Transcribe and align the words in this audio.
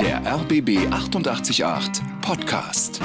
Der 0.00 0.22
RBB 0.24 0.90
888 0.90 2.02
Podcast. 2.22 2.98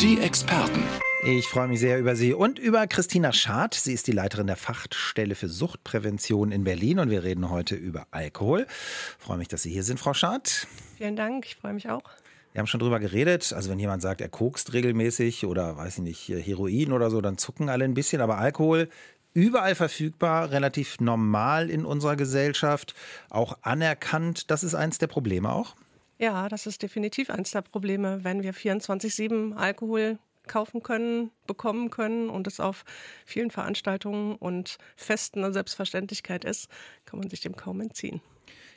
Die 0.00 0.18
Experten. 0.18 0.82
Ich 1.26 1.46
freue 1.46 1.68
mich 1.68 1.80
sehr 1.80 1.98
über 1.98 2.16
Sie 2.16 2.32
und 2.32 2.58
über 2.58 2.86
Christina 2.86 3.34
Schad. 3.34 3.74
Sie 3.74 3.92
ist 3.92 4.06
die 4.06 4.12
Leiterin 4.12 4.46
der 4.46 4.56
Fachstelle 4.56 5.34
für 5.34 5.48
Suchtprävention 5.48 6.52
in 6.52 6.64
Berlin 6.64 7.00
und 7.00 7.10
wir 7.10 7.22
reden 7.22 7.50
heute 7.50 7.74
über 7.74 8.06
Alkohol. 8.12 8.66
Ich 9.18 9.24
freue 9.24 9.36
mich, 9.36 9.48
dass 9.48 9.62
Sie 9.62 9.70
hier 9.70 9.82
sind, 9.82 10.00
Frau 10.00 10.14
Schad. 10.14 10.66
Vielen 10.96 11.16
Dank, 11.16 11.44
ich 11.44 11.56
freue 11.56 11.74
mich 11.74 11.90
auch. 11.90 12.04
Wir 12.52 12.60
haben 12.60 12.66
schon 12.68 12.80
drüber 12.80 13.00
geredet. 13.00 13.52
Also 13.52 13.68
wenn 13.68 13.80
jemand 13.80 14.00
sagt, 14.00 14.20
er 14.20 14.28
kokst 14.28 14.72
regelmäßig 14.72 15.44
oder 15.44 15.76
weiß 15.76 15.98
ich 15.98 16.04
nicht, 16.04 16.46
Heroin 16.46 16.92
oder 16.92 17.10
so, 17.10 17.20
dann 17.20 17.36
zucken 17.36 17.68
alle 17.68 17.84
ein 17.84 17.94
bisschen. 17.94 18.22
Aber 18.22 18.38
Alkohol 18.38 18.88
überall 19.34 19.74
verfügbar, 19.74 20.50
relativ 20.50 21.00
normal 21.00 21.68
in 21.68 21.84
unserer 21.84 22.16
Gesellschaft, 22.16 22.94
auch 23.28 23.58
anerkannt. 23.62 24.50
Das 24.50 24.64
ist 24.64 24.74
eins 24.74 24.98
der 24.98 25.08
Probleme 25.08 25.52
auch. 25.52 25.74
Ja, 26.18 26.48
das 26.48 26.66
ist 26.66 26.82
definitiv 26.82 27.28
eins 27.28 27.50
der 27.50 27.62
Probleme, 27.62 28.22
wenn 28.22 28.42
wir 28.42 28.54
24-7 28.54 29.54
Alkohol 29.56 30.18
kaufen 30.46 30.82
können, 30.82 31.30
bekommen 31.46 31.90
können 31.90 32.30
und 32.30 32.46
es 32.46 32.60
auf 32.60 32.84
vielen 33.24 33.50
Veranstaltungen 33.50 34.36
und 34.36 34.78
Festen 34.96 35.42
eine 35.42 35.52
Selbstverständlichkeit 35.52 36.44
ist, 36.44 36.68
kann 37.04 37.18
man 37.18 37.30
sich 37.30 37.40
dem 37.40 37.56
kaum 37.56 37.80
entziehen. 37.80 38.20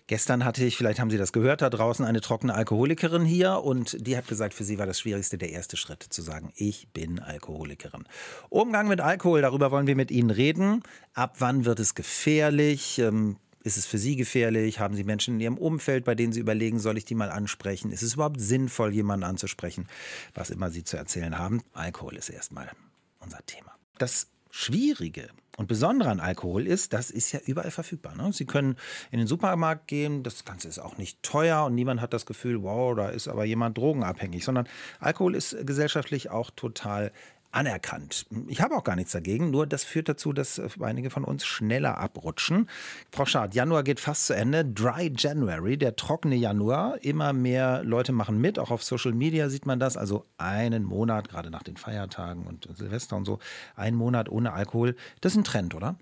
Gestern 0.07 0.45
hatte 0.45 0.63
ich, 0.63 0.77
vielleicht 0.77 1.01
haben 1.01 1.09
Sie 1.09 1.17
das 1.17 1.33
gehört, 1.33 1.61
da 1.61 1.69
draußen 1.69 2.05
eine 2.05 2.21
trockene 2.21 2.53
Alkoholikerin 2.53 3.25
hier 3.25 3.61
und 3.61 4.07
die 4.07 4.15
hat 4.15 4.27
gesagt, 4.27 4.53
für 4.53 4.63
sie 4.63 4.79
war 4.79 4.85
das 4.85 5.01
Schwierigste 5.01 5.37
der 5.37 5.49
erste 5.49 5.75
Schritt, 5.75 6.01
zu 6.01 6.21
sagen, 6.21 6.53
ich 6.55 6.87
bin 6.93 7.19
Alkoholikerin. 7.19 8.05
Umgang 8.47 8.87
mit 8.87 9.01
Alkohol, 9.01 9.41
darüber 9.41 9.69
wollen 9.69 9.85
wir 9.85 9.97
mit 9.97 10.09
Ihnen 10.09 10.29
reden. 10.29 10.81
Ab 11.13 11.35
wann 11.39 11.65
wird 11.65 11.81
es 11.81 11.93
gefährlich? 11.93 12.99
Ähm, 12.99 13.35
ist 13.63 13.75
es 13.75 13.85
für 13.85 13.97
Sie 13.97 14.15
gefährlich? 14.15 14.79
Haben 14.79 14.95
Sie 14.95 15.03
Menschen 15.03 15.35
in 15.35 15.39
Ihrem 15.41 15.57
Umfeld, 15.57 16.05
bei 16.05 16.15
denen 16.15 16.31
Sie 16.31 16.39
überlegen, 16.39 16.79
soll 16.79 16.97
ich 16.97 17.03
die 17.03 17.15
mal 17.15 17.29
ansprechen? 17.29 17.91
Ist 17.91 18.01
es 18.01 18.13
überhaupt 18.13 18.39
sinnvoll, 18.39 18.93
jemanden 18.93 19.25
anzusprechen? 19.25 19.87
Was 20.33 20.51
immer 20.51 20.71
Sie 20.71 20.85
zu 20.85 20.95
erzählen 20.95 21.37
haben. 21.37 21.61
Alkohol 21.73 22.15
ist 22.15 22.29
erstmal 22.29 22.71
unser 23.19 23.45
Thema. 23.45 23.75
Das 23.97 24.27
Schwierige 24.51 25.27
und 25.57 25.67
Besondere 25.67 26.09
an 26.09 26.19
Alkohol 26.19 26.67
ist, 26.67 26.93
das 26.93 27.09
ist 27.09 27.31
ja 27.31 27.39
überall 27.45 27.71
verfügbar. 27.71 28.15
Ne? 28.15 28.31
Sie 28.31 28.45
können 28.45 28.77
in 29.09 29.17
den 29.17 29.27
Supermarkt 29.27 29.87
gehen, 29.87 30.21
das 30.21 30.45
Ganze 30.45 30.67
ist 30.67 30.77
auch 30.77 30.97
nicht 30.97 31.23
teuer 31.23 31.65
und 31.65 31.73
niemand 31.73 31.99
hat 31.99 32.13
das 32.13 32.27
Gefühl, 32.27 32.61
wow, 32.61 32.95
da 32.95 33.09
ist 33.09 33.27
aber 33.27 33.43
jemand 33.43 33.75
drogenabhängig, 33.75 34.45
sondern 34.45 34.67
Alkohol 34.99 35.33
ist 35.35 35.57
gesellschaftlich 35.65 36.29
auch 36.29 36.51
total 36.51 37.11
anerkannt. 37.57 38.27
Ich 38.47 38.61
habe 38.61 38.75
auch 38.75 38.83
gar 38.83 38.95
nichts 38.95 39.13
dagegen, 39.13 39.49
nur 39.49 39.65
das 39.65 39.83
führt 39.83 40.07
dazu, 40.07 40.31
dass 40.31 40.61
einige 40.79 41.09
von 41.09 41.23
uns 41.23 41.43
schneller 41.45 41.97
abrutschen. 41.97 42.69
Frau 43.11 43.25
Schad, 43.25 43.55
Januar 43.55 43.83
geht 43.83 43.99
fast 43.99 44.27
zu 44.27 44.33
Ende. 44.33 44.63
Dry 44.63 45.11
January, 45.17 45.77
der 45.77 45.95
trockene 45.95 46.35
Januar. 46.35 47.03
Immer 47.03 47.33
mehr 47.33 47.83
Leute 47.83 48.11
machen 48.11 48.39
mit, 48.39 48.59
auch 48.59 48.69
auf 48.69 48.83
Social 48.83 49.13
Media 49.13 49.49
sieht 49.49 49.65
man 49.65 49.79
das. 49.79 49.97
Also 49.97 50.25
einen 50.37 50.83
Monat, 50.83 51.29
gerade 51.29 51.49
nach 51.49 51.63
den 51.63 51.77
Feiertagen 51.77 52.45
und 52.45 52.69
Silvester 52.77 53.15
und 53.15 53.25
so, 53.25 53.39
einen 53.75 53.97
Monat 53.97 54.29
ohne 54.29 54.53
Alkohol. 54.53 54.95
Das 55.21 55.31
ist 55.33 55.39
ein 55.39 55.43
Trend, 55.43 55.73
oder? 55.73 55.97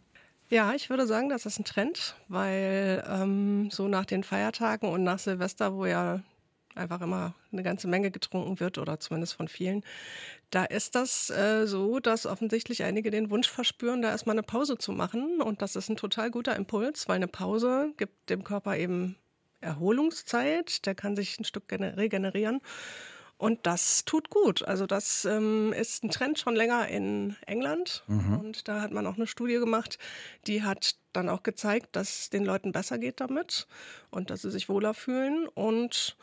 Ja, 0.50 0.74
ich 0.74 0.90
würde 0.90 1.08
sagen, 1.08 1.30
das 1.30 1.46
ist 1.46 1.58
ein 1.58 1.66
Trend, 1.66 2.16
weil 2.28 3.04
ähm, 3.10 3.70
so 3.72 3.88
nach 3.88 4.06
den 4.06 4.24
Feiertagen 4.24 4.90
und 4.90 5.04
nach 5.04 5.20
Silvester, 5.20 5.74
wo 5.74 5.86
ja 5.86 6.20
einfach 6.76 7.02
immer 7.02 7.34
eine 7.52 7.64
ganze 7.64 7.88
Menge 7.88 8.12
getrunken 8.12 8.60
wird 8.60 8.78
oder 8.78 9.00
zumindest 9.00 9.36
von 9.36 9.48
vielen. 9.48 9.84
Da 10.50 10.64
ist 10.66 10.96
das 10.96 11.30
äh, 11.30 11.66
so, 11.68 12.00
dass 12.00 12.26
offensichtlich 12.26 12.84
einige 12.84 13.12
den 13.12 13.30
Wunsch 13.30 13.50
verspüren, 13.50 14.02
da 14.02 14.10
erstmal 14.10 14.36
eine 14.36 14.44
Pause 14.44 14.78
zu 14.78 14.92
machen. 14.92 15.42
Und 15.42 15.62
das 15.62 15.76
ist 15.76 15.90
ein 15.90 15.98
total 15.98 16.32
guter 16.32 16.56
Impuls, 16.56 17.08
weil 17.08 17.18
eine 17.18 17.28
Pause 17.28 17.94
gibt 17.98 18.30
dem 18.30 18.44
Körper 18.44 18.78
eben 18.78 19.16
Erholungszeit, 19.62 20.86
der 20.86 20.96
kann 20.96 21.16
sich 21.16 21.40
ein 21.40 21.46
Stück 21.46 21.64
regenerieren. 21.72 22.62
Und 23.38 23.66
das 23.66 24.06
tut 24.06 24.30
gut. 24.30 24.64
Also 24.64 24.86
das 24.86 25.26
ähm, 25.26 25.74
ist 25.74 26.04
ein 26.04 26.10
Trend 26.10 26.40
schon 26.40 26.56
länger 26.56 26.88
in 26.88 27.36
England. 27.46 28.04
Mhm. 28.08 28.40
Und 28.40 28.68
da 28.68 28.82
hat 28.82 28.92
man 28.92 29.06
auch 29.08 29.18
eine 29.18 29.28
Studie 29.28 29.56
gemacht, 29.56 30.00
die 30.48 30.64
hat 30.64 30.96
dann 31.12 31.28
auch 31.28 31.44
gezeigt, 31.44 31.96
dass 31.98 32.20
es 32.20 32.30
den 32.30 32.46
Leuten 32.46 32.72
besser 32.72 32.98
geht 32.98 33.20
damit 33.20 33.68
und 34.10 34.30
dass 34.30 34.44
sie 34.44 34.52
sich 34.52 34.70
wohler 34.70 34.94
fühlen. 34.94 35.48
Und 35.50 36.16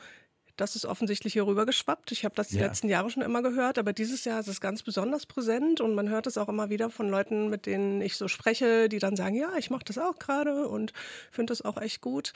das 0.63 0.77
ist 0.77 0.87
offensichtlich 0.87 1.33
hier 1.33 1.45
rüber 1.45 1.67
geschwappt. 1.67 2.13
Ich 2.13 2.25
habe 2.25 2.37
das 2.37 2.49
die 2.49 2.59
ja. 2.59 2.67
letzten 2.67 2.89
Jahre 2.89 3.11
schon 3.11 3.25
immer 3.25 3.43
gehört, 3.43 3.79
aber 3.79 3.93
dieses 3.93 4.25
Jahr 4.25 4.39
ist 4.39 4.47
es 4.47 4.61
ganz 4.61 4.85
besonders 4.85 5.27
präsent 5.27 5.81
und 5.81 5.97
man 5.97 6.09
hört 6.09 6.29
es 6.29 6.39
auch 6.39 6.49
immer 6.49 6.71
wieder 6.71 6.89
von 6.89 7.09
Leuten, 7.09 7.51
mit 7.51 7.67
denen 7.67 8.01
ich 8.01 8.17
so 8.17 8.29
spreche, 8.29 8.89
die 8.89 9.01
dann 9.01 9.17
sagen, 9.17 9.35
ja, 9.35 9.51
ich 9.59 9.71
mache 9.71 9.83
das 9.85 9.99
auch 9.99 10.21
gerade 10.21 10.69
und 10.69 10.93
finde 11.33 11.51
das 11.51 11.63
auch 11.63 11.79
echt 11.79 12.01
gut. 12.01 12.33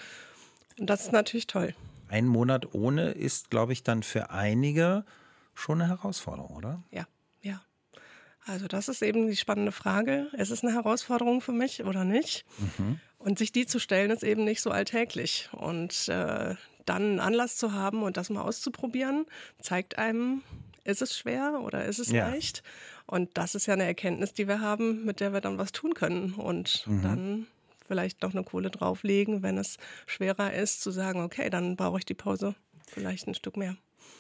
Und 0.77 0.91
das 0.91 1.03
ist 1.03 1.13
natürlich 1.13 1.47
toll. 1.47 1.73
Ein 2.09 2.27
Monat 2.27 2.75
ohne 2.75 3.13
ist, 3.13 3.49
glaube 3.49 3.73
ich, 3.73 3.85
dann 3.85 4.03
für 4.03 4.31
einige 4.31 5.05
schon 5.55 5.81
eine 5.81 5.89
Herausforderung, 5.89 6.57
oder? 6.57 6.83
Ja, 6.91 7.07
ja. 7.43 7.63
Also 8.45 8.67
das 8.67 8.89
ist 8.89 9.03
eben 9.03 9.29
die 9.29 9.37
spannende 9.37 9.71
Frage. 9.71 10.27
Ist 10.33 10.51
es 10.51 10.65
eine 10.65 10.73
Herausforderung 10.75 11.41
für 11.41 11.53
mich 11.53 11.85
oder 11.85 12.05
nicht? 12.05 12.45
Mhm. 12.59 12.99
Und 13.19 13.39
sich 13.39 13.53
die 13.53 13.67
zu 13.67 13.79
stellen, 13.79 14.11
ist 14.11 14.25
eben 14.25 14.43
nicht 14.43 14.63
so 14.63 14.71
alltäglich. 14.71 15.49
Und 15.53 16.09
äh, 16.09 16.57
dann 16.89 17.03
einen 17.03 17.21
Anlass 17.21 17.57
zu 17.57 17.73
haben 17.73 18.03
und 18.03 18.17
das 18.17 18.31
mal 18.31 18.43
auszuprobieren, 18.43 19.27
zeigt 19.61 19.99
einem, 19.99 20.43
ist 20.85 21.03
es 21.03 21.17
schwer 21.17 21.61
oder 21.63 21.85
ist 21.85 21.99
es 21.99 22.11
ja. 22.11 22.29
leicht? 22.29 22.63
Und 23.07 23.37
das 23.37 23.55
ist 23.55 23.67
ja 23.67 23.75
eine 23.75 23.85
Erkenntnis, 23.85 24.33
die 24.33 24.49
wir 24.49 24.61
haben, 24.61 25.05
mit 25.05 25.21
der 25.21 25.33
wir 25.33 25.41
dann 25.41 25.59
was 25.59 25.73
tun 25.73 25.95
können 25.95 26.33
und 26.35 26.87
mhm. 26.87 27.03
dann 27.03 27.47
vielleicht 27.87 28.23
noch 28.23 28.33
eine 28.33 28.43
Kohle 28.43 28.71
drauflegen, 28.71 29.43
wenn 29.43 29.59
es 29.59 29.77
schwerer 30.07 30.53
ist, 30.53 30.83
zu 30.83 30.91
sagen, 30.91 31.23
okay, 31.23 31.51
dann 31.51 31.77
brauche 31.77 31.99
ich 31.99 32.05
die 32.05 32.15
Pause 32.15 32.55
vielleicht 32.87 33.29
ein 33.29 33.35
Stück 33.35 33.57
mehr. 33.57 33.77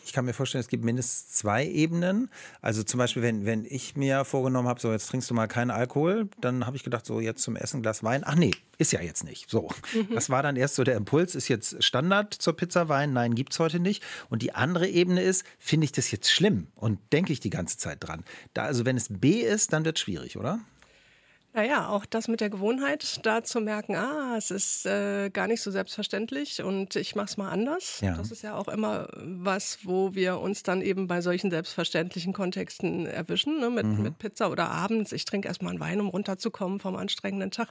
Ich 0.06 0.12
kann 0.12 0.24
mir 0.24 0.34
vorstellen, 0.34 0.60
es 0.60 0.68
gibt 0.68 0.84
mindestens 0.84 1.30
zwei 1.30 1.66
Ebenen. 1.66 2.30
Also 2.62 2.84
zum 2.84 2.98
Beispiel, 2.98 3.22
wenn, 3.22 3.44
wenn 3.44 3.64
ich 3.64 3.96
mir 3.96 4.24
vorgenommen 4.24 4.68
habe, 4.68 4.80
so 4.80 4.92
jetzt 4.92 5.08
trinkst 5.08 5.28
du 5.28 5.34
mal 5.34 5.48
keinen 5.48 5.72
Alkohol, 5.72 6.28
dann 6.40 6.64
habe 6.64 6.76
ich 6.76 6.84
gedacht, 6.84 7.04
so 7.04 7.18
jetzt 7.18 7.42
zum 7.42 7.56
Essen 7.56 7.82
Glas 7.82 8.04
Wein. 8.04 8.22
Ach 8.24 8.36
nee, 8.36 8.52
ist 8.78 8.92
ja 8.92 9.00
jetzt 9.00 9.24
nicht. 9.24 9.50
So. 9.50 9.68
Mhm. 9.92 10.14
Das 10.14 10.30
war 10.30 10.44
dann 10.44 10.54
erst 10.54 10.76
so 10.76 10.84
der 10.84 10.96
Impuls, 10.96 11.34
ist 11.34 11.48
jetzt 11.48 11.82
Standard 11.82 12.32
zur 12.32 12.56
Pizza 12.56 12.88
Wein. 12.88 13.14
Nein, 13.14 13.34
gibt 13.34 13.52
es 13.52 13.58
heute 13.58 13.80
nicht. 13.80 14.00
Und 14.30 14.42
die 14.42 14.54
andere 14.54 14.86
Ebene 14.86 15.22
ist, 15.22 15.44
finde 15.58 15.86
ich 15.86 15.92
das 15.92 16.12
jetzt 16.12 16.30
schlimm 16.30 16.68
und 16.76 17.00
denke 17.12 17.32
ich 17.32 17.40
die 17.40 17.50
ganze 17.50 17.76
Zeit 17.76 17.98
dran. 18.00 18.24
Da, 18.54 18.62
also 18.62 18.84
wenn 18.84 18.96
es 18.96 19.08
B 19.10 19.40
ist, 19.40 19.72
dann 19.72 19.84
wird 19.84 19.96
es 19.96 20.02
schwierig, 20.02 20.36
oder? 20.36 20.60
Naja, 21.56 21.88
auch 21.88 22.04
das 22.04 22.28
mit 22.28 22.42
der 22.42 22.50
Gewohnheit, 22.50 23.24
da 23.24 23.42
zu 23.42 23.62
merken, 23.62 23.96
ah, 23.96 24.34
es 24.36 24.50
ist 24.50 24.84
äh, 24.84 25.30
gar 25.30 25.46
nicht 25.46 25.62
so 25.62 25.70
selbstverständlich 25.70 26.62
und 26.62 26.96
ich 26.96 27.14
mache 27.14 27.28
es 27.28 27.38
mal 27.38 27.48
anders. 27.48 28.02
Ja. 28.02 28.14
Das 28.14 28.30
ist 28.30 28.42
ja 28.42 28.58
auch 28.58 28.68
immer 28.68 29.08
was, 29.14 29.78
wo 29.82 30.14
wir 30.14 30.38
uns 30.38 30.64
dann 30.64 30.82
eben 30.82 31.06
bei 31.06 31.22
solchen 31.22 31.50
selbstverständlichen 31.50 32.34
Kontexten 32.34 33.06
erwischen, 33.06 33.58
ne? 33.58 33.70
mit, 33.70 33.86
mhm. 33.86 34.02
mit 34.02 34.18
Pizza 34.18 34.50
oder 34.50 34.68
abends. 34.68 35.12
Ich 35.12 35.24
trinke 35.24 35.48
erstmal 35.48 35.70
einen 35.70 35.80
Wein, 35.80 35.98
um 36.02 36.08
runterzukommen 36.08 36.78
vom 36.78 36.94
anstrengenden 36.94 37.50
Tag. 37.50 37.68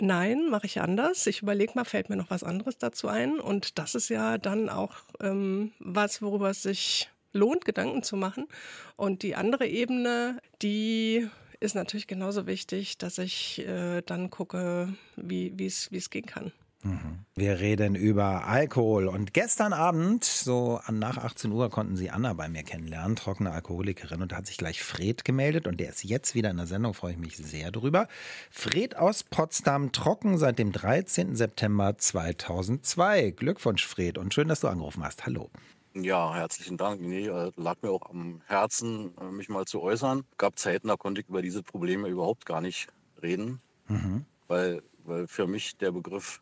Nein, 0.00 0.48
mache 0.50 0.66
ich 0.66 0.80
anders. 0.80 1.28
Ich 1.28 1.40
überlege 1.42 1.74
mal, 1.76 1.84
fällt 1.84 2.08
mir 2.08 2.16
noch 2.16 2.30
was 2.30 2.42
anderes 2.42 2.78
dazu 2.78 3.06
ein? 3.06 3.38
Und 3.38 3.78
das 3.78 3.94
ist 3.94 4.08
ja 4.08 4.38
dann 4.38 4.68
auch 4.68 4.94
ähm, 5.20 5.70
was, 5.78 6.20
worüber 6.20 6.50
es 6.50 6.64
sich 6.64 7.08
lohnt, 7.32 7.64
Gedanken 7.64 8.02
zu 8.02 8.16
machen. 8.16 8.48
Und 8.96 9.22
die 9.22 9.36
andere 9.36 9.68
Ebene, 9.68 10.38
die 10.62 11.28
ist 11.62 11.74
natürlich 11.74 12.06
genauso 12.06 12.46
wichtig, 12.46 12.98
dass 12.98 13.18
ich 13.18 13.66
äh, 13.66 14.02
dann 14.02 14.30
gucke, 14.30 14.88
wie 15.16 15.66
es 15.66 16.10
gehen 16.10 16.26
kann. 16.26 16.52
Mhm. 16.82 17.24
Wir 17.36 17.60
reden 17.60 17.94
über 17.94 18.46
Alkohol. 18.46 19.06
Und 19.06 19.32
gestern 19.32 19.72
Abend, 19.72 20.24
so 20.24 20.80
nach 20.90 21.16
18 21.16 21.52
Uhr, 21.52 21.70
konnten 21.70 21.96
Sie 21.96 22.10
Anna 22.10 22.32
bei 22.32 22.48
mir 22.48 22.64
kennenlernen, 22.64 23.14
trockene 23.16 23.52
Alkoholikerin. 23.52 24.20
Und 24.20 24.32
da 24.32 24.36
hat 24.36 24.46
sich 24.46 24.56
gleich 24.56 24.82
Fred 24.82 25.24
gemeldet. 25.24 25.66
Und 25.66 25.78
der 25.78 25.90
ist 25.90 26.02
jetzt 26.02 26.34
wieder 26.34 26.50
in 26.50 26.56
der 26.56 26.66
Sendung, 26.66 26.94
freue 26.94 27.12
ich 27.12 27.18
mich 27.18 27.36
sehr 27.36 27.70
drüber. 27.70 28.08
Fred 28.50 28.96
aus 28.96 29.22
Potsdam, 29.22 29.92
trocken 29.92 30.38
seit 30.38 30.58
dem 30.58 30.72
13. 30.72 31.36
September 31.36 31.96
2002. 31.96 33.30
Glückwunsch, 33.30 33.86
Fred. 33.86 34.18
Und 34.18 34.34
schön, 34.34 34.48
dass 34.48 34.60
du 34.60 34.68
angerufen 34.68 35.04
hast. 35.04 35.24
Hallo. 35.24 35.50
Ja, 35.94 36.34
herzlichen 36.34 36.76
Dank. 36.76 37.00
Nee, 37.00 37.26
äh, 37.26 37.52
lag 37.56 37.76
mir 37.82 37.90
auch 37.90 38.08
am 38.08 38.40
Herzen, 38.46 39.12
äh, 39.20 39.24
mich 39.24 39.48
mal 39.48 39.66
zu 39.66 39.82
äußern. 39.82 40.24
Gab 40.38 40.58
Zeiten, 40.58 40.88
da 40.88 40.96
konnte 40.96 41.20
ich 41.20 41.28
über 41.28 41.42
diese 41.42 41.62
Probleme 41.62 42.08
überhaupt 42.08 42.46
gar 42.46 42.60
nicht 42.60 42.88
reden, 43.22 43.60
mhm. 43.88 44.24
weil, 44.48 44.82
weil 45.04 45.26
für 45.26 45.46
mich 45.46 45.76
der 45.76 45.92
Begriff, 45.92 46.40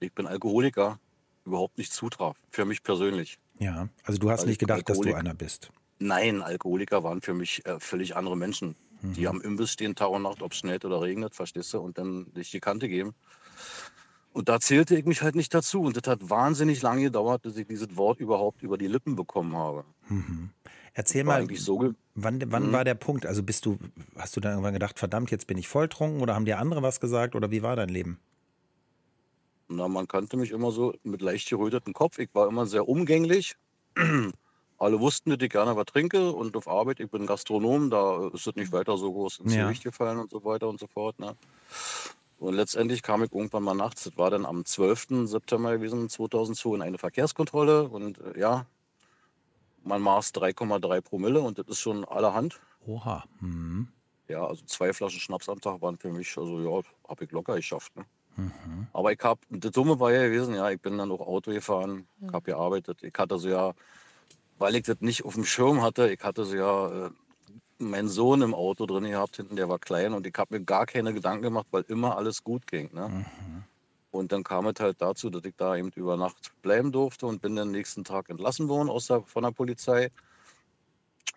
ich 0.00 0.12
bin 0.12 0.26
Alkoholiker, 0.26 0.98
überhaupt 1.44 1.78
nicht 1.78 1.92
zutraf. 1.92 2.36
Für 2.50 2.64
mich 2.64 2.82
persönlich. 2.82 3.38
Ja, 3.58 3.88
also 4.04 4.18
du 4.18 4.30
hast 4.30 4.40
weil 4.40 4.48
nicht 4.48 4.58
gedacht, 4.58 4.88
dass 4.88 4.98
du 4.98 5.14
einer 5.14 5.34
bist. 5.34 5.70
Nein, 5.98 6.42
Alkoholiker 6.42 7.04
waren 7.04 7.20
für 7.20 7.34
mich 7.34 7.64
äh, 7.66 7.78
völlig 7.78 8.16
andere 8.16 8.36
Menschen, 8.36 8.74
mhm. 9.02 9.12
die 9.12 9.28
am 9.28 9.40
Imbiss 9.40 9.70
stehen 9.70 9.94
Tag 9.94 10.10
und 10.10 10.22
Nacht, 10.22 10.42
ob 10.42 10.52
es 10.52 10.58
schneit 10.58 10.84
oder 10.84 11.00
regnet, 11.02 11.34
verstehst 11.34 11.72
du, 11.74 11.80
und 11.80 11.98
dann 11.98 12.26
sich 12.34 12.50
die 12.50 12.60
Kante 12.60 12.88
geben. 12.88 13.14
Und 14.32 14.48
da 14.48 14.60
zählte 14.60 14.96
ich 14.96 15.04
mich 15.04 15.22
halt 15.22 15.34
nicht 15.34 15.52
dazu. 15.52 15.82
Und 15.82 15.96
das 15.96 16.08
hat 16.10 16.30
wahnsinnig 16.30 16.82
lange 16.82 17.02
gedauert, 17.02 17.42
bis 17.42 17.56
ich 17.56 17.66
dieses 17.66 17.96
Wort 17.96 18.20
überhaupt 18.20 18.62
über 18.62 18.78
die 18.78 18.86
Lippen 18.86 19.16
bekommen 19.16 19.56
habe. 19.56 19.84
Mhm. 20.08 20.50
Erzähl 20.94 21.24
mal, 21.24 21.46
so 21.54 21.94
wann, 22.14 22.42
wann 22.50 22.68
mhm. 22.68 22.72
war 22.72 22.84
der 22.84 22.94
Punkt? 22.94 23.26
Also 23.26 23.42
bist 23.42 23.66
du, 23.66 23.78
hast 24.16 24.36
du 24.36 24.40
dann 24.40 24.52
irgendwann 24.52 24.74
gedacht, 24.74 24.98
verdammt, 24.98 25.30
jetzt 25.30 25.46
bin 25.46 25.56
ich 25.58 25.68
volltrunken 25.68 26.20
oder 26.20 26.34
haben 26.34 26.44
dir 26.44 26.58
andere 26.58 26.82
was 26.82 27.00
gesagt 27.00 27.34
oder 27.34 27.50
wie 27.50 27.62
war 27.62 27.76
dein 27.76 27.88
Leben? 27.88 28.18
Na, 29.68 29.86
man 29.86 30.08
kannte 30.08 30.36
mich 30.36 30.50
immer 30.50 30.72
so 30.72 30.94
mit 31.04 31.22
leicht 31.22 31.48
gerötetem 31.48 31.92
Kopf. 31.92 32.18
Ich 32.18 32.28
war 32.32 32.48
immer 32.48 32.66
sehr 32.66 32.88
umgänglich. 32.88 33.54
Alle 34.78 34.98
wussten, 34.98 35.30
dass 35.30 35.38
ich 35.42 35.50
gerne 35.50 35.76
was 35.76 35.86
trinke 35.86 36.32
und 36.32 36.56
auf 36.56 36.66
Arbeit, 36.66 37.00
ich 37.00 37.10
bin 37.10 37.26
Gastronom, 37.26 37.90
da 37.90 38.28
ist 38.28 38.46
es 38.46 38.56
nicht 38.56 38.72
weiter 38.72 38.96
so 38.96 39.12
groß 39.12 39.40
ins 39.40 39.54
Ja. 39.54 39.64
Gewicht 39.64 39.84
gefallen 39.84 40.18
und 40.18 40.30
so 40.30 40.42
weiter 40.44 40.68
und 40.68 40.80
so 40.80 40.86
fort. 40.86 41.18
Ne? 41.18 41.36
Und 42.40 42.54
letztendlich 42.54 43.02
kam 43.02 43.22
ich 43.22 43.32
irgendwann 43.32 43.62
mal 43.62 43.74
nachts, 43.74 44.04
das 44.04 44.16
war 44.16 44.30
dann 44.30 44.46
am 44.46 44.64
12. 44.64 45.28
September 45.28 45.76
gewesen, 45.76 46.08
2002, 46.08 46.74
in 46.74 46.82
eine 46.82 46.96
Verkehrskontrolle 46.96 47.88
und 47.88 48.18
äh, 48.18 48.40
ja, 48.40 48.64
man 49.84 50.00
maß 50.00 50.32
3,3 50.34 51.02
Promille 51.02 51.40
und 51.40 51.58
das 51.58 51.68
ist 51.68 51.80
schon 51.80 52.04
allerhand. 52.06 52.58
Oha. 52.86 53.24
Mhm. 53.40 53.88
Ja, 54.28 54.46
also 54.46 54.64
zwei 54.64 54.94
Flaschen 54.94 55.20
Schnaps 55.20 55.50
am 55.50 55.60
Tag 55.60 55.82
waren 55.82 55.98
für 55.98 56.10
mich, 56.10 56.36
also 56.38 56.60
ja, 56.60 56.82
habe 57.08 57.24
ich 57.24 57.30
locker 57.30 57.56
geschafft. 57.56 57.94
Ne? 57.96 58.06
Aber 58.94 59.12
ich 59.12 59.20
habe, 59.20 59.40
das 59.50 59.72
Dumme 59.72 60.00
war 60.00 60.12
ja 60.12 60.22
gewesen, 60.22 60.54
ja, 60.54 60.70
ich 60.70 60.80
bin 60.80 60.96
dann 60.96 61.10
auch 61.10 61.20
Auto 61.20 61.50
gefahren, 61.50 62.06
ich 62.20 62.32
habe 62.32 62.42
gearbeitet. 62.42 63.02
Ich 63.02 63.12
hatte 63.18 63.38
so 63.38 63.48
ja, 63.48 63.74
weil 64.58 64.76
ich 64.76 64.84
das 64.84 65.00
nicht 65.00 65.24
auf 65.26 65.34
dem 65.34 65.44
Schirm 65.44 65.82
hatte, 65.82 66.10
ich 66.10 66.22
hatte 66.22 66.44
so 66.44 66.56
ja 66.56 67.06
äh, 67.06 67.10
meinen 67.80 68.08
Sohn 68.08 68.42
im 68.42 68.54
Auto 68.54 68.86
drin 68.86 69.04
gehabt, 69.04 69.36
hinten, 69.36 69.56
der 69.56 69.68
war 69.68 69.78
klein 69.78 70.12
und 70.12 70.26
ich 70.26 70.34
habe 70.36 70.58
mir 70.58 70.64
gar 70.64 70.86
keine 70.86 71.14
Gedanken 71.14 71.42
gemacht, 71.42 71.66
weil 71.70 71.84
immer 71.88 72.16
alles 72.16 72.44
gut 72.44 72.66
ging. 72.66 72.90
Ne? 72.92 73.24
Und 74.10 74.32
dann 74.32 74.42
kam 74.42 74.66
es 74.66 74.80
halt 74.80 75.00
dazu, 75.00 75.30
dass 75.30 75.44
ich 75.44 75.54
da 75.56 75.76
eben 75.76 75.90
über 75.94 76.16
Nacht 76.16 76.52
bleiben 76.62 76.92
durfte 76.92 77.26
und 77.26 77.40
bin 77.42 77.56
dann 77.56 77.70
nächsten 77.70 78.04
Tag 78.04 78.28
entlassen 78.28 78.68
worden 78.68 78.90
aus 78.90 79.06
der, 79.06 79.22
von 79.22 79.44
der 79.44 79.52
Polizei 79.52 80.10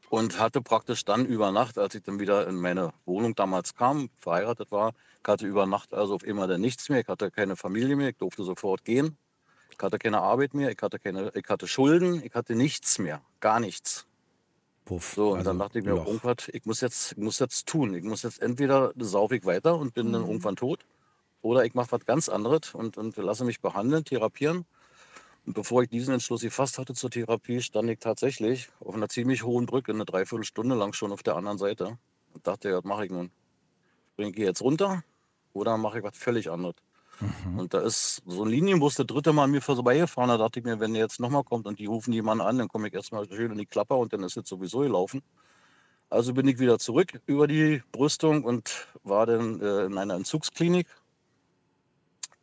und 0.09 0.39
hatte 0.39 0.61
praktisch 0.61 1.05
dann 1.05 1.25
über 1.25 1.51
Nacht, 1.51 1.77
als 1.77 1.95
ich 1.95 2.03
dann 2.03 2.19
wieder 2.19 2.47
in 2.47 2.55
meine 2.55 2.93
Wohnung 3.05 3.35
damals 3.35 3.75
kam, 3.75 4.09
verheiratet 4.19 4.71
war, 4.71 4.93
ich 5.23 5.29
hatte 5.29 5.47
über 5.47 5.65
Nacht 5.65 5.93
also 5.93 6.15
auf 6.15 6.23
immer 6.23 6.47
dann 6.47 6.59
nichts 6.59 6.89
mehr. 6.89 6.99
Ich 6.99 7.07
hatte 7.07 7.31
keine 7.31 7.55
Familie 7.55 7.95
mehr, 7.95 8.09
ich 8.09 8.17
durfte 8.17 8.43
sofort 8.43 8.83
gehen. 8.83 9.17
Ich 9.71 9.79
hatte 9.81 9.97
keine 9.97 10.19
Arbeit 10.21 10.53
mehr, 10.53 10.69
ich 10.69 10.77
hatte, 10.81 10.99
keine, 10.99 11.31
ich 11.33 11.47
hatte 11.47 11.65
Schulden, 11.67 12.21
ich 12.23 12.33
hatte 12.35 12.55
nichts 12.55 12.99
mehr, 12.99 13.21
gar 13.39 13.59
nichts. 13.59 14.05
Puff. 14.85 15.17
So, 15.17 15.33
und 15.33 15.37
Also 15.37 15.45
dann 15.45 15.59
dachte 15.59 15.79
ich 15.79 15.85
mir, 15.85 15.91
Loch. 15.91 16.05
irgendwas, 16.05 16.49
ich 16.51 16.65
muss 16.65 16.81
jetzt, 16.81 17.13
ich 17.13 17.17
muss 17.17 17.39
jetzt 17.39 17.67
tun. 17.67 17.93
Ich 17.95 18.03
muss 18.03 18.23
jetzt 18.23 18.41
entweder 18.41 18.93
saufe 18.97 19.35
ich 19.37 19.45
weiter 19.45 19.77
und 19.77 19.93
bin 19.93 20.07
Mhm. 20.07 20.11
dann 20.11 20.23
irgendwann 20.25 20.55
tot, 20.55 20.85
oder 21.41 21.65
ich 21.65 21.73
mache 21.75 21.91
was 21.93 22.05
ganz 22.05 22.29
anderes 22.29 22.73
und, 22.75 22.97
und 22.97 23.17
lasse 23.17 23.45
mich 23.45 23.61
behandeln, 23.61 24.05
therapieren. 24.05 24.65
Und 25.45 25.53
bevor 25.55 25.83
ich 25.83 25.89
diesen 25.89 26.13
Entschluss 26.13 26.41
gefasst 26.41 26.77
hatte 26.79 26.93
zur 26.93 27.11
Therapie, 27.11 27.61
stand 27.61 27.89
ich 27.89 27.99
tatsächlich 27.99 28.69
auf 28.79 28.95
einer 28.95 29.09
ziemlich 29.09 29.43
hohen 29.43 29.65
Brücke, 29.67 29.91
eine 29.93 30.05
Dreiviertelstunde 30.05 30.75
lang 30.75 30.93
schon 30.93 31.11
auf 31.13 31.23
der 31.23 31.35
anderen 31.37 31.57
Seite. 31.57 31.99
Und 32.33 32.47
dachte, 32.47 32.69
ja, 32.69 32.77
was 32.77 32.83
mache 32.85 33.05
ich 33.05 33.11
nun? 33.11 33.31
Springe 34.13 34.31
ich 34.31 34.37
jetzt 34.37 34.61
runter 34.61 35.03
oder 35.53 35.77
mache 35.77 35.99
ich 35.99 36.03
was 36.03 36.17
völlig 36.17 36.49
anderes? 36.51 36.75
Mhm. 37.23 37.59
Und 37.59 37.73
da 37.73 37.79
ist 37.79 38.21
so 38.25 38.43
ein 38.43 38.49
Linienbus 38.49 38.95
der 38.95 39.05
dritte 39.05 39.33
Mal 39.33 39.45
an 39.45 39.51
mir 39.51 39.61
vorbeigefahren. 39.61 40.29
Da 40.29 40.37
dachte 40.37 40.59
ich 40.59 40.65
mir, 40.65 40.79
wenn 40.79 40.93
der 40.93 41.03
jetzt 41.03 41.19
nochmal 41.19 41.43
kommt 41.43 41.67
und 41.67 41.79
die 41.79 41.85
rufen 41.85 42.13
jemanden 42.13 42.43
an, 42.43 42.57
dann 42.57 42.67
komme 42.67 42.87
ich 42.87 42.93
erstmal 42.93 43.27
schön 43.27 43.51
in 43.51 43.57
die 43.57 43.65
Klapper 43.65 43.97
und 43.97 44.13
dann 44.13 44.23
ist 44.23 44.37
es 44.37 44.47
sowieso 44.47 44.79
gelaufen. 44.79 45.21
Also 46.09 46.33
bin 46.33 46.47
ich 46.47 46.59
wieder 46.59 46.77
zurück 46.79 47.19
über 47.25 47.47
die 47.47 47.81
Brüstung 47.91 48.43
und 48.43 48.87
war 49.03 49.25
dann 49.25 49.59
äh, 49.61 49.85
in 49.85 49.97
einer 49.97 50.15
Entzugsklinik. 50.15 50.87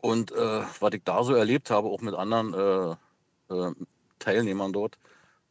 Und 0.01 0.33
äh, 0.33 0.63
was 0.81 0.95
ich 0.95 1.03
da 1.05 1.23
so 1.23 1.35
erlebt 1.35 1.71
habe, 1.71 1.89
auch 1.89 2.01
mit 2.01 2.15
anderen 2.15 2.55
äh, 2.55 3.55
äh, 3.55 3.73
Teilnehmern 4.19 4.73
dort, 4.73 4.99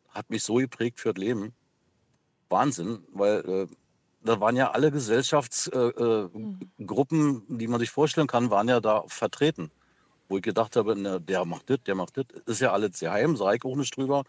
hat 0.10 0.30
mich 0.30 0.44
so 0.44 0.56
geprägt 0.56 1.00
für 1.00 1.14
das 1.14 1.22
Leben. 1.22 1.54
Wahnsinn, 2.50 3.04
weil 3.14 3.40
äh, 3.48 3.68
da 4.22 4.40
waren 4.40 4.56
ja 4.56 4.72
alle 4.72 4.92
Gesellschaftsgruppen, 4.92 6.70
äh, 6.78 6.84
Gruppen, 6.86 7.58
die 7.58 7.68
man 7.68 7.80
sich 7.80 7.90
vorstellen 7.90 8.28
kann, 8.28 8.52
waren 8.52 8.68
ja 8.68 8.80
da 8.80 9.04
vertreten. 9.08 9.72
Wo 10.28 10.38
ich 10.38 10.44
gedacht 10.44 10.76
habe, 10.76 10.96
na, 10.96 11.20
der 11.20 11.46
macht 11.46 11.70
das, 11.70 11.80
der 11.86 11.96
macht 11.96 12.18
das, 12.18 12.26
ist 12.46 12.62
ja 12.62 12.72
alles 12.72 13.00
sehr 13.00 13.12
heim, 13.12 13.36
sage 13.36 13.58
ich 13.58 13.66
auch 13.66 13.76
nicht 13.76 13.96
drüber. 13.96 14.24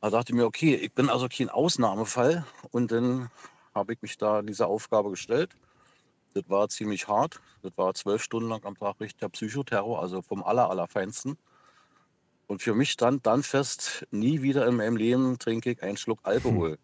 Da 0.00 0.10
dachte 0.10 0.32
ich 0.32 0.36
mir, 0.36 0.44
okay, 0.44 0.74
ich 0.74 0.92
bin 0.92 1.08
also 1.08 1.28
kein 1.28 1.48
Ausnahmefall. 1.48 2.44
Und 2.70 2.92
dann 2.92 3.30
habe 3.74 3.92
ich 3.92 4.02
mich 4.02 4.18
da 4.18 4.42
dieser 4.42 4.66
Aufgabe 4.68 5.10
gestellt. 5.10 5.54
Das 6.34 6.44
war 6.48 6.68
ziemlich 6.68 7.08
hart. 7.08 7.40
Das 7.62 7.72
war 7.76 7.94
zwölf 7.94 8.22
Stunden 8.22 8.48
lang 8.48 8.64
am 8.64 8.76
Tag 8.76 9.00
richtiger 9.00 9.28
Psychoterror, 9.28 10.00
also 10.00 10.22
vom 10.22 10.42
aller, 10.42 10.68
allerfeinsten. 10.68 11.38
Und 12.46 12.62
für 12.62 12.74
mich 12.74 12.90
stand 12.90 13.26
dann 13.26 13.42
fest, 13.42 14.06
nie 14.10 14.42
wieder 14.42 14.66
in 14.66 14.76
meinem 14.76 14.96
Leben 14.96 15.38
trinke 15.38 15.72
ich 15.72 15.82
einen 15.82 15.96
Schluck 15.96 16.20
Alkohol. 16.22 16.78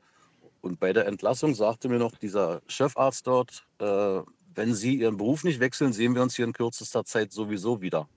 Und 0.62 0.78
bei 0.78 0.92
der 0.92 1.06
Entlassung 1.06 1.54
sagte 1.54 1.88
mir 1.88 1.98
noch 1.98 2.16
dieser 2.16 2.62
Chefarzt 2.68 3.26
dort, 3.26 3.66
äh, 3.78 4.20
wenn 4.54 4.74
Sie 4.74 4.94
Ihren 4.94 5.16
Beruf 5.16 5.44
nicht 5.44 5.60
wechseln, 5.60 5.92
sehen 5.92 6.14
wir 6.14 6.22
uns 6.22 6.36
hier 6.36 6.44
in 6.44 6.52
kürzester 6.52 7.04
Zeit 7.04 7.32
sowieso 7.32 7.82
wieder. 7.82 8.08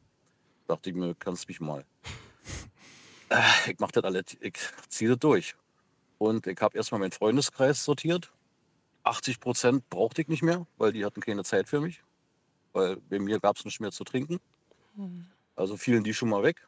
Dachte 0.67 0.91
ich 0.91 0.95
mir, 0.95 1.15
kannst 1.15 1.47
mich 1.47 1.59
mal. 1.59 1.83
Äh, 3.29 3.71
ich 3.71 3.79
mache 3.79 3.93
das 3.93 4.03
alles, 4.03 4.37
ich 4.39 4.53
ziehe 4.87 5.09
das 5.09 5.17
durch. 5.17 5.55
Und 6.19 6.45
ich 6.45 6.61
habe 6.61 6.77
erstmal 6.77 6.99
meinen 6.99 7.11
Freundeskreis 7.11 7.83
sortiert. 7.83 8.31
80 9.03 9.39
Prozent 9.39 9.89
brauchte 9.89 10.21
ich 10.21 10.27
nicht 10.27 10.43
mehr, 10.43 10.67
weil 10.77 10.93
die 10.93 11.03
hatten 11.03 11.21
keine 11.21 11.43
Zeit 11.43 11.67
für 11.67 11.81
mich. 11.81 12.03
Weil 12.73 12.97
bei 12.97 13.17
mir 13.17 13.39
gab 13.39 13.57
es 13.57 13.65
nicht 13.65 13.79
mehr 13.79 13.91
zu 13.91 14.03
trinken. 14.03 14.39
Also 15.55 15.75
fielen 15.75 16.03
die 16.03 16.13
schon 16.13 16.29
mal 16.29 16.43
weg. 16.43 16.67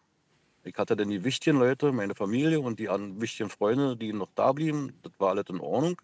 Ich 0.68 0.76
hatte 0.78 0.96
dann 0.96 1.10
die 1.10 1.24
wichtigen 1.24 1.60
Leute, 1.60 1.92
meine 1.92 2.14
Familie 2.14 2.60
und 2.60 2.80
die 2.80 2.90
an 2.90 3.22
wichtigen 3.22 3.50
Freunde, 3.50 3.96
die 3.96 4.12
noch 4.12 4.30
da 4.36 4.52
blieben. 4.52 4.94
Das 5.02 5.14
war 5.18 5.30
alles 5.30 5.46
in 5.50 5.60
Ordnung. 5.62 6.02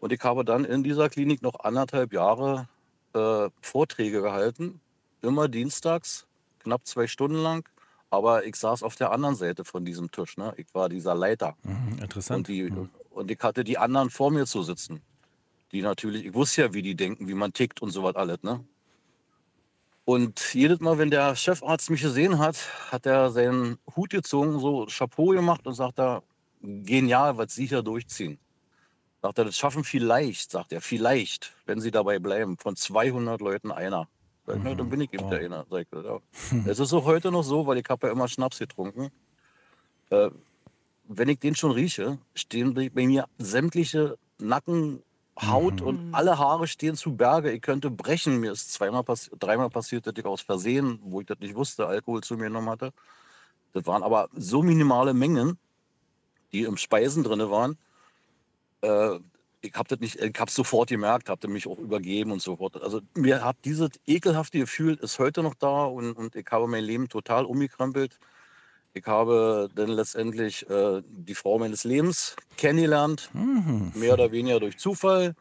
Und 0.00 0.12
ich 0.12 0.20
habe 0.22 0.44
dann 0.44 0.64
in 0.64 0.82
dieser 0.82 1.08
Klinik 1.08 1.42
noch 1.42 1.60
anderthalb 1.60 2.12
Jahre 2.12 2.68
äh, 3.14 3.48
Vorträge 3.60 4.22
gehalten. 4.22 4.80
Immer 5.22 5.48
dienstags, 5.48 6.26
knapp 6.60 6.86
zwei 6.86 7.06
Stunden 7.06 7.36
lang. 7.36 7.68
Aber 8.10 8.44
ich 8.44 8.56
saß 8.56 8.82
auf 8.82 8.96
der 8.96 9.12
anderen 9.12 9.36
Seite 9.36 9.64
von 9.64 9.84
diesem 9.84 10.10
Tisch. 10.10 10.36
Ne? 10.36 10.52
Ich 10.56 10.66
war 10.74 10.88
dieser 10.88 11.14
Leiter. 11.14 11.54
Mhm, 11.62 11.92
Und, 11.92 12.02
interessant. 12.02 12.48
die, 12.48 12.72
und 13.10 13.30
ich 13.30 13.38
hatte 13.40 13.62
die 13.62 13.78
anderen 13.78 14.10
vor 14.10 14.32
mir 14.32 14.46
zu 14.46 14.62
sitzen. 14.62 15.00
Die 15.70 15.82
natürlich, 15.82 16.26
ich 16.26 16.34
wusste 16.34 16.62
ja, 16.62 16.74
wie 16.74 16.82
die 16.82 16.96
denken, 16.96 17.28
wie 17.28 17.34
man 17.34 17.52
tickt 17.52 17.80
und 17.80 17.90
sowas 17.90 18.16
alles. 18.16 18.42
Ne? 18.42 18.64
Und 20.10 20.54
jedes 20.54 20.80
Mal, 20.80 20.98
wenn 20.98 21.12
der 21.12 21.36
Chefarzt 21.36 21.88
mich 21.88 22.02
gesehen 22.02 22.40
hat, 22.40 22.56
hat 22.90 23.06
er 23.06 23.30
seinen 23.30 23.78
Hut 23.94 24.10
gezogen, 24.10 24.58
so 24.58 24.86
Chapeau 24.86 25.28
gemacht 25.28 25.68
und 25.68 25.74
sagt 25.74 26.00
er, 26.00 26.24
genial, 26.62 27.38
was 27.38 27.54
Sie 27.54 27.66
hier 27.66 27.80
durchziehen. 27.80 28.36
Sagt 29.22 29.38
er, 29.38 29.44
das 29.44 29.56
schaffen 29.56 29.84
vielleicht, 29.84 30.50
sagt 30.50 30.72
er, 30.72 30.80
vielleicht, 30.80 31.54
wenn 31.64 31.80
Sie 31.80 31.92
dabei 31.92 32.18
bleiben, 32.18 32.56
von 32.56 32.74
200 32.74 33.40
Leuten 33.40 33.70
einer. 33.70 34.08
Sag 34.48 34.56
ich, 34.56 34.62
na, 34.64 34.74
dann 34.74 34.90
bin 34.90 35.00
ich 35.00 35.14
eben 35.14 35.30
der 35.30 35.38
einer. 35.38 35.64
Sag 35.70 35.82
ich, 35.82 36.04
ja. 36.04 36.18
Es 36.66 36.80
ist 36.80 36.92
auch 36.92 37.04
heute 37.04 37.30
noch 37.30 37.44
so, 37.44 37.68
weil 37.68 37.78
ich 37.78 37.86
habe 37.88 38.08
ja 38.08 38.12
immer 38.12 38.26
Schnaps 38.26 38.58
getrunken. 38.58 39.12
Äh, 40.10 40.30
wenn 41.06 41.28
ich 41.28 41.38
den 41.38 41.54
schon 41.54 41.70
rieche, 41.70 42.18
stehen 42.34 42.74
bei 42.74 43.06
mir 43.06 43.26
sämtliche 43.38 44.18
Nacken, 44.38 45.04
Haut 45.38 45.80
Mhm. 45.80 45.86
und 45.86 46.00
alle 46.12 46.38
Haare 46.38 46.68
stehen 46.68 46.96
zu 46.96 47.16
Berge. 47.16 47.52
Ich 47.52 47.62
könnte 47.62 47.90
brechen. 47.90 48.40
Mir 48.40 48.52
ist 48.52 48.72
zweimal 48.72 49.04
passi 49.04 49.30
dreimal 49.38 49.70
passiert, 49.70 50.06
dass 50.06 50.14
ich 50.16 50.24
aus 50.26 50.42
Versehen, 50.42 50.98
wo 51.02 51.20
ich 51.20 51.26
das 51.26 51.38
nicht 51.40 51.54
wusste, 51.54 51.86
Alkohol 51.86 52.22
zu 52.22 52.36
mir 52.36 52.44
genommen 52.44 52.70
hatte. 52.70 52.92
Das 53.72 53.86
waren 53.86 54.02
aber 54.02 54.28
so 54.34 54.62
minimale 54.62 55.14
Mengen, 55.14 55.58
die 56.52 56.62
im 56.64 56.76
Speisen 56.76 57.24
drin 57.24 57.50
waren. 57.50 57.78
Äh, 58.82 59.18
ich 59.62 59.74
habe 59.74 59.88
das 59.88 60.00
nicht, 60.00 60.16
ich 60.16 60.38
habe 60.40 60.50
sofort 60.50 60.88
gemerkt, 60.88 61.28
habe 61.28 61.48
mich 61.48 61.66
auch 61.66 61.78
übergeben 61.78 62.32
und 62.32 62.40
so 62.42 62.56
fort. 62.56 62.80
Also 62.82 63.00
mir 63.14 63.44
hat 63.44 63.56
dieses 63.64 63.90
ekelhafte 64.06 64.58
Gefühl 64.58 64.94
ist 64.96 65.18
heute 65.18 65.42
noch 65.42 65.54
da 65.54 65.84
und, 65.84 66.12
und 66.14 66.34
ich 66.34 66.46
habe 66.50 66.66
mein 66.66 66.84
Leben 66.84 67.08
total 67.08 67.44
umgekrempelt. 67.44 68.18
Ich 68.92 69.06
habe 69.06 69.68
dann 69.74 69.88
letztendlich 69.88 70.68
äh, 70.68 71.02
die 71.06 71.34
Frau 71.34 71.58
meines 71.58 71.84
Lebens 71.84 72.36
kennengelernt, 72.56 73.30
Mhm. 73.32 73.92
mehr 73.94 74.14
oder 74.14 74.32
weniger 74.32 74.60
durch 74.60 74.78
Zufall. 74.78 75.34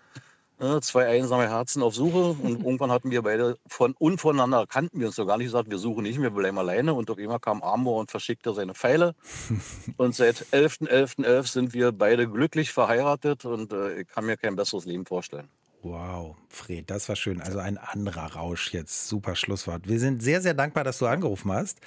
Äh, 0.60 0.82
zwei 0.82 1.08
einsame 1.08 1.48
Herzen 1.50 1.82
auf 1.82 1.96
Suche 1.96 2.36
und 2.42 2.64
irgendwann 2.66 2.92
hatten 2.92 3.12
wir 3.12 3.22
beide 3.22 3.58
von 3.66 3.94
und 3.98 4.20
voneinander 4.20 4.68
kannten 4.68 5.00
wir 5.00 5.08
uns 5.08 5.16
so 5.16 5.26
gar 5.26 5.38
nicht 5.38 5.48
gesagt, 5.48 5.70
wir 5.72 5.78
suchen 5.78 6.04
nicht 6.04 6.20
mehr, 6.20 6.32
wir 6.32 6.42
bleiben 6.42 6.58
alleine 6.60 6.94
und 6.94 7.10
auf 7.10 7.18
einmal 7.18 7.40
kam 7.40 7.64
Amor 7.64 7.98
und 8.02 8.12
verschickte 8.12 8.54
seine 8.54 8.74
Pfeile 8.74 9.16
und 9.98 10.14
seit 10.16 10.46
11.11.11 10.52 11.48
sind 11.48 11.74
wir 11.74 11.94
beide 11.94 12.28
glücklich 12.30 12.72
verheiratet 12.74 13.46
und 13.46 13.72
äh, 13.72 14.02
ich 14.02 14.08
kann 14.10 14.26
mir 14.26 14.36
kein 14.36 14.58
besseres 14.58 14.84
Leben 14.86 15.06
vorstellen. 15.06 15.48
Wow, 15.82 16.36
Fred, 16.50 16.90
das 16.92 17.08
war 17.08 17.16
schön. 17.16 17.40
Also 17.42 17.60
ein 17.60 17.78
anderer 17.78 18.34
Rausch 18.36 18.74
jetzt. 18.74 19.08
Super 19.08 19.38
Schlusswort. 19.38 19.88
Wir 19.88 19.98
sind 19.98 20.22
sehr, 20.22 20.42
sehr 20.42 20.54
dankbar, 20.54 20.84
dass 20.84 20.98
du 20.98 21.06
angerufen 21.06 21.54
hast. 21.54 21.80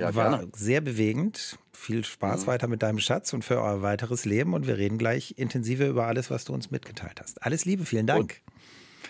Ja, 0.00 0.14
War 0.14 0.30
gerne. 0.38 0.50
sehr 0.54 0.80
bewegend. 0.80 1.58
Viel 1.72 2.04
Spaß 2.04 2.42
Mhm. 2.42 2.46
weiter 2.46 2.66
mit 2.68 2.82
deinem 2.82 2.98
Schatz 2.98 3.32
und 3.32 3.44
für 3.44 3.60
euer 3.60 3.82
weiteres 3.82 4.24
Leben. 4.24 4.54
Und 4.54 4.66
wir 4.66 4.78
reden 4.78 4.98
gleich 4.98 5.34
intensiver 5.36 5.86
über 5.86 6.06
alles, 6.06 6.30
was 6.30 6.44
du 6.44 6.52
uns 6.52 6.70
mitgeteilt 6.70 7.20
hast. 7.20 7.42
Alles 7.42 7.64
Liebe, 7.64 7.84
vielen 7.84 8.06
Dank. 8.06 8.40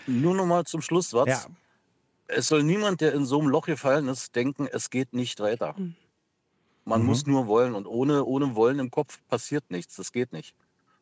Nur 0.07 0.35
noch 0.35 0.45
mal 0.45 0.65
zum 0.65 0.81
Schluss 0.81 1.13
was. 1.13 1.27
ja, 1.27 1.45
Es 2.27 2.47
soll 2.47 2.63
niemand, 2.63 3.01
der 3.01 3.13
in 3.13 3.25
so 3.25 3.39
einem 3.39 3.49
Loch 3.49 3.65
gefallen 3.65 4.07
ist, 4.07 4.35
denken, 4.35 4.67
es 4.71 4.89
geht 4.91 5.13
nicht 5.13 5.39
weiter. 5.39 5.75
Man 6.85 7.01
Mhm. 7.01 7.05
muss 7.07 7.25
nur 7.25 7.47
wollen 7.47 7.73
und 7.75 7.85
ohne, 7.87 8.23
ohne 8.25 8.55
Wollen 8.55 8.79
im 8.79 8.91
Kopf 8.91 9.19
passiert 9.27 9.69
nichts. 9.69 9.95
Das 9.95 10.11
geht 10.11 10.31
nicht. 10.31 10.53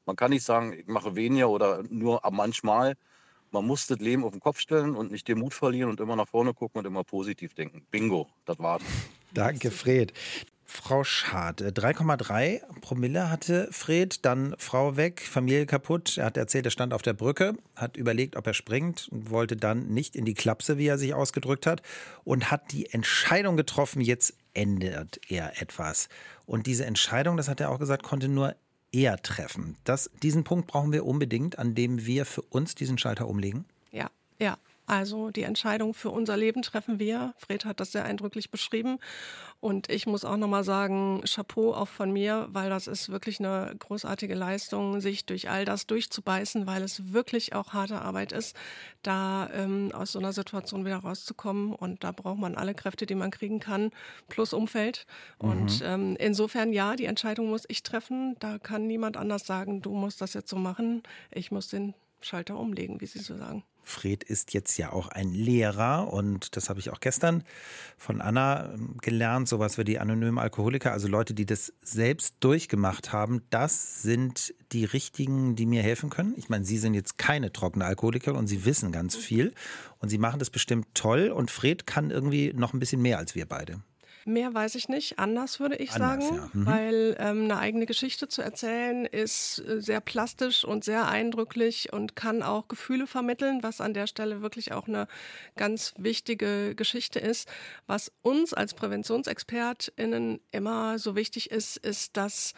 Man 0.06 0.16
kann 0.16 0.32
nicht 0.32 0.44
sagen, 0.44 0.72
ich 0.74 0.88
mache 0.88 1.16
weniger 1.16 1.50
oder 1.50 1.84
nur 1.90 2.22
manchmal. 2.32 2.96
Man 3.52 3.66
muss 3.66 3.88
das 3.88 4.00
Leben 4.00 4.24
auf 4.24 4.32
den 4.32 4.40
Kopf 4.40 4.60
stellen 4.60 4.96
und 4.96 5.12
nicht 5.12 5.28
den 5.28 5.40
Mut 5.40 5.54
verlieren 5.54 5.90
und 5.90 6.00
immer 6.00 6.16
nach 6.16 6.28
vorne 6.28 6.54
gucken 6.54 6.80
und 6.80 6.86
immer 6.86 7.04
positiv 7.04 7.54
denken. 7.54 7.82
Bingo, 7.92 8.28
das 8.46 8.60
war's. 8.60 8.82
Danke, 9.34 9.72
Fred. 9.72 10.14
Frau 10.70 11.06
Schad, 11.06 11.62
3,3 11.62 12.44
äh, 12.44 12.60
Promille 12.82 13.32
hatte 13.32 13.70
Fred, 13.72 14.26
dann 14.26 14.54
Frau 14.58 14.98
weg, 14.98 15.22
Familie 15.22 15.66
kaputt. 15.66 16.18
Er 16.18 16.26
hat 16.26 16.36
erzählt, 16.36 16.66
er 16.66 16.72
stand 16.72 16.94
auf 16.94 17.02
der 17.02 17.14
Brücke, 17.14 17.56
hat 17.78 17.96
überlegt, 17.96 18.36
ob 18.36 18.46
er 18.46 18.54
springt 18.54 19.08
und 19.10 19.30
wollte 19.30 19.56
dann 19.56 19.88
nicht 19.88 20.18
in 20.18 20.26
die 20.26 20.34
Klapse, 20.34 20.78
wie 20.78 20.88
er 20.88 20.98
sich 20.98 21.14
ausgedrückt 21.14 21.66
hat, 21.66 21.82
und 22.26 22.52
hat 22.52 22.74
die 22.74 22.92
Entscheidung 22.92 23.56
getroffen, 23.56 24.02
jetzt 24.02 24.34
ändert 24.54 25.22
er 25.30 25.62
etwas. 25.62 26.10
Und 26.46 26.68
diese 26.68 26.86
Entscheidung, 26.86 27.38
das 27.38 27.48
hat 27.48 27.62
er 27.62 27.72
auch 27.72 27.80
gesagt, 27.80 28.04
konnte 28.04 28.28
nur 28.28 28.54
er 28.92 29.22
treffen. 29.22 29.78
Das, 29.84 30.10
diesen 30.24 30.44
Punkt 30.44 30.68
brauchen 30.68 30.92
wir 30.92 31.06
unbedingt, 31.06 31.60
an 31.60 31.76
dem 31.76 32.06
wir 32.06 32.26
für 32.26 32.42
uns 32.42 32.76
diesen 32.76 32.98
Schalter 32.98 33.28
umlegen. 33.28 33.66
Ja, 33.92 34.10
ja. 34.40 34.58
Also 34.88 35.32
die 35.32 35.44
Entscheidung 35.44 35.94
für 35.94 36.10
unser 36.10 36.38
Leben 36.38 36.62
treffen 36.62 36.98
wir. 36.98 37.34
Fred 37.38 37.66
hat 37.66 37.82
das 37.82 37.92
sehr 37.92 38.06
eindrücklich 38.06 38.52
beschrieben. 38.52 39.00
Und 39.60 39.90
ich 39.90 40.08
muss 40.08 40.24
auch 40.24 40.38
nochmal 40.38 40.64
sagen, 40.64 41.22
Chapeau 41.26 41.74
auch 41.74 41.90
von 41.90 42.12
mir, 42.12 42.48
weil 42.52 42.70
das 42.70 42.88
ist 42.88 43.10
wirklich 43.10 43.40
eine 43.40 43.76
großartige 43.78 44.34
Leistung, 44.34 45.02
sich 45.02 45.26
durch 45.26 45.50
all 45.50 45.66
das 45.66 45.88
durchzubeißen, 45.88 46.68
weil 46.68 46.84
es 46.84 47.12
wirklich 47.12 47.54
auch 47.54 47.74
harte 47.74 48.02
Arbeit 48.02 48.32
ist, 48.32 48.56
da 49.04 49.50
ähm, 49.54 49.92
aus 49.94 50.14
so 50.14 50.20
einer 50.20 50.32
Situation 50.32 50.86
wieder 50.86 51.00
rauszukommen. 51.00 51.76
Und 51.76 52.06
da 52.06 52.14
braucht 52.14 52.40
man 52.40 52.56
alle 52.56 52.74
Kräfte, 52.74 53.06
die 53.06 53.16
man 53.16 53.32
kriegen 53.32 53.60
kann, 53.60 53.92
plus 54.30 54.54
Umfeld. 54.54 55.06
Mhm. 55.42 55.50
Und 55.50 55.82
ähm, 55.84 56.16
insofern 56.18 56.72
ja, 56.72 56.96
die 56.96 57.06
Entscheidung 57.06 57.50
muss 57.50 57.66
ich 57.68 57.84
treffen. 57.84 58.38
Da 58.40 58.58
kann 58.58 58.88
niemand 58.88 59.18
anders 59.18 59.46
sagen, 59.46 59.82
du 59.82 59.92
musst 59.92 60.22
das 60.22 60.34
jetzt 60.34 60.50
so 60.50 60.56
machen. 60.56 61.04
Ich 61.32 61.52
muss 61.52 61.68
den 61.68 61.94
Schalter 62.22 62.58
umlegen, 62.58 63.00
wie 63.02 63.06
Sie 63.06 63.20
so 63.20 63.38
sagen. 63.38 63.64
Fred 63.88 64.24
ist 64.26 64.54
jetzt 64.54 64.78
ja 64.78 64.92
auch 64.92 65.08
ein 65.08 65.32
Lehrer 65.34 66.12
und 66.12 66.58
das 66.58 66.70
habe 66.70 66.80
ich 66.80 66.90
auch 66.90 67.00
gestern 67.00 67.44
von 67.98 68.20
Anna 68.20 68.74
ähm, 68.74 68.98
gelernt, 69.02 69.48
sowas 69.48 69.78
wie 69.78 69.86
die 69.86 69.98
anonymen 69.98 70.40
Alkoholiker, 70.40 70.92
also 70.92 71.08
Leute, 71.08 71.34
die 71.34 71.46
das 71.46 71.72
selbst 71.82 72.36
durchgemacht 72.42 73.14
haben, 73.14 73.44
das 73.50 74.02
sind 74.02 74.54
die 74.74 74.84
richtigen, 74.84 75.56
die 75.56 75.66
mir 75.66 75.82
helfen 75.84 76.10
können. 76.10 76.34
Ich 76.36 76.50
meine, 76.50 76.66
Sie 76.66 76.78
sind 76.78 76.96
jetzt 76.96 77.18
keine 77.18 77.54
trockene 77.54 77.86
Alkoholiker 77.86 78.36
und 78.36 78.48
Sie 78.48 78.66
wissen 78.66 78.92
ganz 78.92 79.16
viel 79.16 79.54
und 80.00 80.10
Sie 80.10 80.18
machen 80.18 80.40
das 80.40 80.50
bestimmt 80.50 80.88
toll 80.94 81.30
und 81.30 81.50
Fred 81.50 81.88
kann 81.88 82.12
irgendwie 82.12 82.52
noch 82.54 82.74
ein 82.74 82.80
bisschen 82.80 83.02
mehr 83.02 83.18
als 83.18 83.36
wir 83.36 83.46
beide. 83.46 83.82
Mehr 84.28 84.54
weiß 84.54 84.76
ich 84.76 84.90
nicht. 84.90 85.20
Anders 85.20 85.62
würde 85.62 85.78
ich 85.78 85.94
Anders, 85.94 86.28
sagen, 86.28 86.36
ja. 86.36 86.50
mhm. 86.52 86.66
weil 86.66 87.16
ähm, 87.18 87.44
eine 87.46 87.60
eigene 87.60 87.86
Geschichte 87.86 88.28
zu 88.28 88.42
erzählen 88.42 89.06
ist 89.06 89.60
äh, 89.60 89.80
sehr 89.82 90.02
plastisch 90.02 90.66
und 90.66 90.84
sehr 90.84 91.08
eindrücklich 91.08 91.94
und 91.94 92.18
kann 92.18 92.44
auch 92.44 92.68
Gefühle 92.68 93.08
vermitteln, 93.08 93.64
was 93.64 93.80
an 93.80 93.94
der 93.94 94.06
Stelle 94.06 94.42
wirklich 94.42 94.74
auch 94.74 94.90
eine 94.90 95.08
ganz 95.56 95.94
wichtige 95.98 96.76
Geschichte 96.76 97.20
ist. 97.20 97.48
Was 97.86 98.12
uns 98.22 98.54
als 98.54 98.74
PräventionsexpertInnen 98.74 100.42
immer 100.52 101.00
so 101.00 101.16
wichtig 101.16 101.50
ist, 101.50 101.78
ist, 101.78 102.18
dass 102.18 102.54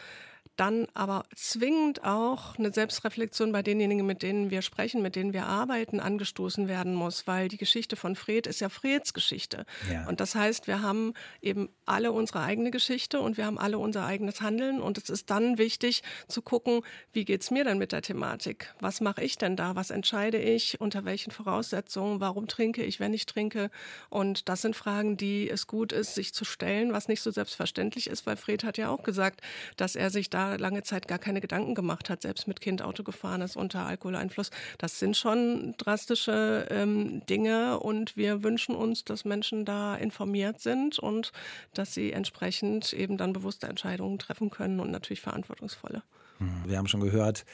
dann 0.56 0.86
aber 0.94 1.24
zwingend 1.34 2.04
auch 2.04 2.58
eine 2.58 2.72
Selbstreflexion 2.72 3.52
bei 3.52 3.62
denjenigen, 3.62 4.04
mit 4.04 4.22
denen 4.22 4.50
wir 4.50 4.62
sprechen, 4.62 5.00
mit 5.00 5.16
denen 5.16 5.32
wir 5.32 5.46
arbeiten, 5.46 6.00
angestoßen 6.00 6.68
werden 6.68 6.94
muss, 6.94 7.26
weil 7.26 7.48
die 7.48 7.56
Geschichte 7.56 7.96
von 7.96 8.14
Fred 8.14 8.46
ist 8.46 8.60
ja 8.60 8.68
Freds 8.68 9.14
Geschichte. 9.14 9.64
Ja. 9.90 10.06
Und 10.06 10.20
das 10.20 10.34
heißt, 10.34 10.66
wir 10.66 10.82
haben 10.82 11.14
eben 11.40 11.70
alle 11.86 12.12
unsere 12.12 12.40
eigene 12.40 12.70
Geschichte 12.70 13.20
und 13.20 13.36
wir 13.36 13.46
haben 13.46 13.58
alle 13.58 13.78
unser 13.78 14.04
eigenes 14.04 14.40
Handeln 14.40 14.80
und 14.80 14.98
es 14.98 15.08
ist 15.08 15.30
dann 15.30 15.56
wichtig 15.56 16.02
zu 16.28 16.42
gucken, 16.42 16.82
wie 17.12 17.24
geht 17.24 17.42
es 17.42 17.50
mir 17.50 17.64
denn 17.64 17.78
mit 17.78 17.92
der 17.92 18.02
Thematik? 18.02 18.74
Was 18.80 19.00
mache 19.00 19.22
ich 19.22 19.38
denn 19.38 19.56
da? 19.56 19.76
Was 19.76 19.90
entscheide 19.90 20.38
ich? 20.38 20.80
Unter 20.80 21.04
welchen 21.04 21.30
Voraussetzungen? 21.30 22.20
Warum 22.20 22.48
trinke 22.48 22.84
ich, 22.84 23.00
wenn 23.00 23.14
ich 23.14 23.26
trinke? 23.26 23.70
Und 24.10 24.48
das 24.48 24.62
sind 24.62 24.76
Fragen, 24.76 25.16
die 25.16 25.48
es 25.48 25.66
gut 25.66 25.92
ist, 25.92 26.14
sich 26.14 26.34
zu 26.34 26.44
stellen, 26.44 26.92
was 26.92 27.08
nicht 27.08 27.22
so 27.22 27.30
selbstverständlich 27.30 28.08
ist, 28.08 28.26
weil 28.26 28.36
Fred 28.36 28.64
hat 28.64 28.76
ja 28.76 28.90
auch 28.90 29.02
gesagt, 29.02 29.40
dass 29.76 29.96
er 29.96 30.10
sich 30.10 30.28
da 30.28 30.49
lange 30.56 30.82
Zeit 30.82 31.08
gar 31.08 31.18
keine 31.18 31.40
Gedanken 31.40 31.74
gemacht 31.74 32.10
hat, 32.10 32.22
selbst 32.22 32.48
mit 32.48 32.60
Kind 32.60 32.82
Auto 32.82 33.02
gefahren 33.02 33.42
ist 33.42 33.56
unter 33.56 33.86
Alkoholeinfluss. 33.86 34.50
Das 34.78 34.98
sind 34.98 35.16
schon 35.16 35.74
drastische 35.78 36.66
ähm, 36.70 37.24
Dinge 37.26 37.78
und 37.80 38.16
wir 38.16 38.42
wünschen 38.42 38.74
uns, 38.74 39.04
dass 39.04 39.24
Menschen 39.24 39.64
da 39.64 39.94
informiert 39.94 40.60
sind 40.60 40.98
und 40.98 41.32
dass 41.74 41.94
sie 41.94 42.12
entsprechend 42.12 42.92
eben 42.92 43.16
dann 43.16 43.32
bewusste 43.32 43.66
Entscheidungen 43.66 44.18
treffen 44.18 44.50
können 44.50 44.80
und 44.80 44.90
natürlich 44.90 45.20
verantwortungsvolle. 45.20 46.02
Hm, 46.40 46.62
wir 46.66 46.78
haben 46.78 46.88
schon 46.88 47.00
gehört, 47.00 47.44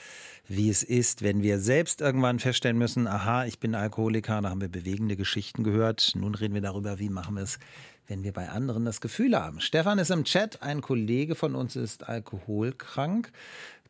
wie 0.48 0.70
es 0.70 0.82
ist, 0.82 1.22
wenn 1.22 1.42
wir 1.42 1.58
selbst 1.58 2.00
irgendwann 2.00 2.38
feststellen 2.38 2.78
müssen, 2.78 3.08
aha, 3.08 3.44
ich 3.44 3.58
bin 3.58 3.74
Alkoholiker, 3.74 4.40
da 4.40 4.50
haben 4.50 4.60
wir 4.60 4.68
bewegende 4.68 5.16
Geschichten 5.16 5.64
gehört. 5.64 6.12
Nun 6.14 6.34
reden 6.34 6.54
wir 6.54 6.62
darüber, 6.62 7.00
wie 7.00 7.10
machen 7.10 7.34
wir 7.34 7.42
es 7.42 7.58
wenn 8.06 8.24
wir 8.24 8.32
bei 8.32 8.48
anderen 8.48 8.84
das 8.84 9.00
Gefühl 9.00 9.38
haben. 9.38 9.60
Stefan 9.60 9.98
ist 9.98 10.10
im 10.10 10.24
Chat, 10.24 10.62
ein 10.62 10.80
Kollege 10.80 11.34
von 11.34 11.54
uns 11.54 11.76
ist 11.76 12.08
alkoholkrank. 12.08 13.32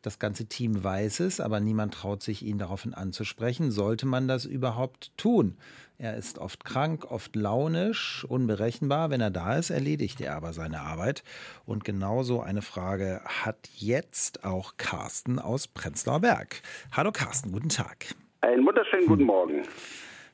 Das 0.01 0.19
ganze 0.19 0.45
Team 0.45 0.83
weiß 0.83 1.21
es, 1.21 1.39
aber 1.39 1.59
niemand 1.59 1.93
traut 1.93 2.23
sich, 2.23 2.43
ihn 2.43 2.59
daraufhin 2.59 2.93
anzusprechen. 2.93 3.71
Sollte 3.71 4.05
man 4.05 4.27
das 4.27 4.45
überhaupt 4.45 5.11
tun? 5.17 5.57
Er 5.97 6.15
ist 6.15 6.37
oft 6.37 6.63
krank, 6.63 7.09
oft 7.09 7.35
launisch, 7.35 8.23
unberechenbar. 8.29 9.09
Wenn 9.09 9.19
er 9.19 9.31
da 9.31 9.57
ist, 9.57 9.71
erledigt 9.71 10.21
er 10.21 10.35
aber 10.35 10.53
seine 10.53 10.81
Arbeit. 10.81 11.23
Und 11.65 11.83
genauso 11.83 12.39
eine 12.39 12.61
Frage 12.61 13.21
hat 13.25 13.57
jetzt 13.75 14.45
auch 14.45 14.77
Carsten 14.77 15.39
aus 15.39 15.67
Prenzlauer 15.67 16.21
Berg. 16.21 16.61
Hallo 16.91 17.11
Carsten, 17.11 17.51
guten 17.51 17.69
Tag. 17.69 18.13
Einen 18.41 18.65
wunderschönen 18.65 19.07
guten 19.07 19.23
Morgen. 19.23 19.63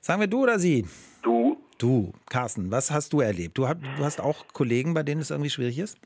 Sagen 0.01 0.19
wir 0.19 0.27
du 0.27 0.43
oder 0.43 0.59
sie? 0.59 0.85
Du. 1.21 1.57
Du, 1.83 2.13
Carsten, 2.31 2.71
was 2.71 2.91
hast 2.91 3.11
du 3.11 3.19
erlebt? 3.19 3.57
Du, 3.57 3.63
du 3.63 4.03
hast 4.05 4.21
auch 4.21 4.45
Kollegen, 4.53 4.93
bei 4.93 5.03
denen 5.03 5.19
es 5.19 5.31
irgendwie 5.31 5.49
schwierig 5.49 5.77
ist? 5.79 5.99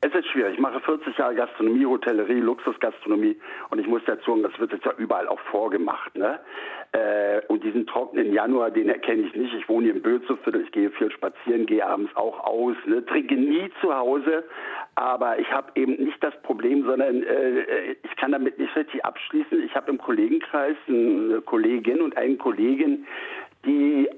Es 0.00 0.14
ist 0.14 0.28
schwierig. 0.28 0.54
Ich 0.54 0.60
mache 0.60 0.78
40 0.78 1.18
Jahre 1.18 1.34
Gastronomie, 1.34 1.84
Hotellerie, 1.84 2.38
Luxusgastronomie 2.38 3.36
und 3.70 3.80
ich 3.80 3.86
muss 3.88 4.00
dazu 4.06 4.30
sagen, 4.30 4.44
das 4.44 4.56
wird 4.60 4.70
jetzt 4.70 4.84
ja 4.84 4.92
überall 4.96 5.26
auch 5.26 5.40
vorgemacht. 5.50 6.14
Ne? 6.16 6.38
Äh, 6.92 7.40
und 7.48 7.64
diesen 7.64 7.84
trockenen 7.88 8.32
Januar, 8.32 8.70
den 8.70 8.88
erkenne 8.88 9.22
ich 9.22 9.34
nicht. 9.34 9.52
Ich 9.54 9.68
wohne 9.68 9.86
hier 9.86 9.96
im 9.96 10.02
Bözoviertel, 10.02 10.62
ich 10.62 10.70
gehe 10.70 10.90
viel 10.92 11.10
spazieren, 11.10 11.66
gehe 11.66 11.84
abends 11.84 12.14
auch 12.14 12.38
aus, 12.38 12.76
ne? 12.86 13.04
trinke 13.04 13.34
nie 13.34 13.68
zu 13.80 13.92
Hause, 13.92 14.44
aber 14.94 15.40
ich 15.40 15.50
habe 15.50 15.72
eben 15.74 15.94
nicht 15.94 16.22
das 16.22 16.40
Problem, 16.42 16.84
sondern 16.84 17.24
äh, 17.24 17.96
ich 18.04 18.14
kann 18.18 18.30
damit 18.30 18.56
nicht 18.60 18.76
richtig 18.76 19.04
abschließen. 19.04 19.64
Ich 19.64 19.74
habe 19.74 19.90
im 19.90 19.98
Kollegenkreis 19.98 20.76
eine 20.86 21.40
Kollegin 21.40 22.02
und 22.02 22.16
einen 22.16 22.38
Kollegen, 22.38 23.04
die 23.66 24.08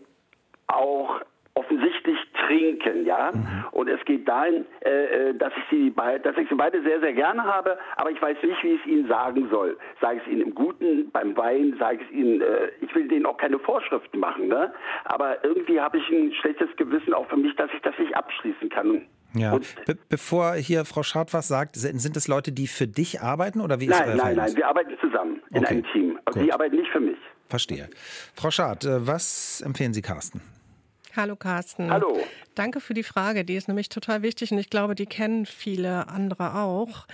auch 0.69 1.21
offensichtlich 1.57 2.19
trinken, 2.47 3.07
ja. 3.07 3.31
Mhm. 3.33 3.65
Und 3.73 3.89
es 3.89 4.05
geht 4.05 4.29
dahin, 4.29 4.67
äh, 4.85 5.31
äh 5.31 5.35
dass 5.35 5.53
ich 5.57 5.65
sie 5.71 5.91
beide, 5.91 6.21
dass 6.21 6.37
ich 6.37 6.49
sie 6.49 6.55
beide 6.55 6.83
sehr, 6.83 7.01
sehr 7.01 7.15
gerne 7.15 7.43
habe, 7.45 7.79
aber 7.97 8.11
ich 8.11 8.21
weiß 8.21 8.37
nicht, 8.43 8.63
wie 8.63 8.73
ich 8.73 8.81
es 8.81 8.87
ihnen 8.87 9.09
sagen 9.09 9.49
soll. 9.51 9.77
Sage 10.01 10.19
ich 10.19 10.23
es 10.27 10.33
ihnen 10.33 10.43
im 10.43 10.55
Guten, 10.55 11.11
beim 11.11 11.37
Wein, 11.37 11.75
sage 11.79 11.99
ich 12.03 12.09
es 12.09 12.15
ihnen, 12.15 12.43
äh, 12.43 12.69
ich 12.83 12.95
will 12.95 13.09
denen 13.09 13.25
auch 13.25 13.39
keine 13.39 13.59
Vorschriften 13.59 14.21
machen, 14.21 14.49
ne? 14.49 14.73
Aber 15.05 15.43
irgendwie 15.45 15.81
habe 15.81 15.97
ich 15.97 16.09
ein 16.11 16.33
schlechtes 16.35 16.69
Gewissen 16.77 17.15
auch 17.15 17.27
für 17.29 17.39
mich, 17.39 17.57
dass 17.57 17.71
ich 17.75 17.81
das 17.81 17.99
nicht 17.99 18.15
abschließen 18.15 18.69
kann. 18.69 19.07
Ja. 19.35 19.59
Be 19.87 19.97
bevor 20.09 20.55
hier 20.55 20.85
Frau 20.85 21.03
Schad 21.03 21.33
was 21.33 21.49
sagt, 21.49 21.77
sind 21.77 22.17
es 22.17 22.29
Leute, 22.29 22.53
die 22.53 22.67
für 22.67 22.87
dich 22.87 23.23
arbeiten 23.23 23.61
oder 23.61 23.81
wie 23.81 23.87
nein, 23.87 24.01
ist 24.03 24.09
euer 24.09 24.17
Nein, 24.17 24.37
nein, 24.37 24.47
nein, 24.47 24.57
wir 24.57 24.69
arbeiten 24.69 24.93
zusammen 25.01 25.43
in 25.51 25.59
okay. 25.59 25.67
einem 25.69 25.85
Team. 25.93 26.19
Also 26.27 26.41
sie 26.41 26.53
arbeiten 26.53 26.77
nicht 26.77 26.91
für 26.91 27.01
mich. 27.01 27.19
Verstehe. 27.49 27.89
Frau 28.35 28.51
Schad, 28.51 28.85
äh, 28.85 29.07
was 29.07 29.63
empfehlen 29.65 29.95
Sie 29.95 30.03
Carsten? 30.03 30.43
Hallo 31.17 31.35
Carsten. 31.35 31.91
Hallo. 31.91 32.19
Danke 32.55 32.81
für 32.81 32.93
die 32.93 33.03
Frage, 33.03 33.45
die 33.45 33.57
ist 33.57 33.69
nämlich 33.69 33.89
total 33.89 34.23
wichtig 34.23 34.53
und 34.53 34.59
ich 34.59 34.69
glaube, 34.69 34.95
die 34.95 35.07
kennen 35.07 35.47
viele 35.47 36.09
andere 36.09 36.55
auch. 36.57 37.07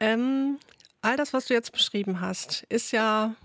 Ähm, 0.00 0.58
all 1.00 1.16
das, 1.16 1.32
was 1.32 1.46
du 1.46 1.54
jetzt 1.54 1.72
beschrieben 1.72 2.20
hast, 2.20 2.66
ist 2.68 2.90
ja, 2.92 3.36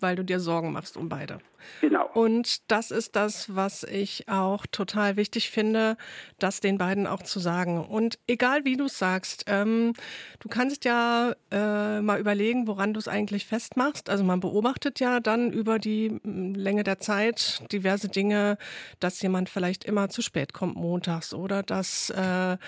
weil 0.00 0.16
du 0.16 0.24
dir 0.24 0.40
Sorgen 0.40 0.72
machst 0.72 0.96
um 0.96 1.08
beide. 1.08 1.38
Genau. 1.80 2.08
Und 2.12 2.70
das 2.70 2.90
ist 2.90 3.16
das, 3.16 3.54
was 3.54 3.84
ich 3.84 4.28
auch 4.28 4.66
total 4.66 5.16
wichtig 5.16 5.50
finde, 5.50 5.96
das 6.38 6.60
den 6.60 6.78
beiden 6.78 7.06
auch 7.06 7.22
zu 7.22 7.40
sagen. 7.40 7.84
Und 7.84 8.18
egal 8.26 8.64
wie 8.64 8.76
du 8.76 8.84
es 8.84 8.98
sagst, 8.98 9.44
ähm, 9.46 9.94
du 10.40 10.48
kannst 10.48 10.84
ja 10.84 11.34
äh, 11.50 12.00
mal 12.00 12.20
überlegen, 12.20 12.66
woran 12.66 12.92
du 12.92 13.00
es 13.00 13.08
eigentlich 13.08 13.46
festmachst. 13.46 14.10
Also 14.10 14.24
man 14.24 14.40
beobachtet 14.40 15.00
ja 15.00 15.20
dann 15.20 15.52
über 15.52 15.78
die 15.78 16.10
mm, 16.22 16.54
Länge 16.54 16.84
der 16.84 16.98
Zeit 16.98 17.62
diverse 17.72 18.08
Dinge, 18.08 18.58
dass 19.00 19.22
jemand 19.22 19.48
vielleicht 19.48 19.84
immer 19.84 20.08
zu 20.08 20.22
spät 20.22 20.52
kommt 20.52 20.76
montags 20.76 21.32
oder 21.32 21.62
dass 21.62 22.10
äh, 22.10 22.58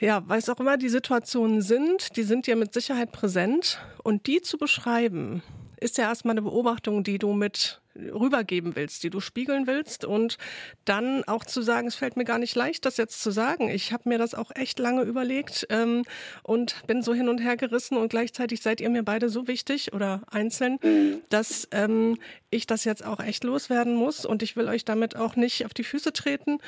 ja, 0.00 0.22
was 0.26 0.48
auch 0.48 0.60
immer 0.60 0.76
die 0.76 0.88
Situationen 0.88 1.60
sind, 1.60 2.16
die 2.16 2.22
sind 2.22 2.46
dir 2.46 2.56
mit 2.56 2.72
Sicherheit 2.72 3.10
präsent. 3.10 3.80
Und 4.04 4.26
die 4.26 4.40
zu 4.40 4.56
beschreiben, 4.56 5.42
ist 5.80 5.98
ja 5.98 6.04
erstmal 6.04 6.32
eine 6.32 6.42
Beobachtung, 6.42 7.04
die 7.04 7.18
du 7.18 7.32
mit 7.32 7.80
rübergeben 7.98 8.76
willst, 8.76 9.02
die 9.02 9.10
du 9.10 9.20
spiegeln 9.20 9.66
willst. 9.66 10.04
Und 10.04 10.38
dann 10.84 11.24
auch 11.24 11.44
zu 11.44 11.62
sagen, 11.62 11.88
es 11.88 11.94
fällt 11.94 12.16
mir 12.16 12.24
gar 12.24 12.38
nicht 12.38 12.54
leicht, 12.54 12.84
das 12.84 12.96
jetzt 12.96 13.22
zu 13.22 13.30
sagen. 13.30 13.68
Ich 13.68 13.92
habe 13.92 14.08
mir 14.08 14.18
das 14.18 14.34
auch 14.34 14.50
echt 14.54 14.78
lange 14.78 15.02
überlegt 15.02 15.66
ähm, 15.70 16.04
und 16.42 16.76
bin 16.86 17.02
so 17.02 17.14
hin 17.14 17.28
und 17.28 17.38
her 17.38 17.56
gerissen. 17.56 17.96
Und 17.96 18.08
gleichzeitig 18.08 18.62
seid 18.62 18.80
ihr 18.80 18.90
mir 18.90 19.02
beide 19.02 19.28
so 19.28 19.48
wichtig 19.48 19.92
oder 19.92 20.22
einzeln, 20.30 20.78
dass 21.28 21.68
ähm, 21.72 22.18
ich 22.50 22.66
das 22.66 22.84
jetzt 22.84 23.04
auch 23.04 23.20
echt 23.20 23.44
loswerden 23.44 23.94
muss. 23.94 24.24
Und 24.24 24.42
ich 24.42 24.56
will 24.56 24.68
euch 24.68 24.84
damit 24.84 25.16
auch 25.16 25.36
nicht 25.36 25.64
auf 25.64 25.74
die 25.74 25.84
Füße 25.84 26.12
treten, 26.12 26.58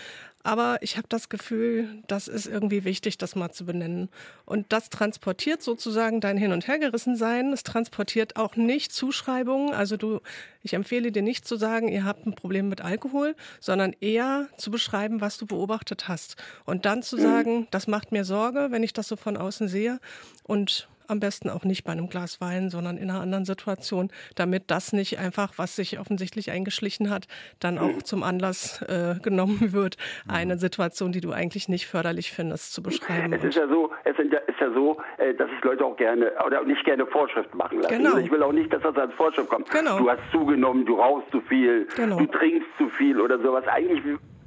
aber 0.43 0.79
ich 0.81 0.97
habe 0.97 1.07
das 1.09 1.29
Gefühl, 1.29 2.03
das 2.07 2.27
ist 2.27 2.47
irgendwie 2.47 2.85
wichtig, 2.85 3.19
das 3.19 3.37
mal 3.37 3.51
zu 3.51 3.67
benennen. 3.67 4.09
Und 4.47 4.67
das 4.73 4.91
transportiert 4.91 5.63
sozusagen 5.63 6.21
dein 6.21 6.37
Hin- 6.37 6.53
und 6.53 6.67
Hergerissensein. 6.67 7.53
Es 7.53 7.63
transportiert 7.63 8.37
auch 8.37 8.57
nicht 8.57 8.93
Zuschreibungen. 8.93 9.75
Also 9.75 9.97
du, 9.97 10.21
ich 10.63 10.75
empfehle 10.75 11.13
dir 11.13 11.23
nicht 11.23 11.47
zu 11.47 11.57
sagen, 11.57 11.89
ihr 11.89 12.05
habt 12.05 12.27
ein 12.27 12.35
Problem 12.35 12.69
mit 12.69 12.81
Alkohol, 12.81 13.37
sondern 13.61 13.95
eher 14.01 14.49
zu 14.57 14.71
beschreiben, 14.71 15.21
was 15.21 15.39
du 15.39 15.47
beobachtet 15.47 16.09
hast. 16.09 16.37
Und 16.65 16.87
dann 16.87 17.03
zu 17.03 17.17
sagen, 17.17 17.69
das 17.71 17.87
macht 17.87 18.13
mir 18.13 18.25
Sorge, 18.25 18.69
wenn 18.71 18.83
ich 18.83 18.93
das 18.93 19.09
so 19.09 19.17
von 19.17 19.37
außen 19.37 19.69
sehe. 19.69 20.01
Und 20.45 20.89
am 21.11 21.21
besten 21.21 21.51
auch 21.51 21.65
nicht 21.65 21.85
bei 21.85 21.93
einem 21.93 22.09
Glas 22.09 22.41
Wein, 22.41 22.71
sondern 22.71 22.97
in 22.97 23.11
einer 23.11 23.21
anderen 23.21 23.45
Situation, 23.45 24.09
damit 24.37 24.71
das 24.71 24.93
nicht 24.93 25.19
einfach, 25.19 25.53
was 25.57 25.77
sich 25.77 25.99
offensichtlich 25.99 26.51
eingeschlichen 26.51 27.11
hat, 27.11 27.27
dann 27.59 27.79
auch 27.79 27.97
mhm. 27.97 28.05
zum 28.05 28.23
Anlass 28.23 28.83
äh, 28.83 29.17
genommen 29.23 29.73
wird, 29.73 29.97
mhm. 30.25 30.31
eine 30.31 30.59
Situation, 30.59 31.13
die 31.13 31.21
du 31.21 31.33
eigentlich 31.33 31.69
nicht 31.69 31.87
förderlich 31.87 32.33
findest, 32.33 32.73
zu 32.73 32.83
beschreiben. 32.83 33.33
Es 33.33 33.45
ist 33.45 33.57
ja 33.57 33.69
so, 33.69 33.91
es 34.05 34.19
ist 34.19 34.61
ja 34.61 34.71
so, 34.73 34.99
äh, 35.19 35.35
dass 35.35 35.49
ich 35.57 35.65
Leute 35.65 35.85
auch 35.85 35.97
gerne 35.97 36.33
oder 36.47 36.63
nicht 36.65 36.85
gerne 36.85 37.07
Vorschriften 37.07 37.57
machen 37.57 37.81
lasse. 37.81 37.97
Genau. 37.97 38.17
Ich 38.17 38.31
will 38.31 38.43
auch 38.43 38.53
nicht, 38.53 38.73
dass 38.73 38.83
das 38.83 38.97
als 38.97 39.13
Vorschrift 39.15 39.49
kommt. 39.49 39.71
Genau. 39.71 39.99
Du 39.99 40.11
hast 40.11 40.21
zugenommen, 40.31 40.87
du 40.87 40.95
rauchst 40.95 41.31
zu 41.31 41.41
viel, 41.43 41.87
genau. 41.97 42.19
du 42.19 42.27
trinkst 42.27 42.69
zu 42.79 42.89
viel 42.91 43.21
oder 43.21 43.39
sowas. 43.39 43.65
Eigentlich 43.67 44.03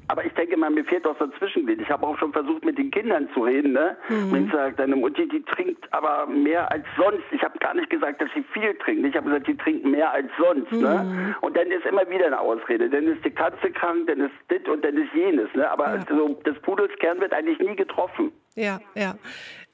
aber 0.07 0.25
ich 0.25 0.33
denke 0.33 0.57
mal, 0.57 0.69
mir 0.69 0.83
fehlt 0.85 1.05
auch 1.05 1.17
so 1.17 1.25
ein 1.25 1.33
Zwischenglied. 1.37 1.81
Ich 1.81 1.89
habe 1.89 2.05
auch 2.05 2.17
schon 2.17 2.33
versucht, 2.33 2.65
mit 2.65 2.77
den 2.77 2.91
Kindern 2.91 3.29
zu 3.33 3.41
reden. 3.43 3.73
Ne? 3.73 3.95
Mhm. 4.09 4.31
Und 4.31 4.45
ich 4.45 4.51
sage, 4.51 4.75
deine 4.75 4.95
Mutti, 4.95 5.27
die 5.27 5.41
trinkt 5.43 5.91
aber 5.93 6.27
mehr 6.27 6.71
als 6.71 6.85
sonst. 6.97 7.23
Ich 7.31 7.43
habe 7.43 7.57
gar 7.59 7.73
nicht 7.73 7.89
gesagt, 7.89 8.21
dass 8.21 8.29
sie 8.35 8.43
viel 8.53 8.73
trinkt. 8.75 9.05
Ich 9.05 9.15
habe 9.15 9.27
gesagt, 9.27 9.47
die 9.47 9.57
trinkt 9.57 9.85
mehr 9.85 10.11
als 10.11 10.27
sonst. 10.37 10.71
Ne? 10.71 10.77
Mhm. 10.77 10.83
Ne? 10.83 11.35
Und 11.41 11.55
dann 11.57 11.67
ist 11.67 11.85
immer 11.85 12.09
wieder 12.09 12.27
eine 12.27 12.39
Ausrede. 12.39 12.89
Dann 12.89 13.07
ist 13.07 13.23
die 13.23 13.31
Katze 13.31 13.71
krank, 13.71 14.07
dann 14.07 14.19
ist 14.19 14.33
dit 14.51 14.67
und 14.67 14.83
dann 14.83 14.97
ist 14.97 15.13
jenes. 15.13 15.53
Ne? 15.55 15.69
Aber 15.69 15.95
ja. 15.95 16.05
so, 16.09 16.29
des 16.45 16.59
Pudels 16.59 16.93
Kern 16.99 17.19
wird 17.19 17.33
eigentlich 17.33 17.59
nie 17.59 17.75
getroffen. 17.75 18.31
Ja, 18.55 18.79
ja. 18.95 19.15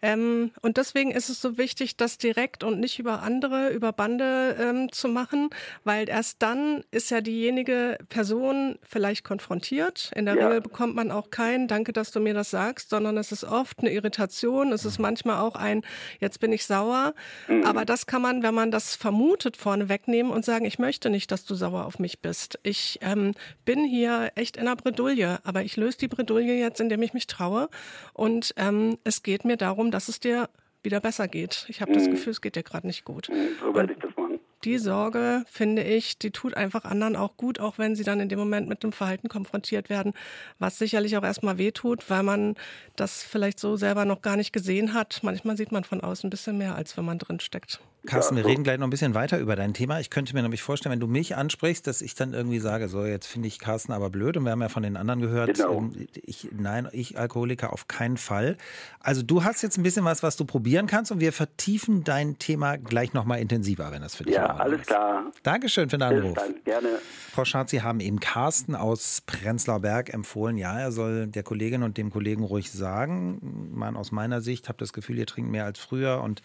Ähm, 0.02 0.52
und 0.62 0.78
deswegen 0.78 1.12
ist 1.12 1.30
es 1.30 1.42
so 1.42 1.58
wichtig, 1.58 1.98
das 1.98 2.18
direkt 2.18 2.64
und 2.64 2.80
nicht 2.80 3.00
über 3.00 3.22
andere, 3.22 3.70
über 3.70 3.92
Bande 3.92 4.56
ähm, 4.60 4.92
zu 4.92 5.08
machen, 5.08 5.50
weil 5.84 6.08
erst 6.10 6.42
dann 6.42 6.84
ist 6.92 7.12
ja 7.12 7.22
diejenige 7.22 7.98
Person 8.10 8.78
vielleicht 8.84 9.24
konfrontiert. 9.24 10.12
In 10.16 10.26
der 10.26 10.36
ja. 10.36 10.48
Regel 10.48 10.62
bekommt 10.62 10.96
man 10.96 11.12
auch 11.12 11.30
kein 11.30 11.68
Danke, 11.68 11.94
dass 11.94 12.12
du 12.12 12.20
mir 12.20 12.34
das 12.34 12.50
sagst, 12.50 12.90
sondern 12.90 13.18
es 13.18 13.32
ist 13.32 13.44
oft 13.44 13.80
eine 13.80 13.92
Irritation, 13.92 14.72
es 14.72 14.86
ist 14.86 15.00
manchmal 15.00 15.40
auch 15.40 15.56
ein 15.56 15.82
Jetzt 16.20 16.40
bin 16.40 16.52
ich 16.52 16.66
sauer. 16.66 17.14
Mhm. 17.48 17.66
Aber 17.66 17.86
das 17.86 18.06
kann 18.06 18.22
man, 18.22 18.44
wenn 18.44 18.54
man 18.54 18.72
das 18.72 18.96
vermutet, 18.96 19.58
vorne 19.58 19.90
wegnehmen 19.90 20.32
und 20.32 20.46
sagen, 20.46 20.66
ich 20.66 20.80
möchte 20.80 21.10
nicht, 21.10 21.32
dass 21.32 21.46
du 21.46 21.56
sauer 21.56 21.86
auf 21.86 22.00
mich 22.00 22.20
bist. 22.20 22.60
Ich 22.64 23.00
ähm, 23.02 23.34
bin 23.66 23.84
hier 23.84 24.32
echt 24.36 24.58
in 24.58 24.68
einer 24.68 24.76
Bredouille, 24.76 25.40
aber 25.44 25.64
ich 25.64 25.76
löse 25.78 25.98
die 25.98 26.08
Bredouille 26.08 26.58
jetzt, 26.58 26.80
indem 26.80 27.02
ich 27.02 27.14
mich 27.14 27.28
traue. 27.28 27.70
Und 28.14 28.54
ähm, 28.58 28.98
es 29.04 29.24
geht 29.24 29.46
mir 29.46 29.58
darum, 29.58 29.89
dass 29.92 30.08
es 30.08 30.20
dir 30.20 30.50
wieder 30.84 31.00
besser 31.00 31.28
geht. 31.28 31.66
Ich 31.68 31.82
habe 31.82 31.92
mhm. 31.92 31.96
das 31.96 32.06
Gefühl, 32.10 32.32
es 32.32 32.42
geht 32.42 32.56
dir 32.56 32.64
gerade 32.64 32.88
nicht 32.88 33.06
gut. 33.06 33.30
Mhm, 33.30 33.50
so 33.62 33.74
werde 33.74 33.94
ich 33.94 34.00
das 34.00 34.16
machen. 34.16 34.40
Die 34.66 34.78
Sorge, 34.78 35.46
finde 35.48 35.84
ich, 35.84 36.18
die 36.18 36.32
tut 36.32 36.54
einfach 36.54 36.84
anderen 36.84 37.16
auch 37.16 37.38
gut, 37.38 37.62
auch 37.62 37.78
wenn 37.78 37.96
sie 37.96 38.04
dann 38.04 38.20
in 38.20 38.28
dem 38.28 38.40
Moment 38.40 38.68
mit 38.68 38.84
dem 38.84 38.92
Verhalten 38.92 39.30
konfrontiert 39.30 39.90
werden, 39.90 40.14
was 40.58 40.78
sicherlich 40.78 41.16
auch 41.16 41.24
erstmal 41.24 41.58
wehtut, 41.58 42.10
weil 42.10 42.24
man 42.24 42.56
das 42.98 43.24
vielleicht 43.24 43.58
so 43.60 43.78
selber 43.78 44.04
noch 44.04 44.22
gar 44.22 44.36
nicht 44.36 44.52
gesehen 44.52 44.94
hat. 44.94 45.22
Manchmal 45.24 45.56
sieht 45.56 45.72
man 45.72 45.86
von 45.86 46.02
außen 46.02 46.28
ein 46.28 46.30
bisschen 46.30 46.58
mehr, 46.58 46.76
als 46.76 46.98
wenn 46.98 47.06
man 47.06 47.20
drin 47.20 47.40
steckt. 47.40 47.80
Carsten, 48.06 48.38
wir 48.38 48.46
reden 48.46 48.64
gleich 48.64 48.78
noch 48.80 48.88
ein 48.88 48.90
bisschen 48.92 49.14
weiter 49.14 49.40
über 49.40 49.56
dein 49.58 49.74
Thema. 49.74 50.00
Ich 50.00 50.10
könnte 50.10 50.34
mir 50.34 50.42
nämlich 50.42 50.62
vorstellen, 50.62 50.94
wenn 50.94 51.02
du 51.02 51.08
mich 51.08 51.36
ansprichst, 51.36 51.86
dass 51.86 52.02
ich 52.02 52.16
dann 52.16 52.34
irgendwie 52.34 52.60
sage, 52.60 52.88
so 52.88 53.04
jetzt 53.06 53.28
finde 53.28 53.48
ich 53.50 53.60
Carsten 53.60 53.92
aber 53.92 54.10
blöd 54.10 54.38
und 54.38 54.46
wir 54.46 54.52
haben 54.52 54.62
ja 54.62 54.70
von 54.70 54.84
den 54.84 54.96
anderen 54.96 55.20
gehört, 55.20 55.56
genau. 55.56 55.78
Ähm, 55.80 56.08
ich, 56.14 56.48
nein, 56.58 56.88
ich 56.94 57.20
Alkoholiker 57.20 57.74
auf 57.74 57.88
keinen 57.88 58.18
Fall. 58.18 58.58
Also 59.02 59.22
du 59.22 59.44
hast 59.44 59.62
jetzt 59.64 59.78
ein 59.78 59.84
bisschen 59.84 60.06
was, 60.06 60.24
was 60.24 60.38
du 60.38 60.46
probieren 60.46 60.88
kannst 60.88 61.12
und 61.12 61.20
wir 61.20 61.34
vertiefen 61.34 62.04
dein 62.04 62.40
Thema 62.40 62.78
gleich 62.78 63.14
nochmal 63.14 63.40
intensiver, 63.40 63.92
wenn 63.92 64.02
das 64.02 64.16
für 64.16 64.24
dich 64.24 64.36
Ja, 64.36 64.46
alles 64.56 64.82
ist. 64.82 64.88
klar. 64.88 65.26
Dankeschön 65.44 65.90
für 65.90 65.98
den 65.98 66.04
Anruf. 66.04 66.38
Gerne. 66.64 66.88
Frau 67.32 67.46
Schatz, 67.46 67.72
Sie 67.72 67.82
haben 67.84 68.00
eben 68.00 68.20
Carsten 68.20 68.76
aus 68.76 69.22
Prenzlauer 69.26 69.82
Berg 69.82 70.14
empfohlen. 70.14 70.58
Ja, 70.58 70.80
er 70.80 70.92
soll 70.92 71.28
der 71.28 71.44
Kollegin 71.44 71.84
und 71.84 71.98
dem 71.98 72.12
Kollegen 72.12 72.44
ruhig 72.44 72.72
sagen, 72.72 73.70
man 73.74 73.96
aus 73.96 74.12
meiner 74.12 74.42
Sicht 74.42 74.68
habe 74.68 74.78
das 74.80 74.94
Gefühl, 74.94 75.20
ihr 75.20 75.26
trinkt 75.28 75.52
mehr 75.52 75.66
als 75.66 75.80
früher 75.80 76.22
und 76.22 76.42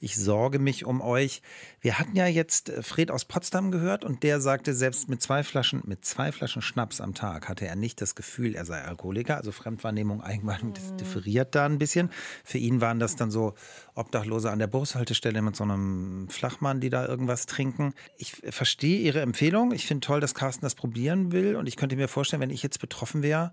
ich 0.00 0.16
sorge 0.16 0.58
mich 0.58 0.84
um 0.84 0.91
um 0.92 1.00
euch. 1.00 1.42
Wir 1.80 1.98
hatten 1.98 2.14
ja 2.14 2.26
jetzt 2.26 2.68
äh, 2.68 2.82
Fred 2.82 3.10
aus 3.10 3.24
Potsdam 3.24 3.70
gehört 3.70 4.04
und 4.04 4.22
der 4.22 4.40
sagte, 4.40 4.74
selbst 4.74 5.08
mit 5.08 5.20
zwei 5.20 5.42
Flaschen, 5.42 5.82
mit 5.84 6.04
zwei 6.04 6.30
Flaschen 6.30 6.62
Schnaps 6.62 7.00
am 7.00 7.14
Tag 7.14 7.48
hatte 7.48 7.66
er 7.66 7.74
nicht 7.74 8.00
das 8.00 8.14
Gefühl, 8.14 8.54
er 8.54 8.64
sei 8.64 8.80
Alkoholiker. 8.82 9.36
Also 9.36 9.50
Fremdwahrnehmung, 9.50 10.22
Eigenwahrnehmung, 10.22 10.74
das 10.74 10.94
differiert 10.96 11.54
da 11.54 11.66
ein 11.66 11.78
bisschen. 11.78 12.10
Für 12.44 12.58
ihn 12.58 12.80
waren 12.80 13.00
das 13.00 13.16
dann 13.16 13.30
so 13.30 13.54
Obdachlose 13.94 14.50
an 14.50 14.58
der 14.58 14.68
Bushaltestelle 14.68 15.42
mit 15.42 15.56
so 15.56 15.64
einem 15.64 16.28
Flachmann, 16.30 16.80
die 16.80 16.90
da 16.90 17.06
irgendwas 17.06 17.46
trinken. 17.46 17.94
Ich 18.18 18.42
verstehe 18.50 19.00
Ihre 19.00 19.22
Empfehlung. 19.22 19.72
Ich 19.72 19.86
finde 19.86 20.06
toll, 20.06 20.20
dass 20.20 20.34
Carsten 20.34 20.64
das 20.64 20.74
probieren 20.74 21.32
will 21.32 21.56
und 21.56 21.66
ich 21.66 21.76
könnte 21.76 21.96
mir 21.96 22.08
vorstellen, 22.08 22.42
wenn 22.42 22.50
ich 22.50 22.62
jetzt 22.62 22.78
betroffen 22.78 23.22
wäre, 23.22 23.52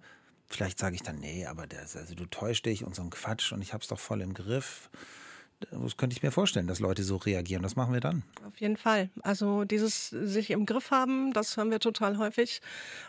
Vielleicht 0.51 0.79
sage 0.79 0.95
ich 0.95 1.03
dann, 1.03 1.19
nee, 1.19 1.45
aber 1.45 1.67
das, 1.67 1.95
also 1.95 2.15
du 2.15 2.25
täuschst 2.25 2.65
dich 2.65 2.83
und 2.83 2.95
so 2.95 3.03
ein 3.03 3.11
Quatsch 3.11 3.51
und 3.51 3.61
ich 3.61 3.71
hab's 3.71 3.87
doch 3.87 3.99
voll 3.99 4.21
im 4.21 4.33
Griff. 4.33 4.89
Das 5.71 5.97
könnte 5.97 6.15
ich 6.15 6.23
mir 6.23 6.31
vorstellen, 6.31 6.67
dass 6.67 6.79
Leute 6.79 7.03
so 7.03 7.17
reagieren. 7.17 7.63
Was 7.63 7.75
machen 7.75 7.93
wir 7.93 7.99
dann? 7.99 8.23
Auf 8.47 8.61
jeden 8.61 8.77
Fall. 8.77 9.09
Also 9.23 9.65
dieses 9.65 10.09
sich 10.09 10.51
im 10.51 10.65
Griff 10.65 10.89
haben, 10.89 11.33
das 11.33 11.57
hören 11.57 11.69
wir 11.69 11.79
total 11.79 12.17
häufig, 12.17 12.61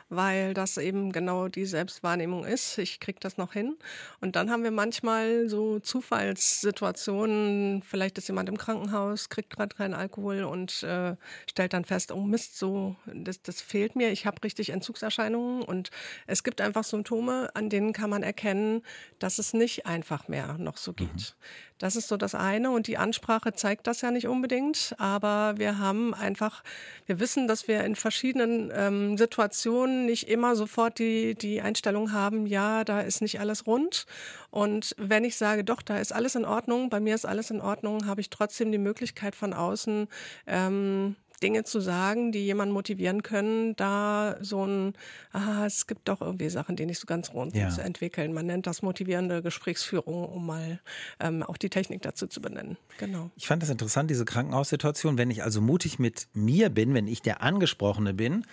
weil 0.08 0.52
das 0.52 0.76
eben 0.76 1.12
genau 1.12 1.46
die 1.46 1.64
Selbstwahrnehmung 1.64 2.44
ist. 2.44 2.78
Ich 2.78 2.98
kriege 2.98 3.20
das 3.20 3.36
noch 3.36 3.52
hin. 3.52 3.76
Und 4.20 4.34
dann 4.34 4.50
haben 4.50 4.64
wir 4.64 4.72
manchmal 4.72 5.48
so 5.48 5.78
Zufallssituationen. 5.78 7.82
Vielleicht 7.82 8.18
ist 8.18 8.26
jemand 8.26 8.48
im 8.48 8.58
Krankenhaus, 8.58 9.28
kriegt 9.28 9.50
gerade 9.50 9.76
keinen 9.76 9.94
Alkohol 9.94 10.42
und 10.42 10.82
äh, 10.82 11.14
stellt 11.48 11.72
dann 11.72 11.84
fest, 11.84 12.10
oh 12.10 12.22
Mist, 12.22 12.58
so 12.58 12.96
das, 13.06 13.42
das 13.42 13.60
fehlt 13.60 13.94
mir. 13.94 14.10
Ich 14.10 14.26
habe 14.26 14.42
richtig 14.42 14.70
Entzugserscheinungen 14.70 15.62
und 15.62 15.90
es 16.26 16.42
gibt 16.42 16.60
einfach 16.60 16.82
Symptome, 16.82 17.50
an 17.54 17.70
denen 17.70 17.92
kann 17.92 18.10
man 18.10 18.24
erkennen, 18.24 18.82
dass 19.20 19.38
es 19.38 19.54
nicht 19.54 19.86
einfach 19.86 20.26
mehr 20.26 20.58
noch 20.58 20.78
so 20.78 20.92
geht. 20.92 21.08
Mhm. 21.08 21.34
Das 21.78 21.96
ist 21.96 22.08
so 22.08 22.18
das 22.18 22.34
eine 22.40 22.70
und 22.70 22.87
die 22.87 22.98
Ansprache 22.98 23.53
zeigt 23.53 23.87
das 23.87 24.00
ja 24.00 24.11
nicht 24.11 24.26
unbedingt, 24.26 24.94
aber 24.98 25.55
wir 25.57 25.79
haben 25.79 26.14
einfach, 26.14 26.62
wir 27.07 27.20
wissen, 27.20 27.46
dass 27.46 27.68
wir 27.68 27.85
in 27.85 27.96
verschiedenen 27.96 28.72
ähm, 28.74 29.18
Situationen 29.18 30.07
nicht 30.07 30.29
immer 30.29 30.57
sofort 30.57 30.98
die, 30.98 31.35
die 31.35 31.61
Einstellung 31.61 32.12
haben, 32.12 32.46
ja, 32.46 32.85
da 32.85 33.00
ist 33.00 33.22
nicht 33.22 33.40
alles 33.40 33.66
rund. 33.66 34.07
Und 34.50 34.94
wenn 34.98 35.24
ich 35.24 35.37
sage, 35.37 35.64
doch, 35.64 35.83
da 35.83 35.98
ist 35.98 36.12
alles 36.12 36.35
in 36.35 36.44
Ordnung, 36.44 36.90
bei 36.90 37.00
mir 37.00 37.14
ist 37.14 37.26
alles 37.26 37.50
in 37.50 37.61
Ordnung, 37.61 38.07
habe 38.07 38.20
ich 38.20 38.31
trotzdem 38.31 38.72
die 38.72 38.79
Möglichkeit 38.79 39.35
von 39.35 39.53
außen, 39.53 40.09
ähm, 40.46 41.16
Dinge 41.42 41.64
zu 41.64 41.81
sagen, 41.81 42.33
die 42.33 42.44
jemanden 42.44 42.72
motivieren 42.74 43.22
können, 43.22 43.74
da 43.76 44.37
so 44.40 44.66
ein, 44.66 44.94
ah, 45.33 45.64
es 45.66 45.87
gibt 45.87 46.09
doch 46.09 46.20
irgendwie 46.20 46.48
Sachen, 46.48 46.76
die 46.76 46.87
nicht 46.87 46.98
so 46.98 47.07
ganz 47.07 47.33
rund 47.33 47.53
sind, 47.53 47.62
ja. 47.62 47.70
zu 47.70 47.83
entwickeln. 47.83 48.33
Man 48.33 48.46
nennt 48.46 48.66
das 48.66 48.83
motivierende 48.83 49.42
Gesprächsführung, 49.42 50.24
um 50.24 50.46
mal 50.46 50.81
ähm, 51.18 51.42
auch 51.42 51.57
die 51.57 51.70
Technik 51.70 52.03
dazu 52.03 52.26
zu 52.26 52.40
benennen. 52.40 52.76
Genau. 52.98 53.31
Ich 53.37 53.46
fand 53.46 53.62
das 53.62 53.70
interessant, 53.70 54.11
diese 54.11 54.24
Krankenhaussituation. 54.24 55.18
Wenn 55.18 55.31
ich 55.31 55.42
also 55.42 55.61
mutig 55.61 55.98
mit 55.98 56.29
mir 56.35 56.68
bin, 56.68 56.94
wenn 56.94 57.09
ich 57.09 57.22
der 57.22 57.42
Angesprochene 57.42 58.14
bin, 58.14 58.44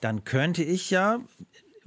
dann 0.00 0.24
könnte 0.24 0.62
ich 0.62 0.90
ja 0.90 1.20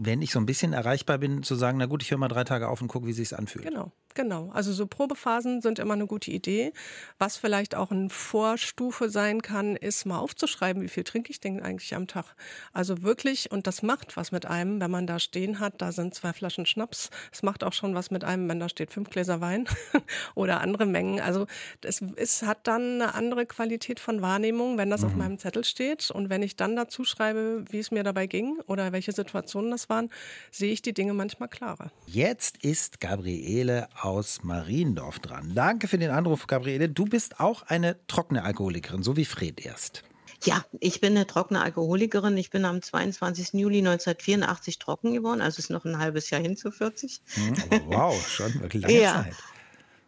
wenn 0.01 0.21
ich 0.21 0.31
so 0.31 0.39
ein 0.39 0.45
bisschen 0.45 0.71
erreichbar 0.71 1.17
bin, 1.17 1.43
zu 1.43 1.55
sagen, 1.55 1.77
na 1.77 1.85
gut, 1.85 2.01
ich 2.01 2.09
höre 2.09 2.17
mal 2.17 2.29
drei 2.29 2.45
Tage 2.45 2.69
auf 2.69 2.81
und 2.81 2.87
gucke, 2.87 3.05
wie 3.05 3.11
sich 3.11 3.37
anfühlt. 3.37 3.65
Genau. 3.65 3.91
Genau, 4.15 4.49
also 4.53 4.73
so 4.73 4.87
Probephasen 4.87 5.61
sind 5.61 5.79
immer 5.79 5.93
eine 5.93 6.07
gute 6.07 6.31
Idee. 6.31 6.73
Was 7.19 7.37
vielleicht 7.37 7.75
auch 7.75 7.91
eine 7.91 8.09
Vorstufe 8.09 9.09
sein 9.09 9.41
kann, 9.41 9.75
ist 9.75 10.05
mal 10.05 10.19
aufzuschreiben, 10.19 10.81
wie 10.81 10.89
viel 10.89 11.03
trinke 11.03 11.31
ich 11.31 11.39
denn 11.39 11.61
eigentlich 11.61 11.95
am 11.95 12.07
Tag. 12.07 12.35
Also 12.73 13.03
wirklich, 13.03 13.51
und 13.51 13.67
das 13.67 13.83
macht 13.83 14.17
was 14.17 14.31
mit 14.31 14.45
einem, 14.45 14.81
wenn 14.81 14.91
man 14.91 15.07
da 15.07 15.19
stehen 15.19 15.59
hat, 15.59 15.81
da 15.81 15.91
sind 15.91 16.15
zwei 16.15 16.33
Flaschen 16.33 16.65
Schnaps. 16.65 17.09
Es 17.31 17.43
macht 17.43 17.63
auch 17.63 17.73
schon 17.73 17.95
was 17.95 18.11
mit 18.11 18.23
einem, 18.23 18.49
wenn 18.49 18.59
da 18.59 18.67
steht 18.67 18.91
fünf 18.91 19.09
Gläser 19.09 19.41
Wein 19.41 19.65
oder 20.35 20.61
andere 20.61 20.85
Mengen. 20.85 21.19
Also 21.19 21.45
es, 21.81 22.01
es 22.15 22.43
hat 22.43 22.67
dann 22.67 23.01
eine 23.01 23.13
andere 23.13 23.45
Qualität 23.45 23.99
von 23.99 24.21
Wahrnehmung, 24.21 24.77
wenn 24.77 24.89
das 24.89 25.01
mhm. 25.01 25.07
auf 25.07 25.15
meinem 25.15 25.37
Zettel 25.37 25.63
steht. 25.63 26.11
Und 26.11 26.29
wenn 26.29 26.41
ich 26.41 26.55
dann 26.55 26.75
dazu 26.75 27.03
schreibe, 27.03 27.63
wie 27.69 27.79
es 27.79 27.91
mir 27.91 28.03
dabei 28.03 28.27
ging 28.27 28.59
oder 28.67 28.91
welche 28.91 29.11
Situationen 29.11 29.71
das 29.71 29.89
waren, 29.89 30.09
sehe 30.51 30.73
ich 30.73 30.81
die 30.81 30.93
Dinge 30.93 31.13
manchmal 31.13 31.49
klarer. 31.49 31.91
Jetzt 32.07 32.63
ist 32.63 32.99
Gabriele 32.99 33.87
aus 34.03 34.43
Mariendorf 34.43 35.19
dran. 35.19 35.53
Danke 35.55 35.87
für 35.87 35.97
den 35.97 36.11
Anruf, 36.11 36.47
Gabriele. 36.47 36.89
Du 36.89 37.05
bist 37.05 37.39
auch 37.39 37.63
eine 37.63 37.97
trockene 38.07 38.43
Alkoholikerin, 38.43 39.03
so 39.03 39.17
wie 39.17 39.25
Fred 39.25 39.65
erst. 39.65 40.03
Ja, 40.43 40.63
ich 40.79 41.01
bin 41.01 41.15
eine 41.15 41.27
trockene 41.27 41.61
Alkoholikerin. 41.61 42.37
Ich 42.37 42.49
bin 42.49 42.63
am 42.65 42.81
22. 42.81 43.53
Juli 43.53 43.79
1984 43.79 44.79
trocken 44.79 45.13
geworden, 45.13 45.41
also 45.41 45.59
ist 45.59 45.69
noch 45.69 45.85
ein 45.85 45.97
halbes 45.97 46.29
Jahr 46.29 46.41
hin 46.41 46.55
zu 46.55 46.71
40. 46.71 47.21
Hm, 47.33 47.55
wow, 47.87 48.27
schon 48.27 48.61
wirklich 48.61 48.83
lange 48.83 49.01
ja. 49.01 49.23
Zeit. 49.23 49.35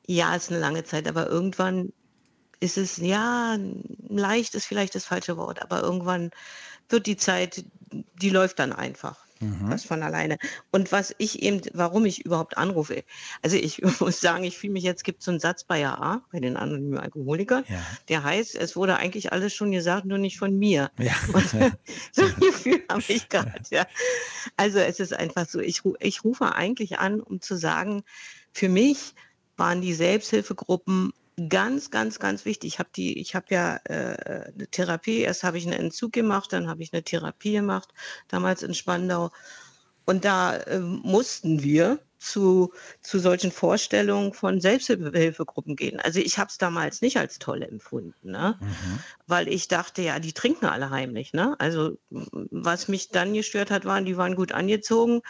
Ja, 0.08 0.36
ist 0.36 0.49
eine 0.49 0.60
lange 0.60 0.84
Zeit, 0.84 1.08
aber 1.08 1.27
irgendwann 1.27 1.91
ist 2.60 2.77
es, 2.77 2.97
ja, 2.97 3.58
leicht 4.08 4.56
ist 4.56 4.65
vielleicht 4.65 4.95
das 4.95 5.06
falsche 5.06 5.36
Wort, 5.36 5.62
aber 5.62 5.82
irgendwann 5.82 6.32
wird 6.89 7.08
die 7.08 7.17
Zeit, 7.17 7.65
die 7.91 8.30
läuft 8.30 8.60
dann 8.60 8.71
einfach. 8.71 9.25
Mhm. 9.41 9.71
Das 9.71 9.84
von 9.84 10.04
alleine. 10.04 10.38
Und 10.71 10.91
was 10.91 11.15
ich 11.17 11.41
eben, 11.41 11.62
warum 11.73 12.06
ich 12.06 12.25
überhaupt 12.25 12.58
anrufe, 12.58 13.04
also 13.41 13.58
ich 13.58 13.82
muss 13.99 14.21
sagen, 14.21 14.43
ich 14.43 14.58
fühle 14.58 14.73
mich 14.73 14.84
jetzt, 14.84 15.04
gibt 15.04 15.23
so 15.23 15.32
einen 15.32 15.39
Satz 15.39 15.63
bei 15.63 15.86
AA, 15.86 16.23
bei 16.32 16.39
den 16.39 16.56
anonymen 16.56 16.99
Alkoholikern, 16.99 17.65
ja. 17.67 17.82
der 18.08 18.23
heißt, 18.23 18.56
es 18.56 18.75
wurde 18.75 18.97
eigentlich 18.97 19.34
alles 19.34 19.54
schon 19.54 19.71
gesagt, 19.71 20.06
nur 20.06 20.19
nicht 20.19 20.38
von 20.38 20.58
mir. 20.58 20.91
Ja. 20.97 21.13
so 22.12 22.23
ein 22.23 22.36
Gefühl 22.39 22.84
habe 22.89 23.04
ich 23.08 23.30
gerade, 23.30 23.62
ja. 23.71 23.86
Also 24.58 24.80
es 24.80 24.99
ist 24.99 25.13
einfach 25.13 25.47
so, 25.47 25.60
ich, 25.60 25.82
ich 25.99 26.23
rufe 26.23 26.56
eigentlich 26.56 26.99
an, 26.99 27.19
um 27.19 27.41
zu 27.41 27.58
sagen, 27.58 28.04
für 28.54 28.69
mich 28.69 29.15
waren 29.58 29.82
die 29.82 29.93
Selbsthilfegruppen 29.93 31.13
ganz, 31.49 31.91
ganz, 31.91 32.19
ganz 32.19 32.45
wichtig. 32.45 32.73
Ich 32.73 32.80
habe 32.80 32.89
die, 32.95 33.19
ich 33.19 33.36
habe 33.36 33.45
ja 33.49 33.80
äh, 33.86 34.51
eine 34.54 34.67
Therapie. 34.69 35.19
Erst 35.19 35.43
habe 35.43 35.58
ich 35.58 35.65
einen 35.65 35.80
Entzug 35.80 36.13
gemacht, 36.13 36.54
dann 36.54 36.67
habe 36.67 36.84
ich 36.84 36.93
eine 36.93 37.04
Therapie 37.04 37.54
gemacht, 37.54 37.93
damals 38.27 38.63
in 38.63 38.73
Spandau. 38.73 39.32
Und 40.06 40.25
da 40.25 40.56
äh, 40.56 40.80
mussten 40.80 41.63
wir 41.63 41.99
zu, 42.21 42.71
zu 43.01 43.17
solchen 43.17 43.51
Vorstellungen 43.51 44.34
von 44.34 44.62
Selbsthilfegruppen 44.62 45.75
gehen. 45.75 45.99
Also 45.99 46.19
ich 46.19 46.38
habe 46.38 46.49
es 46.49 46.60
damals 46.60 47.01
nicht 47.01 47.17
als 47.17 47.39
toll 47.39 47.63
empfunden, 47.63 48.32
ne? 48.32 48.58
Mhm. 48.60 48.99
weil 49.25 49.47
ich 49.47 49.67
dachte, 49.67 50.04
ja, 50.04 50.19
die 50.19 50.34
trinken 50.34 50.67
alle 50.67 50.91
heimlich. 50.91 51.34
Ne? 51.34 51.56
Also 51.60 51.97
was 52.10 52.88
mich 52.88 53.10
dann 53.10 53.34
gestört 53.34 53.71
hat, 53.71 53.86
waren, 53.86 54.06
die 54.06 54.17
waren 54.17 54.36
gut 54.36 54.51
angezogen 54.51 55.21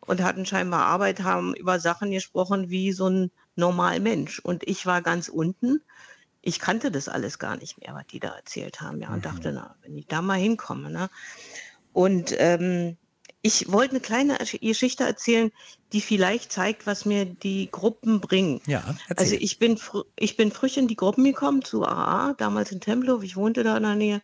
und 0.00 0.22
hatten 0.22 0.46
scheinbar 0.46 0.86
Arbeit, 0.86 1.22
haben 1.22 1.54
über 1.54 1.78
Sachen 1.78 2.10
gesprochen 2.10 2.70
wie 2.70 2.92
so 2.92 3.08
ein 3.08 3.30
normal 3.56 4.00
Mensch. 4.00 4.38
Und 4.38 4.66
ich 4.68 4.86
war 4.86 5.02
ganz 5.02 5.28
unten. 5.28 5.80
Ich 6.42 6.60
kannte 6.60 6.90
das 6.90 7.08
alles 7.08 7.38
gar 7.38 7.56
nicht 7.56 7.80
mehr, 7.80 7.94
was 7.94 8.06
die 8.06 8.20
da 8.20 8.28
erzählt 8.36 8.80
haben. 8.80 9.00
Ja, 9.00 9.08
und 9.08 9.16
mhm. 9.16 9.22
dachte, 9.22 9.52
na, 9.52 9.74
wenn 9.82 9.96
ich 9.96 10.06
da 10.06 10.22
mal 10.22 10.38
hinkomme. 10.38 10.90
Ne? 10.90 11.10
Und 11.92 12.34
ähm, 12.38 12.96
ich 13.42 13.70
wollte 13.70 13.92
eine 13.92 14.00
kleine 14.00 14.38
Geschichte 14.60 15.04
erzählen, 15.04 15.52
die 15.92 16.00
vielleicht 16.00 16.50
zeigt, 16.50 16.86
was 16.86 17.04
mir 17.04 17.24
die 17.24 17.70
Gruppen 17.70 18.20
bringen. 18.20 18.60
Ja, 18.66 18.82
erzähl. 19.08 19.24
also 19.24 19.36
ich 19.38 19.58
bin, 19.58 19.78
ich 20.16 20.36
bin 20.36 20.50
frisch 20.50 20.76
in 20.76 20.88
die 20.88 20.96
Gruppen 20.96 21.22
gekommen, 21.22 21.62
zu 21.62 21.84
AA, 21.84 22.34
damals 22.34 22.72
in 22.72 22.80
Tempelhof, 22.80 23.22
ich 23.22 23.36
wohnte 23.36 23.62
da 23.62 23.76
in 23.76 23.84
der 23.84 23.94
Nähe. 23.94 24.22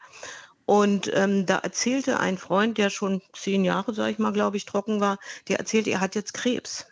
Und 0.64 1.10
ähm, 1.14 1.46
da 1.46 1.58
erzählte 1.58 2.18
ein 2.18 2.36
Freund, 2.36 2.78
der 2.78 2.90
schon 2.90 3.22
zehn 3.32 3.64
Jahre, 3.64 3.94
sag 3.94 4.10
ich 4.10 4.18
mal, 4.18 4.32
glaube 4.32 4.56
ich, 4.56 4.64
trocken 4.64 5.00
war, 5.00 5.18
der 5.48 5.58
erzählte, 5.58 5.90
er 5.90 6.00
hat 6.00 6.14
jetzt 6.14 6.34
Krebs 6.34 6.86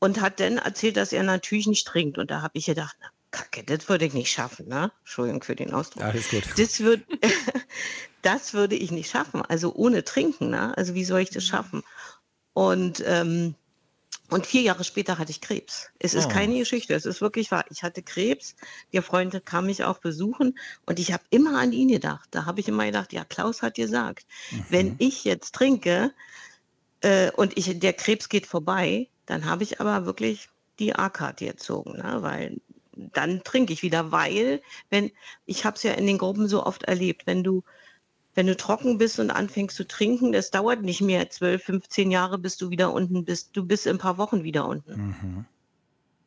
und 0.00 0.20
hat 0.20 0.40
dann 0.40 0.58
erzählt, 0.58 0.96
dass 0.96 1.12
er 1.12 1.22
natürlich 1.22 1.68
nicht 1.68 1.86
trinkt. 1.86 2.18
Und 2.18 2.30
da 2.30 2.42
habe 2.42 2.58
ich 2.58 2.66
gedacht, 2.66 2.96
na, 3.00 3.08
Kacke, 3.30 3.62
das 3.62 3.88
würde 3.88 4.06
ich 4.06 4.12
nicht 4.12 4.32
schaffen, 4.32 4.66
ne? 4.66 4.90
Entschuldigung 5.00 5.44
für 5.44 5.54
den 5.54 5.72
Ausdruck. 5.72 6.02
Alles 6.02 6.30
gut. 6.30 6.42
Das, 6.56 6.80
würd, 6.80 7.02
das 8.22 8.54
würde 8.54 8.74
ich 8.74 8.90
nicht 8.90 9.10
schaffen, 9.10 9.42
also 9.42 9.72
ohne 9.74 10.02
Trinken, 10.02 10.50
ne? 10.50 10.76
Also 10.76 10.94
wie 10.94 11.04
soll 11.04 11.20
ich 11.20 11.30
das 11.30 11.44
mhm. 11.44 11.48
schaffen? 11.48 11.82
Und, 12.54 13.04
ähm, 13.06 13.54
und 14.30 14.46
vier 14.46 14.62
Jahre 14.62 14.84
später 14.84 15.18
hatte 15.18 15.30
ich 15.30 15.40
Krebs. 15.40 15.90
Es 15.98 16.14
ist 16.14 16.26
oh. 16.26 16.28
keine 16.28 16.58
Geschichte, 16.58 16.94
es 16.94 17.04
ist 17.04 17.20
wirklich 17.20 17.50
wahr. 17.50 17.64
Ich 17.70 17.82
hatte 17.82 18.02
Krebs, 18.02 18.56
der 18.92 19.02
Freund 19.02 19.44
kam 19.44 19.66
mich 19.66 19.84
auch 19.84 19.98
besuchen 19.98 20.58
und 20.86 20.98
ich 20.98 21.12
habe 21.12 21.22
immer 21.30 21.58
an 21.60 21.72
ihn 21.72 21.88
gedacht. 21.88 22.28
Da 22.32 22.46
habe 22.46 22.60
ich 22.60 22.68
immer 22.68 22.86
gedacht, 22.86 23.12
ja, 23.12 23.24
Klaus 23.24 23.62
hat 23.62 23.74
gesagt, 23.74 24.26
mhm. 24.50 24.64
wenn 24.70 24.94
ich 24.98 25.24
jetzt 25.24 25.54
trinke 25.54 26.12
äh, 27.02 27.30
und 27.32 27.56
ich, 27.56 27.78
der 27.78 27.92
Krebs 27.92 28.28
geht 28.28 28.46
vorbei, 28.46 29.08
dann 29.30 29.44
habe 29.44 29.62
ich 29.62 29.80
aber 29.80 30.06
wirklich 30.06 30.48
die 30.80 30.94
A-Karte 30.94 31.46
gezogen, 31.46 31.98
ne? 31.98 32.18
weil 32.20 32.60
dann 32.92 33.44
trinke 33.44 33.72
ich 33.72 33.82
wieder, 33.82 34.10
weil, 34.10 34.60
wenn, 34.90 35.12
ich 35.46 35.64
habe 35.64 35.76
es 35.76 35.84
ja 35.84 35.92
in 35.92 36.06
den 36.06 36.18
Gruppen 36.18 36.48
so 36.48 36.66
oft 36.66 36.82
erlebt, 36.82 37.26
wenn 37.26 37.44
du, 37.44 37.62
wenn 38.34 38.48
du 38.48 38.56
trocken 38.56 38.98
bist 38.98 39.20
und 39.20 39.30
anfängst 39.30 39.76
zu 39.76 39.86
trinken, 39.86 40.32
das 40.32 40.50
dauert 40.50 40.82
nicht 40.82 41.00
mehr 41.00 41.30
12, 41.30 41.62
15 41.62 42.10
Jahre, 42.10 42.38
bis 42.38 42.56
du 42.56 42.70
wieder 42.70 42.92
unten 42.92 43.24
bist. 43.24 43.50
Du 43.52 43.64
bist 43.64 43.86
in 43.86 43.96
ein 43.96 43.98
paar 43.98 44.18
Wochen 44.18 44.42
wieder 44.42 44.66
unten. 44.66 45.06
Mhm. 45.06 45.44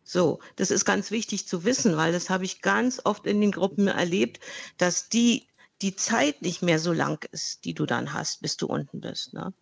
So, 0.06 0.40
das 0.56 0.72
ist 0.72 0.86
ganz 0.86 1.12
wichtig 1.12 1.48
zu 1.48 1.66
wissen, 1.66 1.98
weil 1.98 2.14
das 2.14 2.30
habe 2.30 2.46
ich 2.46 2.62
ganz 2.62 3.02
oft 3.04 3.26
in 3.26 3.42
den 3.42 3.52
Gruppen 3.52 3.88
erlebt, 3.88 4.40
dass 4.78 5.10
die, 5.10 5.48
die 5.82 5.96
Zeit 5.96 6.42
nicht 6.42 6.62
mehr 6.62 6.80
so 6.80 6.94
lang 6.94 7.26
ist, 7.32 7.66
die 7.66 7.74
du 7.74 7.86
dann 7.86 8.14
hast, 8.14 8.42
bis 8.42 8.56
du 8.56 8.68
unten 8.68 9.02
bist. 9.02 9.34
Ne? 9.34 9.54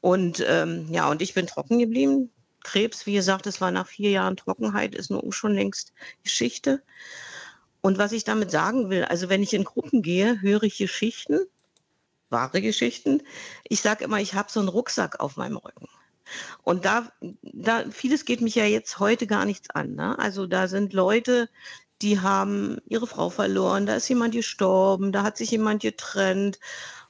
Und 0.00 0.44
ähm, 0.46 0.92
ja, 0.92 1.10
und 1.10 1.22
ich 1.22 1.32
bin 1.32 1.46
trocken 1.46 1.78
geblieben. 1.78 2.30
Krebs, 2.68 3.06
wie 3.06 3.14
gesagt, 3.14 3.46
es 3.46 3.62
war 3.62 3.70
nach 3.70 3.86
vier 3.86 4.10
Jahren 4.10 4.36
Trockenheit, 4.36 4.94
ist 4.94 5.10
nun 5.10 5.32
schon 5.32 5.54
längst 5.54 5.94
Geschichte. 6.22 6.82
Und 7.80 7.96
was 7.96 8.12
ich 8.12 8.24
damit 8.24 8.50
sagen 8.50 8.90
will, 8.90 9.04
also 9.04 9.30
wenn 9.30 9.42
ich 9.42 9.54
in 9.54 9.64
Gruppen 9.64 10.02
gehe, 10.02 10.42
höre 10.42 10.64
ich 10.64 10.76
Geschichten, 10.76 11.40
wahre 12.28 12.60
Geschichten. 12.60 13.22
Ich 13.64 13.80
sage 13.80 14.04
immer, 14.04 14.20
ich 14.20 14.34
habe 14.34 14.50
so 14.50 14.60
einen 14.60 14.68
Rucksack 14.68 15.18
auf 15.20 15.38
meinem 15.38 15.56
Rücken. 15.56 15.88
Und 16.62 16.84
da, 16.84 17.10
da, 17.42 17.84
vieles 17.90 18.26
geht 18.26 18.42
mich 18.42 18.54
ja 18.54 18.66
jetzt 18.66 18.98
heute 18.98 19.26
gar 19.26 19.46
nichts 19.46 19.70
an. 19.70 19.94
Ne? 19.94 20.18
Also 20.18 20.46
da 20.46 20.68
sind 20.68 20.92
Leute, 20.92 21.48
die 22.02 22.20
haben 22.20 22.76
ihre 22.86 23.06
Frau 23.06 23.30
verloren, 23.30 23.86
da 23.86 23.96
ist 23.96 24.10
jemand 24.10 24.34
gestorben, 24.34 25.10
da 25.10 25.22
hat 25.22 25.38
sich 25.38 25.52
jemand 25.52 25.80
getrennt. 25.80 26.60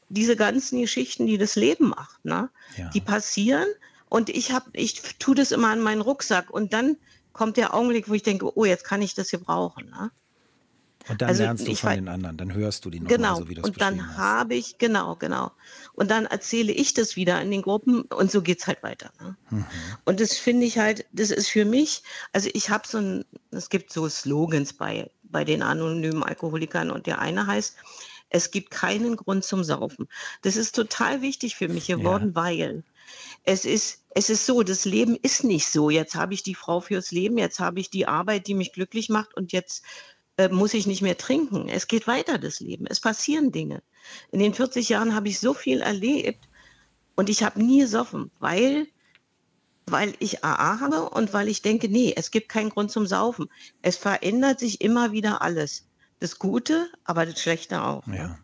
Diese 0.08 0.36
ganzen 0.36 0.80
Geschichten, 0.80 1.26
die 1.26 1.36
das 1.36 1.56
Leben 1.56 1.88
macht, 1.88 2.24
ne? 2.24 2.48
Ja. 2.76 2.90
die 2.90 3.00
passieren 3.00 3.66
und 4.08 4.30
ich 4.30 4.52
habe, 4.52 4.70
ich 4.72 5.02
tue 5.18 5.34
das 5.34 5.52
immer 5.52 5.68
an 5.68 5.80
meinen 5.80 6.00
Rucksack 6.00 6.50
und 6.50 6.72
dann 6.72 6.96
kommt 7.32 7.56
der 7.56 7.74
Augenblick, 7.74 8.08
wo 8.08 8.14
ich 8.14 8.22
denke, 8.22 8.56
oh, 8.56 8.64
jetzt 8.64 8.84
kann 8.84 9.02
ich 9.02 9.14
das 9.14 9.30
hier 9.30 9.38
brauchen. 9.38 9.90
Ne? 9.90 10.10
Und 11.08 11.22
dann 11.22 11.28
also, 11.30 11.42
lernst 11.42 11.66
du 11.66 11.74
von 11.74 11.94
den 11.94 12.08
anderen, 12.08 12.36
dann 12.36 12.52
hörst 12.52 12.84
du 12.84 12.90
die 12.90 13.00
noch 13.00 13.08
genau. 13.08 13.32
Mal, 13.32 13.38
so 13.38 13.48
wie 13.48 13.54
das 13.54 13.64
Und 13.64 13.80
dann 13.80 14.16
habe 14.16 14.54
ich, 14.54 14.78
genau, 14.78 15.16
genau. 15.16 15.52
Und 15.94 16.10
dann 16.10 16.26
erzähle 16.26 16.72
ich 16.72 16.94
das 16.94 17.16
wieder 17.16 17.40
in 17.40 17.50
den 17.50 17.62
Gruppen 17.62 18.02
und 18.02 18.30
so 18.30 18.42
geht 18.42 18.60
es 18.60 18.66
halt 18.66 18.82
weiter. 18.82 19.10
Ne? 19.20 19.36
Mhm. 19.50 19.64
Und 20.04 20.20
das 20.20 20.36
finde 20.36 20.66
ich 20.66 20.78
halt, 20.78 21.06
das 21.12 21.30
ist 21.30 21.48
für 21.48 21.64
mich, 21.64 22.02
also 22.32 22.50
ich 22.52 22.70
habe 22.70 22.86
so 22.86 22.98
ein, 22.98 23.24
es 23.50 23.70
gibt 23.70 23.92
so 23.92 24.08
Slogans 24.08 24.74
bei, 24.74 25.10
bei 25.22 25.44
den 25.44 25.62
anonymen 25.62 26.22
Alkoholikern 26.22 26.90
und 26.90 27.06
der 27.06 27.20
eine 27.20 27.46
heißt, 27.46 27.76
es 28.30 28.50
gibt 28.50 28.70
keinen 28.70 29.16
Grund 29.16 29.44
zum 29.44 29.64
Saufen. 29.64 30.08
Das 30.42 30.56
ist 30.56 30.74
total 30.74 31.22
wichtig 31.22 31.56
für 31.56 31.68
mich 31.68 31.86
geworden, 31.86 32.32
ja. 32.34 32.42
weil 32.42 32.84
es 33.48 33.64
ist, 33.64 34.04
es 34.10 34.28
ist 34.28 34.44
so, 34.44 34.62
das 34.62 34.84
Leben 34.84 35.16
ist 35.16 35.42
nicht 35.42 35.68
so. 35.68 35.88
Jetzt 35.88 36.14
habe 36.14 36.34
ich 36.34 36.42
die 36.42 36.54
Frau 36.54 36.80
fürs 36.80 37.12
Leben, 37.12 37.38
jetzt 37.38 37.60
habe 37.60 37.80
ich 37.80 37.88
die 37.88 38.06
Arbeit, 38.06 38.46
die 38.46 38.52
mich 38.52 38.74
glücklich 38.74 39.08
macht 39.08 39.34
und 39.34 39.52
jetzt 39.52 39.84
äh, 40.36 40.50
muss 40.50 40.74
ich 40.74 40.86
nicht 40.86 41.00
mehr 41.00 41.16
trinken. 41.16 41.66
Es 41.70 41.88
geht 41.88 42.06
weiter, 42.06 42.36
das 42.36 42.60
Leben. 42.60 42.86
Es 42.86 43.00
passieren 43.00 43.50
Dinge. 43.50 43.82
In 44.32 44.40
den 44.40 44.52
40 44.52 44.90
Jahren 44.90 45.14
habe 45.14 45.28
ich 45.28 45.40
so 45.40 45.54
viel 45.54 45.80
erlebt 45.80 46.46
und 47.16 47.30
ich 47.30 47.42
habe 47.42 47.64
nie 47.64 47.80
gesoffen, 47.80 48.30
weil, 48.38 48.86
weil 49.86 50.12
ich 50.18 50.44
AA 50.44 50.80
habe 50.80 51.08
und 51.08 51.32
weil 51.32 51.48
ich 51.48 51.62
denke, 51.62 51.88
nee, 51.88 52.12
es 52.14 52.30
gibt 52.30 52.50
keinen 52.50 52.68
Grund 52.68 52.90
zum 52.90 53.06
Saufen. 53.06 53.48
Es 53.80 53.96
verändert 53.96 54.60
sich 54.60 54.82
immer 54.82 55.12
wieder 55.12 55.40
alles. 55.40 55.88
Das 56.20 56.38
Gute, 56.38 56.90
aber 57.04 57.24
das 57.24 57.40
Schlechte 57.40 57.82
auch. 57.82 58.04
Ne? 58.04 58.38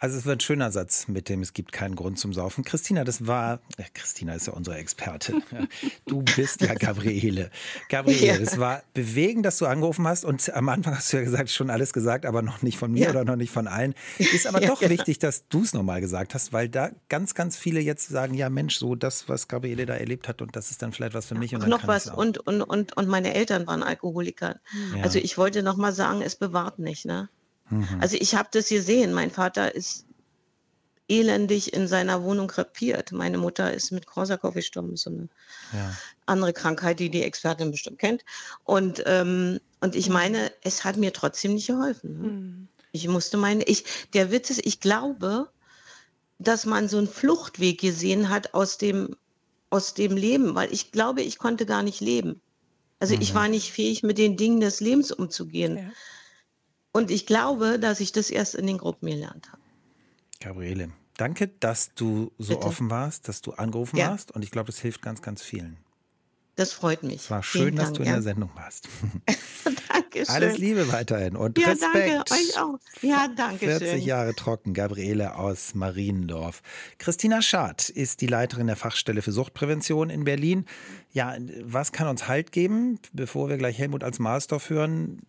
Also 0.00 0.16
es 0.16 0.26
wird 0.26 0.38
ein 0.38 0.40
schöner 0.40 0.70
Satz 0.70 1.08
mit 1.08 1.28
dem, 1.28 1.42
es 1.42 1.52
gibt 1.52 1.72
keinen 1.72 1.96
Grund 1.96 2.18
zum 2.18 2.32
Saufen. 2.32 2.62
Christina, 2.64 3.02
das 3.02 3.26
war, 3.26 3.60
äh, 3.76 3.84
Christina 3.94 4.34
ist 4.34 4.46
ja 4.46 4.52
unsere 4.52 4.76
Expertin. 4.76 5.42
Du 6.06 6.22
bist 6.22 6.62
ja 6.62 6.74
Gabriele. 6.74 7.50
Gabriele, 7.88 8.26
ja. 8.26 8.34
es 8.36 8.58
war 8.58 8.82
bewegend, 8.94 9.44
dass 9.44 9.58
du 9.58 9.66
angerufen 9.66 10.06
hast 10.06 10.24
und 10.24 10.52
am 10.54 10.68
Anfang 10.68 10.96
hast 10.96 11.12
du 11.12 11.18
ja 11.18 11.22
gesagt, 11.22 11.50
schon 11.50 11.70
alles 11.70 11.92
gesagt, 11.92 12.24
aber 12.24 12.40
noch 12.42 12.62
nicht 12.62 12.78
von 12.78 12.90
mir 12.90 13.04
ja. 13.04 13.10
oder 13.10 13.24
noch 13.24 13.36
nicht 13.36 13.50
von 13.50 13.66
allen. 13.66 13.94
Ist 14.18 14.46
aber 14.46 14.62
ja, 14.62 14.68
doch 14.68 14.80
genau. 14.80 14.92
wichtig, 14.92 15.18
dass 15.18 15.48
du 15.48 15.62
es 15.62 15.74
nochmal 15.74 16.00
gesagt 16.00 16.34
hast, 16.34 16.52
weil 16.52 16.68
da 16.68 16.90
ganz, 17.08 17.34
ganz 17.34 17.56
viele 17.56 17.80
jetzt 17.80 18.08
sagen, 18.08 18.34
ja 18.34 18.48
Mensch, 18.48 18.76
so 18.76 18.94
das, 18.94 19.28
was 19.28 19.48
Gabriele 19.48 19.84
da 19.84 19.94
erlebt 19.94 20.28
hat 20.28 20.40
und 20.40 20.56
das 20.56 20.70
ist 20.70 20.82
dann 20.82 20.92
vielleicht 20.92 21.14
was 21.14 21.26
für 21.26 21.34
mich. 21.34 21.54
Und 21.54 21.68
noch 21.68 21.86
was 21.86 22.06
und, 22.06 22.38
und, 22.38 22.62
und, 22.62 22.96
und 22.96 23.08
meine 23.08 23.34
Eltern 23.34 23.66
waren 23.66 23.82
Alkoholiker. 23.82 24.60
Also 25.02 25.18
ich 25.18 25.36
wollte 25.36 25.62
nochmal 25.62 25.92
sagen, 25.92 26.22
es 26.22 26.36
bewahrt 26.36 26.78
nicht, 26.78 27.04
ne? 27.04 27.28
Mhm. 27.70 27.98
Also 28.00 28.16
ich 28.18 28.34
habe 28.34 28.48
das 28.52 28.68
gesehen. 28.68 29.12
Mein 29.12 29.30
Vater 29.30 29.74
ist 29.74 30.04
elendig 31.08 31.72
in 31.72 31.88
seiner 31.88 32.22
Wohnung 32.22 32.48
krepiert. 32.48 33.12
Meine 33.12 33.38
Mutter 33.38 33.72
ist 33.72 33.90
mit 33.90 34.06
Korsakow 34.06 34.52
gestorben, 34.52 34.96
so 34.96 35.10
eine 35.10 35.28
ja. 35.72 35.96
andere 36.26 36.52
Krankheit, 36.52 37.00
die 37.00 37.10
die 37.10 37.22
Expertin 37.22 37.70
bestimmt 37.70 37.98
kennt. 37.98 38.24
Und, 38.64 39.02
ähm, 39.06 39.58
und 39.80 39.96
ich 39.96 40.10
meine, 40.10 40.52
es 40.62 40.84
hat 40.84 40.98
mir 40.98 41.12
trotzdem 41.12 41.54
nicht 41.54 41.68
geholfen. 41.68 42.20
Ne? 42.20 42.28
Mhm. 42.28 42.68
Ich 42.92 43.08
musste 43.08 43.36
meine, 43.36 43.64
ich, 43.64 43.84
der 44.12 44.30
Witz 44.30 44.50
ist, 44.50 44.64
ich 44.64 44.80
glaube, 44.80 45.48
dass 46.38 46.66
man 46.66 46.88
so 46.88 46.98
einen 46.98 47.08
Fluchtweg 47.08 47.80
gesehen 47.80 48.28
hat 48.28 48.54
aus 48.54 48.78
dem, 48.78 49.16
aus 49.70 49.94
dem 49.94 50.16
Leben, 50.16 50.54
weil 50.54 50.72
ich 50.72 50.92
glaube, 50.92 51.22
ich 51.22 51.38
konnte 51.38 51.66
gar 51.66 51.82
nicht 51.82 52.00
leben. 52.00 52.40
Also 53.00 53.14
mhm. 53.14 53.22
ich 53.22 53.34
war 53.34 53.48
nicht 53.48 53.72
fähig, 53.72 54.02
mit 54.02 54.18
den 54.18 54.36
Dingen 54.36 54.60
des 54.60 54.80
Lebens 54.80 55.10
umzugehen. 55.10 55.76
Ja. 55.76 55.90
Und 56.98 57.10
ich 57.12 57.26
glaube, 57.26 57.78
dass 57.78 58.00
ich 58.00 58.10
das 58.10 58.28
erst 58.30 58.56
in 58.56 58.66
den 58.66 58.78
Gruppen 58.78 59.08
gelernt 59.08 59.52
habe. 59.52 59.62
Gabriele, 60.40 60.90
danke, 61.16 61.46
dass 61.46 61.94
du 61.94 62.32
so 62.38 62.54
Bitte. 62.54 62.66
offen 62.66 62.90
warst, 62.90 63.28
dass 63.28 63.40
du 63.40 63.52
angerufen 63.52 63.96
ja. 63.96 64.10
hast. 64.10 64.32
Und 64.32 64.42
ich 64.42 64.50
glaube, 64.50 64.66
das 64.66 64.80
hilft 64.80 65.00
ganz, 65.00 65.22
ganz 65.22 65.42
vielen. 65.42 65.78
Das 66.56 66.72
freut 66.72 67.04
mich. 67.04 67.22
Es 67.22 67.30
war 67.30 67.44
schön, 67.44 67.76
dass 67.76 67.86
Dank, 67.86 67.98
du 67.98 68.02
in 68.02 68.08
ja. 68.08 68.14
der 68.14 68.22
Sendung 68.22 68.50
warst. 68.56 68.88
Dankeschön. 69.92 70.34
Alles 70.34 70.58
Liebe 70.58 70.90
weiterhin 70.90 71.36
und 71.36 71.56
ja, 71.56 71.68
Respekt. 71.68 71.94
Danke, 71.94 72.34
euch 72.34 72.58
auch. 72.58 72.78
Ja, 73.00 73.28
danke 73.28 73.66
40 73.66 73.90
schön. 73.90 74.00
Jahre 74.00 74.34
trocken, 74.34 74.74
Gabriele 74.74 75.36
aus 75.36 75.76
Mariendorf. 75.76 76.62
Christina 76.98 77.42
Schad 77.42 77.88
ist 77.88 78.22
die 78.22 78.26
Leiterin 78.26 78.66
der 78.66 78.74
Fachstelle 78.74 79.22
für 79.22 79.30
Suchtprävention 79.30 80.10
in 80.10 80.24
Berlin. 80.24 80.64
Ja, 81.12 81.36
was 81.62 81.92
kann 81.92 82.08
uns 82.08 82.26
Halt 82.26 82.50
geben, 82.50 82.98
bevor 83.12 83.48
wir 83.48 83.56
gleich 83.56 83.78
Helmut 83.78 84.02
als 84.02 84.18
Marsdorf 84.18 84.68
hören? 84.68 85.20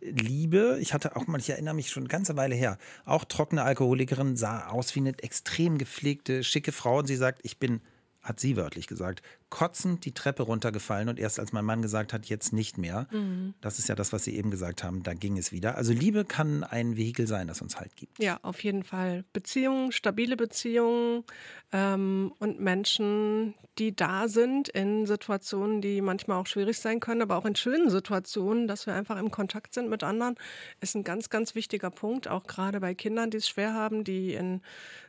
Liebe, 0.00 0.78
ich 0.80 0.94
hatte 0.94 1.16
auch 1.16 1.26
mal, 1.26 1.38
ich 1.38 1.50
erinnere 1.50 1.74
mich 1.74 1.90
schon 1.90 2.04
eine 2.04 2.08
ganze 2.08 2.36
Weile 2.36 2.54
her, 2.54 2.78
auch 3.04 3.24
trockene 3.24 3.62
Alkoholikerin, 3.62 4.36
sah 4.36 4.68
aus 4.68 4.94
wie 4.94 5.00
eine 5.00 5.18
extrem 5.18 5.78
gepflegte, 5.78 6.42
schicke 6.42 6.72
Frau 6.72 6.98
und 6.98 7.06
sie 7.06 7.16
sagt, 7.16 7.40
ich 7.44 7.58
bin 7.58 7.80
hat 8.26 8.40
sie 8.40 8.56
wörtlich 8.56 8.88
gesagt, 8.88 9.22
kotzend 9.48 10.04
die 10.04 10.12
Treppe 10.12 10.42
runtergefallen 10.42 11.08
und 11.08 11.18
erst 11.18 11.38
als 11.38 11.52
mein 11.52 11.64
Mann 11.64 11.80
gesagt 11.80 12.12
hat, 12.12 12.26
jetzt 12.26 12.52
nicht 12.52 12.78
mehr. 12.78 13.06
Mhm. 13.12 13.54
Das 13.60 13.78
ist 13.78 13.88
ja 13.88 13.94
das, 13.94 14.12
was 14.12 14.24
Sie 14.24 14.36
eben 14.36 14.50
gesagt 14.50 14.82
haben, 14.82 15.02
da 15.02 15.14
ging 15.14 15.38
es 15.38 15.52
wieder. 15.52 15.76
Also 15.76 15.92
Liebe 15.92 16.24
kann 16.24 16.64
ein 16.64 16.96
Vehikel 16.96 17.26
sein, 17.26 17.46
das 17.46 17.62
uns 17.62 17.78
halt 17.78 17.94
gibt. 17.96 18.18
Ja, 18.18 18.38
auf 18.42 18.62
jeden 18.64 18.82
Fall. 18.82 19.24
Beziehungen, 19.32 19.92
stabile 19.92 20.36
Beziehungen 20.36 21.24
ähm, 21.72 22.32
und 22.38 22.60
Menschen, 22.60 23.54
die 23.78 23.94
da 23.94 24.26
sind 24.28 24.68
in 24.68 25.06
Situationen, 25.06 25.80
die 25.80 26.00
manchmal 26.00 26.40
auch 26.40 26.46
schwierig 26.46 26.78
sein 26.78 26.98
können, 26.98 27.22
aber 27.22 27.36
auch 27.36 27.44
in 27.44 27.54
schönen 27.54 27.90
Situationen, 27.90 28.66
dass 28.66 28.86
wir 28.86 28.94
einfach 28.94 29.18
im 29.18 29.30
Kontakt 29.30 29.74
sind 29.74 29.88
mit 29.88 30.02
anderen, 30.02 30.34
ist 30.80 30.96
ein 30.96 31.04
ganz, 31.04 31.30
ganz 31.30 31.54
wichtiger 31.54 31.90
Punkt. 31.90 32.26
Auch 32.26 32.44
gerade 32.44 32.80
bei 32.80 32.94
Kindern, 32.94 33.30
die 33.30 33.36
es 33.36 33.48
schwer 33.48 33.74
haben, 33.74 34.02
die 34.02 34.34
in 34.34 34.60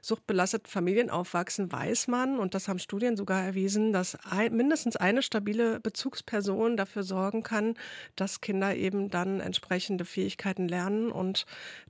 suchtbelasteten 0.02 0.70
Familien 0.70 1.10
aufwachsen, 1.10 1.72
weiß 1.72 2.08
man, 2.08 2.38
und 2.38 2.54
das 2.54 2.68
haben 2.68 2.80
Studien 2.80 3.18
sogar 3.18 3.44
erwiesen, 3.44 3.94
dass 3.94 4.18
ein, 4.32 4.56
mindestens 4.56 4.96
eine 4.96 5.22
stabile 5.22 5.80
Bezugsperson 5.80 6.78
dafür 6.78 7.04
sorgen 7.04 7.44
kann, 7.44 7.76
dass 8.16 8.42
Kinder 8.42 8.76
eben 8.76 9.10
dann 9.10 9.40
entsprechende 9.40 10.06
Fähigkeiten 10.06 10.68
lernen 10.68 11.12
und 11.12 11.46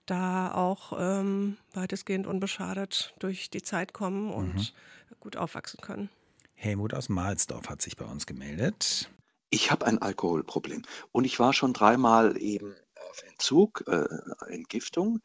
da 0.06 0.54
auch 0.54 0.93
ähm, 0.97 1.58
weitestgehend 1.73 2.28
unbeschadet 2.28 3.13
durch 3.19 3.50
die 3.50 3.62
Zeit 3.62 3.93
kommen 3.93 4.32
und 4.32 4.56
mhm. 4.56 5.15
gut 5.19 5.38
aufwachsen 5.38 5.82
können. 5.82 6.10
Helmut 6.54 6.93
aus 6.93 7.10
Mahlsdorf 7.10 7.69
hat 7.69 7.82
sich 7.82 7.97
bei 7.97 8.06
uns 8.06 8.26
gemeldet. 8.26 9.10
Ich 9.50 9.71
habe 9.71 9.86
ein 9.86 10.02
Alkoholproblem 10.02 10.84
und 11.12 11.26
ich 11.26 11.39
war 11.39 11.54
schon 11.54 11.71
dreimal 11.71 12.38
eben 12.41 12.76
auf 13.10 13.23
Entzug, 13.23 13.84
äh, 13.88 14.06
Entgiftung 14.52 15.19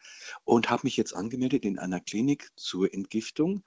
und 0.44 0.70
habe 0.70 0.82
mich 0.84 0.96
jetzt 0.96 1.14
angemeldet 1.14 1.64
in 1.64 1.78
einer 1.78 2.00
Klinik 2.00 2.50
zur 2.56 2.92
Entgiftung 2.92 3.64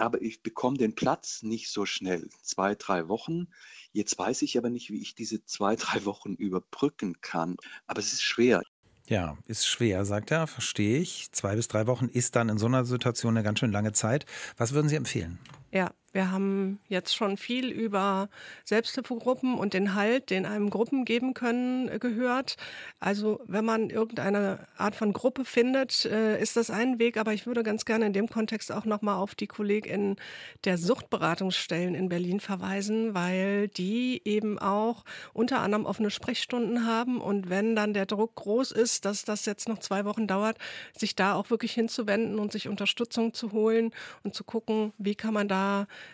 aber 0.00 0.22
ich 0.22 0.42
bekomme 0.42 0.78
den 0.78 0.94
Platz 0.94 1.42
nicht 1.42 1.70
so 1.70 1.86
schnell. 1.86 2.28
Zwei, 2.42 2.74
drei 2.74 3.08
Wochen. 3.08 3.48
Jetzt 3.92 4.18
weiß 4.18 4.42
ich 4.42 4.56
aber 4.58 4.70
nicht, 4.70 4.90
wie 4.90 5.00
ich 5.00 5.14
diese 5.14 5.44
zwei, 5.44 5.76
drei 5.76 6.04
Wochen 6.04 6.34
überbrücken 6.34 7.20
kann. 7.20 7.56
Aber 7.86 8.00
es 8.00 8.12
ist 8.12 8.22
schwer. 8.22 8.62
Ja, 9.08 9.38
ist 9.46 9.66
schwer, 9.66 10.04
sagt 10.04 10.30
er, 10.30 10.46
verstehe 10.46 10.98
ich. 10.98 11.32
Zwei 11.32 11.56
bis 11.56 11.66
drei 11.66 11.86
Wochen 11.86 12.08
ist 12.08 12.36
dann 12.36 12.50
in 12.50 12.58
so 12.58 12.66
einer 12.66 12.84
Situation 12.84 13.34
eine 13.34 13.42
ganz 13.42 13.58
schön 13.58 13.72
lange 13.72 13.92
Zeit. 13.92 14.26
Was 14.58 14.74
würden 14.74 14.88
Sie 14.88 14.96
empfehlen? 14.96 15.38
Ja, 15.70 15.90
wir 16.12 16.30
haben 16.30 16.80
jetzt 16.88 17.14
schon 17.14 17.36
viel 17.36 17.70
über 17.70 18.30
Selbsthilfegruppen 18.64 19.58
und 19.58 19.74
den 19.74 19.94
Halt, 19.94 20.30
den 20.30 20.46
einem 20.46 20.70
Gruppen 20.70 21.04
geben 21.04 21.34
können, 21.34 21.88
äh, 21.88 21.98
gehört. 21.98 22.56
Also 22.98 23.40
wenn 23.46 23.66
man 23.66 23.90
irgendeine 23.90 24.66
Art 24.78 24.96
von 24.96 25.12
Gruppe 25.12 25.44
findet, 25.44 26.06
äh, 26.06 26.40
ist 26.40 26.56
das 26.56 26.70
ein 26.70 26.98
Weg. 26.98 27.18
Aber 27.18 27.34
ich 27.34 27.46
würde 27.46 27.62
ganz 27.62 27.84
gerne 27.84 28.06
in 28.06 28.14
dem 28.14 28.28
Kontext 28.28 28.72
auch 28.72 28.86
nochmal 28.86 29.16
auf 29.16 29.34
die 29.34 29.46
KollegInnen 29.46 30.16
der 30.64 30.78
Suchtberatungsstellen 30.78 31.94
in 31.94 32.08
Berlin 32.08 32.40
verweisen, 32.40 33.14
weil 33.14 33.68
die 33.68 34.22
eben 34.24 34.58
auch 34.58 35.04
unter 35.34 35.60
anderem 35.60 35.84
offene 35.84 36.10
Sprechstunden 36.10 36.86
haben. 36.86 37.20
Und 37.20 37.50
wenn 37.50 37.76
dann 37.76 37.92
der 37.92 38.06
Druck 38.06 38.34
groß 38.36 38.72
ist, 38.72 39.04
dass 39.04 39.26
das 39.26 39.44
jetzt 39.44 39.68
noch 39.68 39.78
zwei 39.78 40.06
Wochen 40.06 40.26
dauert, 40.26 40.56
sich 40.96 41.14
da 41.16 41.34
auch 41.34 41.50
wirklich 41.50 41.74
hinzuwenden 41.74 42.38
und 42.38 42.50
sich 42.50 42.66
Unterstützung 42.66 43.34
zu 43.34 43.52
holen 43.52 43.90
und 44.22 44.34
zu 44.34 44.42
gucken, 44.42 44.94
wie 44.96 45.14
kann 45.14 45.34
man 45.34 45.48
da 45.48 45.57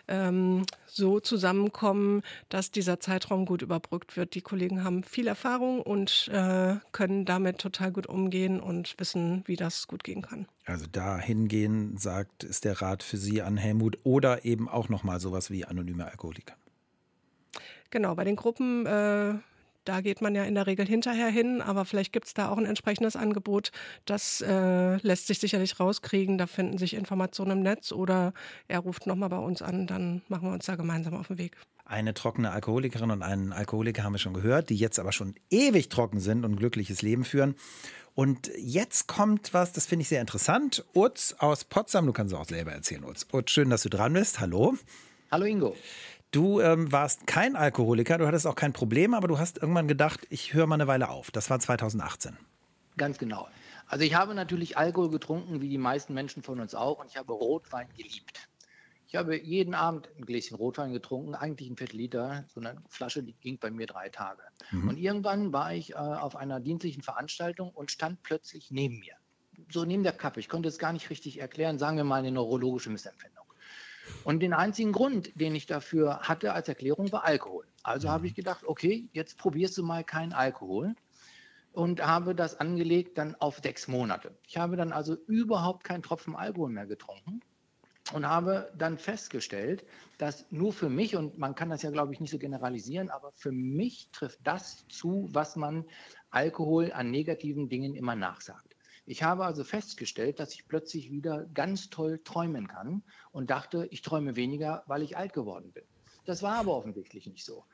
ähm, 0.07 0.65
so 0.85 1.19
zusammenkommen, 1.19 2.21
dass 2.49 2.71
dieser 2.71 2.99
Zeitraum 2.99 3.45
gut 3.45 3.61
überbrückt 3.61 4.15
wird. 4.17 4.35
Die 4.35 4.41
Kollegen 4.41 4.83
haben 4.83 5.03
viel 5.03 5.27
Erfahrung 5.27 5.81
und 5.81 6.29
äh, 6.31 6.75
können 6.91 7.25
damit 7.25 7.59
total 7.59 7.91
gut 7.91 8.07
umgehen 8.07 8.59
und 8.59 8.95
wissen, 8.97 9.43
wie 9.45 9.55
das 9.55 9.87
gut 9.87 10.03
gehen 10.03 10.21
kann. 10.21 10.47
Also 10.65 10.85
da 10.91 11.17
hingehen, 11.17 11.97
sagt, 11.97 12.43
ist 12.43 12.65
der 12.65 12.81
Rat 12.81 13.03
für 13.03 13.17
Sie 13.17 13.41
an 13.41 13.57
Helmut 13.57 13.99
oder 14.03 14.45
eben 14.45 14.67
auch 14.69 14.89
nochmal 14.89 15.19
sowas 15.19 15.51
wie 15.51 15.65
anonyme 15.65 16.05
Alkoholiker. 16.05 16.55
Genau, 17.91 18.15
bei 18.15 18.23
den 18.23 18.35
Gruppen 18.35 18.85
äh, 18.85 19.35
da 19.85 20.01
geht 20.01 20.21
man 20.21 20.35
ja 20.35 20.43
in 20.43 20.55
der 20.55 20.67
Regel 20.67 20.85
hinterher 20.85 21.29
hin, 21.29 21.61
aber 21.61 21.85
vielleicht 21.85 22.11
gibt 22.11 22.27
es 22.27 22.33
da 22.33 22.49
auch 22.49 22.57
ein 22.57 22.65
entsprechendes 22.65 23.15
Angebot. 23.15 23.71
Das 24.05 24.41
äh, 24.41 24.97
lässt 24.97 25.27
sich 25.27 25.39
sicherlich 25.39 25.79
rauskriegen. 25.79 26.37
Da 26.37 26.47
finden 26.47 26.77
sich 26.77 26.93
Informationen 26.93 27.51
im 27.51 27.61
Netz 27.61 27.91
oder 27.91 28.33
er 28.67 28.79
ruft 28.79 29.07
nochmal 29.07 29.29
bei 29.29 29.37
uns 29.37 29.61
an, 29.61 29.87
dann 29.87 30.21
machen 30.27 30.49
wir 30.49 30.53
uns 30.53 30.65
da 30.65 30.75
gemeinsam 30.75 31.13
auf 31.13 31.27
den 31.27 31.37
Weg. 31.37 31.55
Eine 31.85 32.15
trockene 32.15 32.49
Alkoholikerin 32.49 33.11
und 33.11 33.21
einen 33.21 33.53
Alkoholiker 33.53 34.03
haben 34.03 34.13
wir 34.13 34.19
schon 34.19 34.33
gehört, 34.33 34.71
die 34.71 34.75
jetzt 34.75 34.97
aber 34.97 35.11
schon 35.11 35.35
ewig 35.51 35.89
trocken 35.89 36.19
sind 36.19 36.43
und 36.43 36.53
ein 36.53 36.57
glückliches 36.57 37.03
Leben 37.03 37.23
führen. 37.23 37.55
Und 38.15 38.49
jetzt 38.57 39.07
kommt 39.07 39.53
was, 39.53 39.71
das 39.73 39.85
finde 39.85 40.01
ich 40.01 40.07
sehr 40.07 40.21
interessant. 40.21 40.83
Utz 40.95 41.35
aus 41.37 41.65
Potsdam, 41.65 42.07
du 42.07 42.13
kannst 42.13 42.33
es 42.33 42.39
auch 42.39 42.45
selber 42.45 42.71
erzählen, 42.71 43.03
Utz. 43.03 43.27
Utz, 43.31 43.51
schön, 43.51 43.69
dass 43.69 43.83
du 43.83 43.89
dran 43.89 44.13
bist. 44.13 44.39
Hallo. 44.39 44.75
Hallo 45.31 45.45
Ingo. 45.45 45.75
Du 46.35 46.59
ähm, 46.59 46.91
warst 46.91 47.27
kein 47.27 47.55
Alkoholiker, 47.55 48.17
du 48.17 48.27
hattest 48.27 48.45
auch 48.45 48.55
kein 48.55 48.73
Problem, 48.73 49.13
aber 49.13 49.29
du 49.29 49.39
hast 49.39 49.57
irgendwann 49.57 49.87
gedacht, 49.87 50.27
ich 50.29 50.53
höre 50.53 50.67
mal 50.67 50.75
eine 50.75 50.85
Weile 50.85 51.07
auf. 51.07 51.31
Das 51.31 51.49
war 51.49 51.61
2018. 51.61 52.35
Ganz 52.97 53.17
genau. 53.17 53.47
Also 53.87 54.03
ich 54.03 54.15
habe 54.15 54.35
natürlich 54.35 54.77
Alkohol 54.77 55.11
getrunken, 55.11 55.61
wie 55.61 55.69
die 55.69 55.77
meisten 55.77 56.13
Menschen 56.13 56.43
von 56.43 56.59
uns 56.59 56.75
auch, 56.75 56.99
und 56.99 57.07
ich 57.07 57.15
habe 57.15 57.31
Rotwein 57.31 57.87
geliebt. 57.95 58.49
Ich 59.07 59.15
habe 59.15 59.37
jeden 59.37 59.73
Abend 59.73 60.09
ein 60.17 60.25
Gläschen 60.25 60.57
Rotwein 60.57 60.91
getrunken, 60.91 61.35
eigentlich 61.35 61.69
ein 61.69 61.77
Viertel 61.77 61.95
Liter. 61.95 62.43
So 62.53 62.59
eine 62.59 62.83
Flasche, 62.89 63.23
die 63.23 63.31
ging 63.39 63.57
bei 63.57 63.71
mir 63.71 63.87
drei 63.87 64.09
Tage. 64.09 64.41
Mhm. 64.71 64.89
Und 64.89 64.97
irgendwann 64.97 65.53
war 65.53 65.73
ich 65.73 65.93
äh, 65.93 65.95
auf 65.95 66.35
einer 66.35 66.59
dienstlichen 66.59 67.01
Veranstaltung 67.01 67.69
und 67.69 67.91
stand 67.91 68.23
plötzlich 68.23 68.71
neben 68.71 68.99
mir. 68.99 69.13
So 69.71 69.85
neben 69.85 70.03
der 70.03 70.11
Kappe. 70.11 70.41
Ich 70.41 70.49
konnte 70.49 70.67
es 70.67 70.79
gar 70.79 70.91
nicht 70.91 71.09
richtig 71.09 71.39
erklären, 71.39 71.79
sagen 71.79 71.95
wir 71.95 72.03
mal 72.03 72.19
eine 72.19 72.31
neurologische 72.31 72.89
Missempfindung. 72.89 73.44
Und 74.25 74.39
den 74.39 74.53
einzigen 74.53 74.91
Grund, 74.91 75.39
den 75.39 75.53
ich 75.53 75.67
dafür 75.67 76.21
hatte 76.21 76.53
als 76.53 76.67
Erklärung, 76.67 77.11
war 77.11 77.25
Alkohol. 77.25 77.67
Also 77.83 78.09
habe 78.09 78.25
ich 78.25 78.33
mhm. 78.33 78.37
gedacht, 78.37 78.63
okay, 78.65 79.07
jetzt 79.13 79.37
probierst 79.37 79.77
du 79.77 79.83
mal 79.83 80.03
keinen 80.03 80.33
Alkohol 80.33 80.95
und 81.73 82.03
habe 82.03 82.33
das 82.33 82.59
angelegt 82.59 83.19
dann 83.19 83.35
auf 83.35 83.59
sechs 83.61 83.87
Monate. 83.87 84.35
Ich 84.47 84.57
habe 84.57 84.77
dann 84.77 84.93
also 84.93 85.15
überhaupt 85.27 85.83
keinen 85.83 86.01
Tropfen 86.01 86.35
Alkohol 86.35 86.71
mehr 86.71 86.87
getrunken 86.87 87.41
und 88.13 88.27
habe 88.27 88.73
dann 88.75 88.97
festgestellt, 88.97 89.85
dass 90.17 90.51
nur 90.51 90.73
für 90.73 90.89
mich, 90.89 91.15
und 91.15 91.37
man 91.37 91.53
kann 91.53 91.69
das 91.69 91.83
ja, 91.83 91.91
glaube 91.91 92.11
ich, 92.11 92.19
nicht 92.19 92.31
so 92.31 92.39
generalisieren, 92.39 93.11
aber 93.11 93.31
für 93.31 93.51
mich 93.51 94.09
trifft 94.11 94.39
das 94.43 94.87
zu, 94.87 95.29
was 95.33 95.55
man 95.55 95.85
Alkohol 96.31 96.91
an 96.91 97.11
negativen 97.11 97.69
Dingen 97.69 97.93
immer 97.93 98.15
nachsagt. 98.15 98.64
Ich 99.05 99.23
habe 99.23 99.45
also 99.45 99.63
festgestellt, 99.63 100.39
dass 100.39 100.53
ich 100.53 100.67
plötzlich 100.67 101.11
wieder 101.11 101.45
ganz 101.53 101.89
toll 101.89 102.19
träumen 102.23 102.67
kann 102.67 103.03
und 103.31 103.49
dachte, 103.49 103.87
ich 103.91 104.01
träume 104.01 104.35
weniger, 104.35 104.83
weil 104.87 105.03
ich 105.03 105.17
alt 105.17 105.33
geworden 105.33 105.71
bin. 105.71 105.83
Das 106.25 106.41
war 106.41 106.55
aber 106.55 106.75
offensichtlich 106.75 107.27
nicht 107.27 107.45
so. 107.45 107.65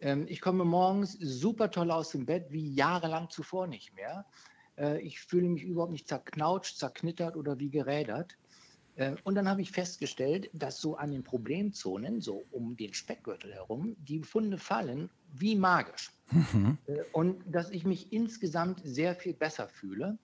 Ähm, 0.00 0.26
ich 0.28 0.40
komme 0.40 0.64
morgens 0.64 1.12
super 1.12 1.70
toll 1.70 1.90
aus 1.90 2.10
dem 2.10 2.26
Bett, 2.26 2.46
wie 2.50 2.74
jahrelang 2.74 3.30
zuvor 3.30 3.66
nicht 3.66 3.94
mehr. 3.94 4.26
Äh, 4.76 5.00
ich 5.00 5.20
fühle 5.20 5.48
mich 5.48 5.62
überhaupt 5.62 5.92
nicht 5.92 6.08
zerknautscht, 6.08 6.76
zerknittert 6.76 7.36
oder 7.36 7.58
wie 7.58 7.70
gerädert. 7.70 8.36
Äh, 8.96 9.16
und 9.24 9.34
dann 9.34 9.48
habe 9.48 9.62
ich 9.62 9.70
festgestellt, 9.70 10.50
dass 10.52 10.80
so 10.80 10.96
an 10.96 11.10
den 11.10 11.24
Problemzonen, 11.24 12.20
so 12.20 12.44
um 12.50 12.76
den 12.76 12.94
Speckgürtel 12.94 13.52
herum, 13.52 13.96
die 13.98 14.22
Funde 14.22 14.58
fallen 14.58 15.10
wie 15.32 15.56
magisch. 15.56 16.12
Mhm. 16.30 16.78
Äh, 16.86 17.02
und 17.12 17.42
dass 17.46 17.70
ich 17.70 17.84
mich 17.84 18.12
insgesamt 18.12 18.80
sehr 18.84 19.14
viel 19.14 19.34
besser 19.34 19.68
fühle. 19.68 20.18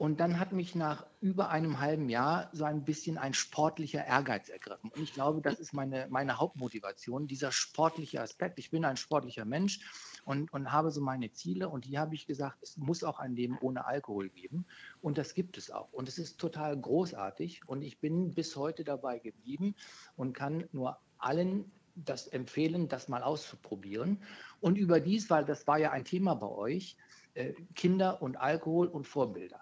Und 0.00 0.18
dann 0.18 0.40
hat 0.40 0.52
mich 0.52 0.74
nach 0.74 1.04
über 1.20 1.50
einem 1.50 1.78
halben 1.78 2.08
Jahr 2.08 2.48
so 2.54 2.64
ein 2.64 2.86
bisschen 2.86 3.18
ein 3.18 3.34
sportlicher 3.34 4.02
Ehrgeiz 4.02 4.48
ergriffen. 4.48 4.90
Und 4.90 5.02
ich 5.02 5.12
glaube, 5.12 5.42
das 5.42 5.60
ist 5.60 5.74
meine, 5.74 6.06
meine 6.08 6.38
Hauptmotivation, 6.38 7.26
dieser 7.26 7.52
sportliche 7.52 8.22
Aspekt. 8.22 8.58
Ich 8.58 8.70
bin 8.70 8.86
ein 8.86 8.96
sportlicher 8.96 9.44
Mensch 9.44 9.80
und, 10.24 10.50
und 10.54 10.72
habe 10.72 10.90
so 10.90 11.02
meine 11.02 11.32
Ziele. 11.32 11.68
Und 11.68 11.84
hier 11.84 12.00
habe 12.00 12.14
ich 12.14 12.26
gesagt, 12.26 12.56
es 12.62 12.78
muss 12.78 13.04
auch 13.04 13.18
ein 13.18 13.36
Leben 13.36 13.58
ohne 13.60 13.84
Alkohol 13.84 14.30
geben. 14.30 14.64
Und 15.02 15.18
das 15.18 15.34
gibt 15.34 15.58
es 15.58 15.70
auch. 15.70 15.92
Und 15.92 16.08
es 16.08 16.16
ist 16.16 16.40
total 16.40 16.80
großartig. 16.80 17.68
Und 17.68 17.82
ich 17.82 18.00
bin 18.00 18.32
bis 18.32 18.56
heute 18.56 18.84
dabei 18.84 19.18
geblieben 19.18 19.74
und 20.16 20.32
kann 20.32 20.64
nur 20.72 20.96
allen 21.18 21.70
das 21.94 22.26
empfehlen, 22.26 22.88
das 22.88 23.08
mal 23.08 23.22
auszuprobieren. 23.22 24.22
Und 24.60 24.78
überdies, 24.78 25.28
weil 25.28 25.44
das 25.44 25.66
war 25.66 25.76
ja 25.76 25.90
ein 25.90 26.06
Thema 26.06 26.36
bei 26.36 26.48
euch, 26.48 26.96
äh, 27.34 27.52
Kinder 27.74 28.22
und 28.22 28.38
Alkohol 28.38 28.86
und 28.86 29.06
Vorbilder. 29.06 29.59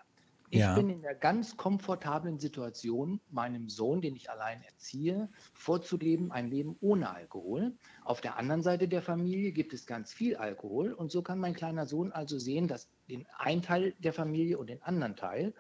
Ich 0.51 0.61
ja. 0.61 0.75
bin 0.75 0.89
in 0.89 1.03
der 1.03 1.15
ganz 1.15 1.57
komfortablen 1.57 2.39
Situation, 2.39 3.21
meinem 3.31 3.69
Sohn, 3.69 4.01
den 4.01 4.17
ich 4.17 4.31
allein 4.31 4.63
erziehe, 4.63 5.29
vorzuleben, 5.53 6.33
ein 6.33 6.49
Leben 6.49 6.77
ohne 6.81 7.11
Alkohol. 7.11 7.77
Auf 8.05 8.23
der 8.23 8.39
anderen 8.39 8.63
Seite 8.63 8.89
der 8.89 9.03
Familie 9.03 9.53
gibt 9.53 9.75
es 9.75 9.87
ganz 9.87 10.13
viel 10.13 10.37
Alkohol 10.37 10.93
und 10.93 11.13
so 11.13 11.23
kann 11.23 11.39
mein 11.39 11.55
kleiner 11.55 11.85
Sohn 11.85 12.13
also 12.13 12.39
sehen, 12.39 12.67
dass 12.67 12.89
den 13.11 13.27
einen 13.37 13.61
Teil 13.61 13.95
der 13.99 14.15
Familie 14.15 14.59
und 14.59 14.71
den 14.71 14.83
anderen 14.83 15.17
Teil. 15.17 15.53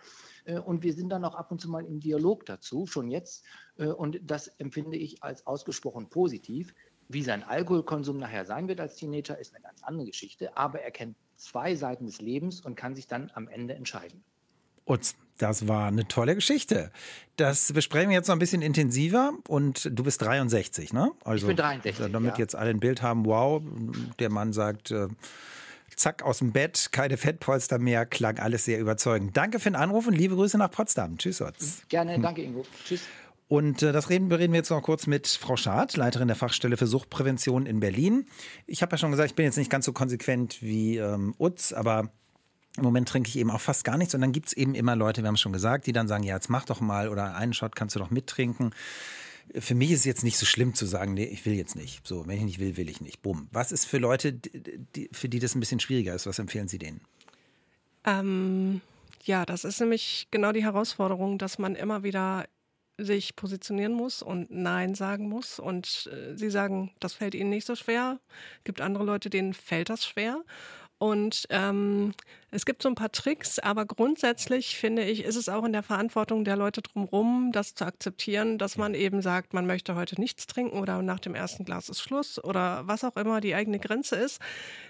Äh, 0.44 0.58
und 0.58 0.82
wir 0.82 0.94
sind 0.94 1.10
dann 1.10 1.24
auch 1.24 1.34
ab 1.34 1.50
und 1.50 1.60
zu 1.60 1.68
mal 1.68 1.84
im 1.84 2.00
Dialog 2.00 2.46
dazu, 2.46 2.86
schon 2.86 3.10
jetzt. 3.10 3.44
Äh, 3.76 3.88
und 3.88 4.18
das 4.22 4.48
empfinde 4.48 4.96
ich 4.96 5.22
als 5.22 5.46
ausgesprochen 5.46 6.08
positiv. 6.08 6.74
Wie 7.08 7.22
sein 7.22 7.42
Alkoholkonsum 7.42 8.18
nachher 8.18 8.44
sein 8.44 8.68
wird 8.68 8.80
als 8.80 8.96
Teenager, 8.96 9.38
ist 9.38 9.54
eine 9.54 9.62
ganz 9.62 9.82
andere 9.82 10.06
Geschichte. 10.06 10.56
Aber 10.56 10.80
er 10.80 10.90
kennt 10.90 11.16
zwei 11.36 11.74
Seiten 11.74 12.06
des 12.06 12.20
Lebens 12.20 12.60
und 12.60 12.74
kann 12.74 12.94
sich 12.94 13.06
dann 13.06 13.30
am 13.34 13.48
Ende 13.48 13.74
entscheiden. 13.74 14.24
Und 14.88 15.14
das 15.36 15.68
war 15.68 15.88
eine 15.88 16.08
tolle 16.08 16.34
Geschichte. 16.34 16.90
Das 17.36 17.72
besprechen 17.72 18.08
wir 18.08 18.16
jetzt 18.16 18.28
noch 18.28 18.34
ein 18.34 18.40
bisschen 18.40 18.62
intensiver. 18.62 19.34
Und 19.46 19.90
du 19.92 20.02
bist 20.02 20.22
63, 20.22 20.94
ne? 20.94 21.12
Also, 21.24 21.46
ich 21.46 21.48
bin 21.48 21.56
63. 21.56 22.10
Damit 22.10 22.32
ja. 22.32 22.38
jetzt 22.38 22.56
alle 22.56 22.70
ein 22.70 22.80
Bild 22.80 23.02
haben, 23.02 23.26
wow, 23.26 23.62
der 24.18 24.30
Mann 24.30 24.54
sagt, 24.54 24.90
äh, 24.90 25.08
zack, 25.94 26.22
aus 26.22 26.38
dem 26.38 26.52
Bett, 26.52 26.88
keine 26.90 27.18
Fettpolster 27.18 27.78
mehr, 27.78 28.06
klang 28.06 28.38
alles 28.38 28.64
sehr 28.64 28.80
überzeugend. 28.80 29.36
Danke 29.36 29.60
für 29.60 29.70
den 29.70 29.76
Anruf 29.76 30.06
und 30.06 30.14
liebe 30.14 30.34
Grüße 30.34 30.56
nach 30.56 30.70
Potsdam. 30.70 31.18
Tschüss, 31.18 31.42
Otz. 31.42 31.82
Gerne, 31.90 32.18
danke, 32.18 32.42
Ingo. 32.42 32.64
Tschüss. 32.86 33.02
Und 33.46 33.82
äh, 33.82 33.92
das 33.92 34.08
reden, 34.08 34.32
reden 34.32 34.54
wir 34.54 34.58
jetzt 34.58 34.70
noch 34.70 34.82
kurz 34.82 35.06
mit 35.06 35.26
Frau 35.26 35.56
Schad, 35.56 35.98
Leiterin 35.98 36.28
der 36.28 36.36
Fachstelle 36.36 36.78
für 36.78 36.86
Suchtprävention 36.86 37.66
in 37.66 37.80
Berlin. 37.80 38.26
Ich 38.66 38.80
habe 38.80 38.92
ja 38.92 38.98
schon 38.98 39.10
gesagt, 39.10 39.30
ich 39.30 39.36
bin 39.36 39.44
jetzt 39.44 39.58
nicht 39.58 39.70
ganz 39.70 39.84
so 39.84 39.92
konsequent 39.92 40.62
wie 40.62 40.96
ähm, 40.96 41.34
Utz, 41.38 41.74
aber 41.74 42.10
im 42.78 42.84
Moment 42.84 43.08
trinke 43.08 43.28
ich 43.28 43.36
eben 43.36 43.50
auch 43.50 43.60
fast 43.60 43.84
gar 43.84 43.98
nichts. 43.98 44.14
Und 44.14 44.20
dann 44.20 44.32
gibt 44.32 44.48
es 44.48 44.52
eben 44.52 44.74
immer 44.74 44.96
Leute, 44.96 45.22
wir 45.22 45.28
haben 45.28 45.34
es 45.34 45.40
schon 45.40 45.52
gesagt, 45.52 45.86
die 45.86 45.92
dann 45.92 46.08
sagen, 46.08 46.24
ja, 46.24 46.34
jetzt 46.34 46.48
mach 46.48 46.64
doch 46.64 46.80
mal 46.80 47.08
oder 47.08 47.34
einen 47.36 47.52
Shot 47.52 47.76
kannst 47.76 47.94
du 47.94 48.00
doch 48.00 48.10
mittrinken. 48.10 48.74
Für 49.54 49.74
mich 49.74 49.90
ist 49.90 50.00
es 50.00 50.04
jetzt 50.04 50.24
nicht 50.24 50.36
so 50.36 50.46
schlimm 50.46 50.74
zu 50.74 50.86
sagen, 50.86 51.14
nee, 51.14 51.24
ich 51.24 51.46
will 51.46 51.54
jetzt 51.54 51.74
nicht. 51.74 52.06
So, 52.06 52.26
wenn 52.26 52.36
ich 52.36 52.44
nicht 52.44 52.58
will, 52.58 52.76
will 52.76 52.88
ich 52.88 53.00
nicht. 53.00 53.22
Bumm. 53.22 53.48
Was 53.50 53.72
ist 53.72 53.86
für 53.86 53.98
Leute, 53.98 54.32
die, 54.32 55.08
für 55.12 55.28
die 55.28 55.38
das 55.38 55.54
ein 55.54 55.60
bisschen 55.60 55.80
schwieriger 55.80 56.14
ist? 56.14 56.26
Was 56.26 56.38
empfehlen 56.38 56.68
Sie 56.68 56.78
denen? 56.78 57.00
Ähm, 58.04 58.80
ja, 59.24 59.46
das 59.46 59.64
ist 59.64 59.80
nämlich 59.80 60.28
genau 60.30 60.52
die 60.52 60.64
Herausforderung, 60.64 61.38
dass 61.38 61.58
man 61.58 61.74
immer 61.74 62.02
wieder 62.02 62.46
sich 62.98 63.36
positionieren 63.36 63.92
muss 63.92 64.22
und 64.22 64.50
Nein 64.50 64.94
sagen 64.94 65.28
muss. 65.28 65.58
Und 65.58 66.10
äh, 66.12 66.36
sie 66.36 66.50
sagen, 66.50 66.90
das 67.00 67.14
fällt 67.14 67.34
ihnen 67.34 67.50
nicht 67.50 67.66
so 67.66 67.74
schwer. 67.74 68.20
Es 68.58 68.64
gibt 68.64 68.80
andere 68.80 69.04
Leute, 69.04 69.30
denen 69.30 69.54
fällt 69.54 69.88
das 69.88 70.04
schwer. 70.04 70.42
Und 70.98 71.46
ähm, 71.50 72.12
es 72.50 72.64
gibt 72.64 72.82
so 72.82 72.88
ein 72.88 72.94
paar 72.94 73.12
Tricks, 73.12 73.58
aber 73.58 73.84
grundsätzlich 73.84 74.78
finde 74.78 75.02
ich, 75.02 75.24
ist 75.24 75.36
es 75.36 75.50
auch 75.50 75.64
in 75.64 75.72
der 75.72 75.82
Verantwortung 75.82 76.44
der 76.44 76.56
Leute 76.56 76.80
drumherum, 76.80 77.52
das 77.52 77.74
zu 77.74 77.84
akzeptieren, 77.84 78.56
dass 78.56 78.78
man 78.78 78.94
eben 78.94 79.20
sagt, 79.20 79.52
man 79.52 79.66
möchte 79.66 79.94
heute 79.94 80.18
nichts 80.18 80.46
trinken 80.46 80.78
oder 80.78 81.02
nach 81.02 81.20
dem 81.20 81.34
ersten 81.34 81.66
Glas 81.66 81.90
ist 81.90 82.00
Schluss 82.00 82.42
oder 82.42 82.86
was 82.86 83.04
auch 83.04 83.16
immer 83.16 83.42
die 83.42 83.54
eigene 83.54 83.78
Grenze 83.78 84.16
ist, 84.16 84.40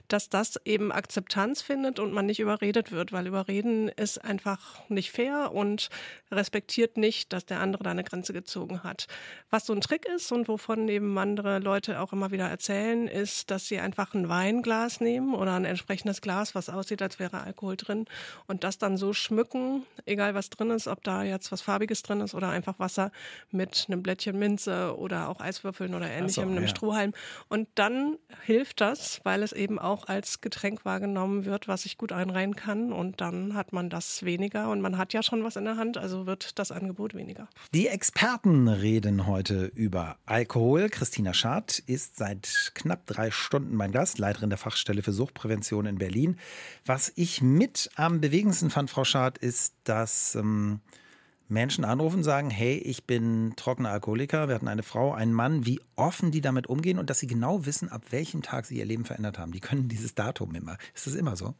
dass 0.06 0.28
das 0.28 0.60
eben 0.64 0.92
Akzeptanz 0.92 1.60
findet 1.60 1.98
und 1.98 2.12
man 2.12 2.26
nicht 2.26 2.38
überredet 2.38 2.92
wird, 2.92 3.10
weil 3.10 3.26
überreden 3.26 3.88
ist 3.88 4.24
einfach 4.24 4.88
nicht 4.88 5.10
fair 5.10 5.50
und 5.52 5.88
respektiert 6.30 6.96
nicht, 6.96 7.32
dass 7.32 7.44
der 7.44 7.58
andere 7.58 7.82
da 7.82 7.90
eine 7.90 8.04
Grenze 8.04 8.32
gezogen 8.32 8.84
hat. 8.84 9.06
Was 9.50 9.66
so 9.66 9.72
ein 9.72 9.80
Trick 9.80 10.06
ist 10.06 10.30
und 10.30 10.46
wovon 10.46 10.88
eben 10.88 11.18
andere 11.18 11.58
Leute 11.58 12.00
auch 12.00 12.12
immer 12.12 12.30
wieder 12.30 12.48
erzählen, 12.48 13.08
ist, 13.08 13.50
dass 13.50 13.66
sie 13.66 13.80
einfach 13.80 14.14
ein 14.14 14.28
Weinglas 14.28 15.00
nehmen 15.00 15.34
oder 15.34 15.54
ein 15.54 15.64
entsprechendes 15.64 16.20
Glas, 16.20 16.54
was 16.54 16.68
aussieht, 16.68 17.02
als 17.02 17.18
wäre 17.18 17.47
Alkohol 17.48 17.76
drin 17.76 18.04
und 18.46 18.62
das 18.64 18.78
dann 18.78 18.96
so 18.96 19.12
schmücken, 19.12 19.84
egal 20.06 20.34
was 20.34 20.50
drin 20.50 20.70
ist, 20.70 20.86
ob 20.86 21.02
da 21.02 21.22
jetzt 21.22 21.50
was 21.50 21.60
Farbiges 21.60 22.02
drin 22.02 22.20
ist 22.20 22.34
oder 22.34 22.50
einfach 22.50 22.78
Wasser 22.78 23.10
mit 23.50 23.86
einem 23.88 24.02
Blättchen 24.02 24.38
Minze 24.38 24.96
oder 24.96 25.28
auch 25.28 25.40
Eiswürfeln 25.40 25.94
oder 25.94 26.08
ähnlichem, 26.08 26.44
so, 26.44 26.50
einem 26.50 26.62
ja. 26.62 26.68
Strohhalm. 26.68 27.12
Und 27.48 27.68
dann 27.74 28.16
hilft 28.44 28.80
das, 28.80 29.20
weil 29.24 29.42
es 29.42 29.52
eben 29.52 29.78
auch 29.78 30.06
als 30.06 30.40
Getränk 30.40 30.84
wahrgenommen 30.84 31.44
wird, 31.44 31.68
was 31.68 31.82
sich 31.82 31.98
gut 31.98 32.12
einreihen 32.12 32.54
kann 32.54 32.92
und 32.92 33.20
dann 33.20 33.54
hat 33.54 33.72
man 33.72 33.90
das 33.90 34.22
weniger 34.22 34.70
und 34.70 34.80
man 34.80 34.98
hat 34.98 35.12
ja 35.12 35.22
schon 35.22 35.42
was 35.42 35.56
in 35.56 35.64
der 35.64 35.76
Hand, 35.76 35.98
also 35.98 36.26
wird 36.26 36.58
das 36.58 36.70
Angebot 36.70 37.14
weniger. 37.14 37.48
Die 37.74 37.88
Experten 37.88 38.68
reden 38.68 39.26
heute 39.26 39.64
über 39.74 40.16
Alkohol. 40.26 40.88
Christina 40.88 41.32
Schad 41.32 41.78
ist 41.86 42.16
seit 42.16 42.72
knapp 42.74 43.06
drei 43.06 43.30
Stunden 43.30 43.74
mein 43.74 43.92
Gast, 43.92 44.18
Leiterin 44.18 44.50
der 44.50 44.58
Fachstelle 44.58 45.02
für 45.02 45.12
Suchtprävention 45.12 45.86
in 45.86 45.98
Berlin. 45.98 46.36
Was 46.84 47.12
ich 47.16 47.37
mit 47.42 47.90
am 47.96 48.20
bewegendsten 48.20 48.70
fand, 48.70 48.90
Frau 48.90 49.04
Schad, 49.04 49.38
ist, 49.38 49.74
dass 49.84 50.34
ähm, 50.34 50.80
Menschen 51.48 51.84
anrufen 51.84 52.18
und 52.18 52.24
sagen, 52.24 52.50
hey, 52.50 52.76
ich 52.76 53.04
bin 53.04 53.54
trockener 53.56 53.90
Alkoholiker, 53.90 54.48
wir 54.48 54.54
hatten 54.54 54.68
eine 54.68 54.82
Frau, 54.82 55.12
einen 55.12 55.32
Mann, 55.32 55.64
wie 55.64 55.80
offen 55.96 56.30
die 56.30 56.40
damit 56.40 56.66
umgehen 56.66 56.98
und 56.98 57.10
dass 57.10 57.18
sie 57.18 57.26
genau 57.26 57.64
wissen, 57.64 57.88
ab 57.88 58.02
welchem 58.10 58.42
Tag 58.42 58.66
sie 58.66 58.78
ihr 58.78 58.84
Leben 58.84 59.04
verändert 59.04 59.38
haben. 59.38 59.52
Die 59.52 59.60
können 59.60 59.88
dieses 59.88 60.14
Datum 60.14 60.54
immer. 60.54 60.76
Ist 60.94 61.06
das 61.06 61.14
immer 61.14 61.36
so? 61.36 61.54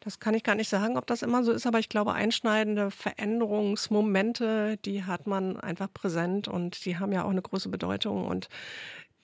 Das 0.00 0.20
kann 0.20 0.34
ich 0.34 0.44
gar 0.44 0.54
nicht 0.54 0.68
sagen, 0.68 0.96
ob 0.96 1.06
das 1.06 1.22
immer 1.22 1.42
so 1.42 1.52
ist, 1.52 1.66
aber 1.66 1.78
ich 1.78 1.88
glaube, 1.88 2.12
einschneidende 2.12 2.90
Veränderungsmomente, 2.90 4.76
die 4.84 5.04
hat 5.04 5.26
man 5.26 5.58
einfach 5.58 5.92
präsent 5.92 6.46
und 6.48 6.84
die 6.84 6.98
haben 6.98 7.12
ja 7.12 7.24
auch 7.24 7.30
eine 7.30 7.42
große 7.42 7.68
Bedeutung. 7.68 8.24
Und 8.26 8.48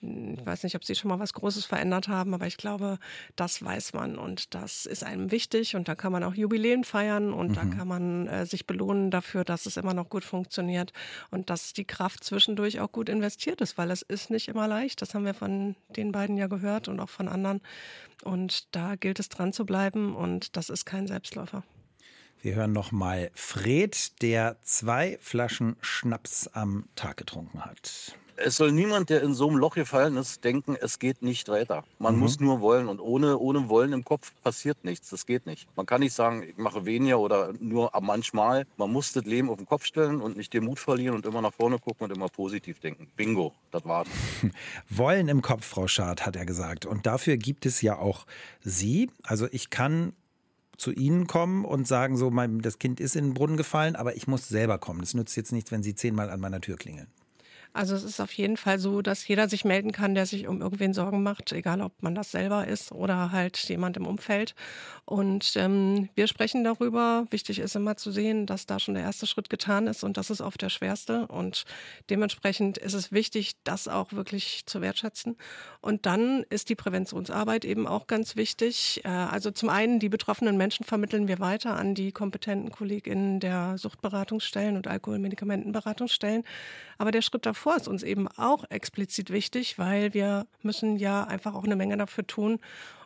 ich 0.03 0.45
weiß 0.45 0.63
nicht, 0.63 0.75
ob 0.75 0.83
Sie 0.83 0.95
schon 0.95 1.09
mal 1.09 1.19
was 1.19 1.33
Großes 1.33 1.65
verändert 1.65 2.09
haben, 2.09 2.33
aber 2.33 2.45
ich 2.45 2.57
glaube, 2.57 2.99
das 3.35 3.63
weiß 3.63 3.93
man 3.93 4.17
und 4.17 4.53
das 4.53 4.85
ist 4.85 5.03
einem 5.03 5.31
wichtig 5.31 5.75
und 5.75 5.87
da 5.87 5.95
kann 5.95 6.11
man 6.11 6.23
auch 6.23 6.33
Jubiläen 6.33 6.83
feiern 6.83 7.31
und 7.31 7.51
mhm. 7.51 7.53
da 7.53 7.65
kann 7.65 7.87
man 7.87 8.27
äh, 8.27 8.45
sich 8.45 8.67
belohnen 8.67 9.11
dafür, 9.11 9.45
dass 9.45 9.65
es 9.65 9.77
immer 9.77 9.93
noch 9.93 10.09
gut 10.09 10.25
funktioniert 10.25 10.91
und 11.31 11.49
dass 11.49 11.71
die 11.71 11.85
Kraft 11.85 12.23
zwischendurch 12.23 12.81
auch 12.81 12.91
gut 12.91 13.07
investiert 13.07 13.61
ist, 13.61 13.77
weil 13.77 13.91
es 13.91 14.01
ist 14.01 14.29
nicht 14.29 14.49
immer 14.49 14.67
leicht. 14.67 15.01
Das 15.01 15.13
haben 15.13 15.25
wir 15.25 15.33
von 15.33 15.75
den 15.95 16.11
beiden 16.11 16.35
ja 16.35 16.47
gehört 16.47 16.89
und 16.89 16.99
auch 16.99 17.09
von 17.09 17.29
anderen 17.29 17.61
und 18.23 18.75
da 18.75 18.95
gilt 18.95 19.19
es 19.19 19.29
dran 19.29 19.53
zu 19.53 19.65
bleiben 19.65 20.15
und 20.15 20.57
das 20.57 20.69
ist 20.69 20.85
kein 20.85 21.07
Selbstläufer. 21.07 21.63
Wir 22.41 22.55
hören 22.55 22.73
noch 22.73 22.91
mal 22.91 23.31
Fred, 23.35 24.21
der 24.21 24.57
zwei 24.63 25.17
Flaschen 25.21 25.77
Schnaps 25.79 26.47
am 26.47 26.89
Tag 26.95 27.15
getrunken 27.15 27.63
hat 27.63 28.17
es 28.37 28.57
soll 28.57 28.71
niemand, 28.71 29.09
der 29.09 29.21
in 29.21 29.33
so 29.33 29.47
einem 29.47 29.57
Loch 29.57 29.75
gefallen 29.75 30.17
ist, 30.17 30.43
denken, 30.43 30.75
es 30.79 30.99
geht 30.99 31.21
nicht 31.21 31.47
weiter. 31.49 31.83
Man 31.99 32.15
mhm. 32.15 32.21
muss 32.21 32.39
nur 32.39 32.61
wollen 32.61 32.87
und 32.87 32.99
ohne, 32.99 33.37
ohne 33.37 33.69
Wollen 33.69 33.93
im 33.93 34.03
Kopf 34.03 34.31
passiert 34.43 34.83
nichts. 34.83 35.09
Das 35.09 35.25
geht 35.25 35.45
nicht. 35.45 35.67
Man 35.75 35.85
kann 35.85 36.01
nicht 36.01 36.13
sagen, 36.13 36.43
ich 36.43 36.57
mache 36.57 36.85
weniger 36.85 37.19
oder 37.19 37.53
nur 37.59 37.91
manchmal. 38.01 38.65
Man 38.77 38.91
muss 38.91 39.13
das 39.13 39.25
Leben 39.25 39.49
auf 39.49 39.57
den 39.57 39.65
Kopf 39.65 39.85
stellen 39.85 40.21
und 40.21 40.37
nicht 40.37 40.53
den 40.53 40.65
Mut 40.65 40.79
verlieren 40.79 41.15
und 41.15 41.25
immer 41.25 41.41
nach 41.41 41.53
vorne 41.53 41.79
gucken 41.79 42.05
und 42.05 42.15
immer 42.15 42.27
positiv 42.27 42.79
denken. 42.79 43.07
Bingo, 43.15 43.53
das 43.71 43.85
war's. 43.85 44.07
Wollen 44.89 45.27
im 45.27 45.41
Kopf, 45.41 45.65
Frau 45.65 45.87
Schad, 45.87 46.25
hat 46.25 46.35
er 46.35 46.45
gesagt. 46.45 46.85
Und 46.85 47.05
dafür 47.05 47.37
gibt 47.37 47.65
es 47.65 47.81
ja 47.81 47.97
auch 47.97 48.25
Sie. 48.61 49.09
Also 49.23 49.47
ich 49.51 49.69
kann 49.69 50.13
zu 50.77 50.91
Ihnen 50.91 51.27
kommen 51.27 51.65
und 51.65 51.87
sagen, 51.87 52.17
so, 52.17 52.31
mein, 52.31 52.59
das 52.59 52.79
Kind 52.79 52.99
ist 52.99 53.15
in 53.15 53.25
den 53.25 53.33
Brunnen 53.33 53.57
gefallen, 53.57 53.95
aber 53.95 54.15
ich 54.15 54.27
muss 54.27 54.47
selber 54.49 54.79
kommen. 54.79 55.01
Das 55.01 55.13
nützt 55.13 55.35
jetzt 55.37 55.51
nichts, 55.51 55.71
wenn 55.71 55.83
Sie 55.83 55.95
zehnmal 55.95 56.29
an 56.29 56.39
meiner 56.39 56.61
Tür 56.61 56.77
klingeln. 56.77 57.07
Also 57.73 57.95
es 57.95 58.03
ist 58.03 58.19
auf 58.19 58.31
jeden 58.33 58.55
Fall 58.55 58.77
so, 58.77 59.01
dass 59.01 59.27
jeder 59.27 59.49
sich 59.49 59.65
melden 59.65 59.91
kann, 59.91 60.13
der 60.13 60.27
sich 60.27 60.47
um 60.47 60.61
irgendwen 60.61 60.93
Sorgen 60.93 61.23
macht, 61.23 61.51
egal 61.51 61.81
ob 61.81 61.91
man 62.03 62.13
das 62.13 62.29
selber 62.29 62.67
ist 62.67 62.91
oder 62.91 63.31
halt 63.31 63.57
jemand 63.67 63.97
im 63.97 64.05
Umfeld. 64.05 64.53
Und 65.05 65.53
ähm, 65.55 66.09
wir 66.13 66.27
sprechen 66.27 66.63
darüber. 66.63 67.25
Wichtig 67.31 67.57
ist 67.57 67.75
immer 67.75 67.97
zu 67.97 68.11
sehen, 68.11 68.45
dass 68.45 68.67
da 68.67 68.79
schon 68.79 68.93
der 68.93 69.03
erste 69.03 69.25
Schritt 69.25 69.49
getan 69.49 69.87
ist 69.87 70.03
und 70.03 70.17
das 70.17 70.29
ist 70.29 70.39
oft 70.39 70.61
der 70.61 70.69
schwerste. 70.69 71.25
Und 71.27 71.63
dementsprechend 72.11 72.77
ist 72.77 72.93
es 72.93 73.11
wichtig, 73.11 73.53
das 73.63 73.87
auch 73.87 74.13
wirklich 74.13 74.67
zu 74.67 74.81
wertschätzen. 74.81 75.35
Und 75.81 76.05
dann 76.05 76.45
ist 76.51 76.69
die 76.69 76.75
Präventionsarbeit 76.75 77.65
eben 77.65 77.87
auch 77.87 78.05
ganz 78.05 78.35
wichtig. 78.35 79.01
Äh, 79.03 79.09
also 79.09 79.49
zum 79.49 79.69
einen, 79.69 79.99
die 79.99 80.09
betroffenen 80.09 80.57
Menschen 80.57 80.85
vermitteln 80.85 81.27
wir 81.27 81.39
weiter 81.39 81.75
an 81.75 81.95
die 81.95 82.11
kompetenten 82.11 82.71
KollegInnen 82.71 83.39
der 83.39 83.79
Suchtberatungsstellen 83.79 84.77
und 84.77 84.87
Alkoholmedikamentenberatungsstellen. 84.87 86.43
Aber 86.99 87.09
der 87.11 87.23
Schritt 87.23 87.47
davor 87.47 87.62
davor 87.63 87.77
ist 87.77 87.87
uns 87.87 88.03
eben 88.03 88.27
auch 88.27 88.65
explizit 88.69 89.29
wichtig, 89.29 89.79
weil 89.79 90.13
wir 90.13 90.47
müssen 90.63 90.97
ja 90.97 91.23
einfach 91.23 91.55
auch 91.55 91.63
eine 91.63 91.77
Menge 91.77 91.95
dafür 91.95 92.27
tun 92.27 92.59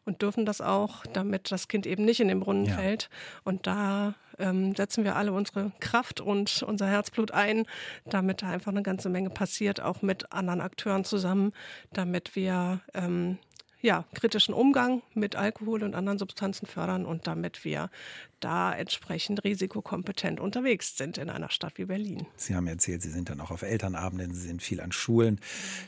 und 0.04 0.24
dürfen 0.24 0.48
das 0.48 0.62
auch, 0.62 1.06
damit 1.14 1.52
das 1.52 1.68
Kind 1.68 1.86
eben 1.86 2.06
nicht 2.06 2.22
in 2.22 2.28
den 2.28 2.40
Brunnen 2.40 2.66
ja. 2.66 2.74
fällt. 2.74 3.12
Und 3.44 3.68
da 3.68 4.16
ähm, 4.40 4.74
setzen 4.74 5.04
wir 5.04 5.16
alle 5.16 5.32
unsere 5.32 5.74
Kraft 5.80 6.22
und 6.22 6.64
unser 6.64 6.88
Herzblut 6.88 7.30
ein, 7.32 7.66
damit 8.06 8.42
da 8.42 8.50
einfach 8.50 8.72
eine 8.72 8.82
ganze 8.82 9.10
Menge 9.10 9.30
passiert, 9.30 9.80
auch 9.80 10.02
mit 10.02 10.32
anderen 10.34 10.62
Akteuren 10.62 11.04
zusammen, 11.04 11.54
damit 11.94 12.36
wir 12.36 12.80
ähm, 12.96 13.38
ja, 13.82 14.06
kritischen 14.14 14.54
Umgang 14.54 15.02
mit 15.14 15.36
Alkohol 15.36 15.84
und 15.84 15.94
anderen 15.94 16.18
Substanzen 16.18 16.66
fördern 16.66 17.06
und 17.06 17.28
damit 17.28 17.64
wir 17.64 17.90
da 18.40 18.74
entsprechend 18.74 19.44
risikokompetent 19.44 20.40
unterwegs 20.40 20.98
sind 20.98 21.18
in 21.18 21.30
einer 21.30 21.50
Stadt 21.50 21.78
wie 21.78 21.86
Berlin. 21.86 22.26
Sie 22.36 22.56
haben 22.56 22.68
erzählt, 22.68 23.02
Sie 23.02 23.10
sind 23.10 23.30
dann 23.30 23.42
auch 23.42 23.52
auf 23.52 23.62
Elternabenden, 23.62 24.34
Sie 24.34 24.48
sind 24.48 24.62
viel 24.62 24.82
an 24.82 24.92
Schulen. 24.92 25.40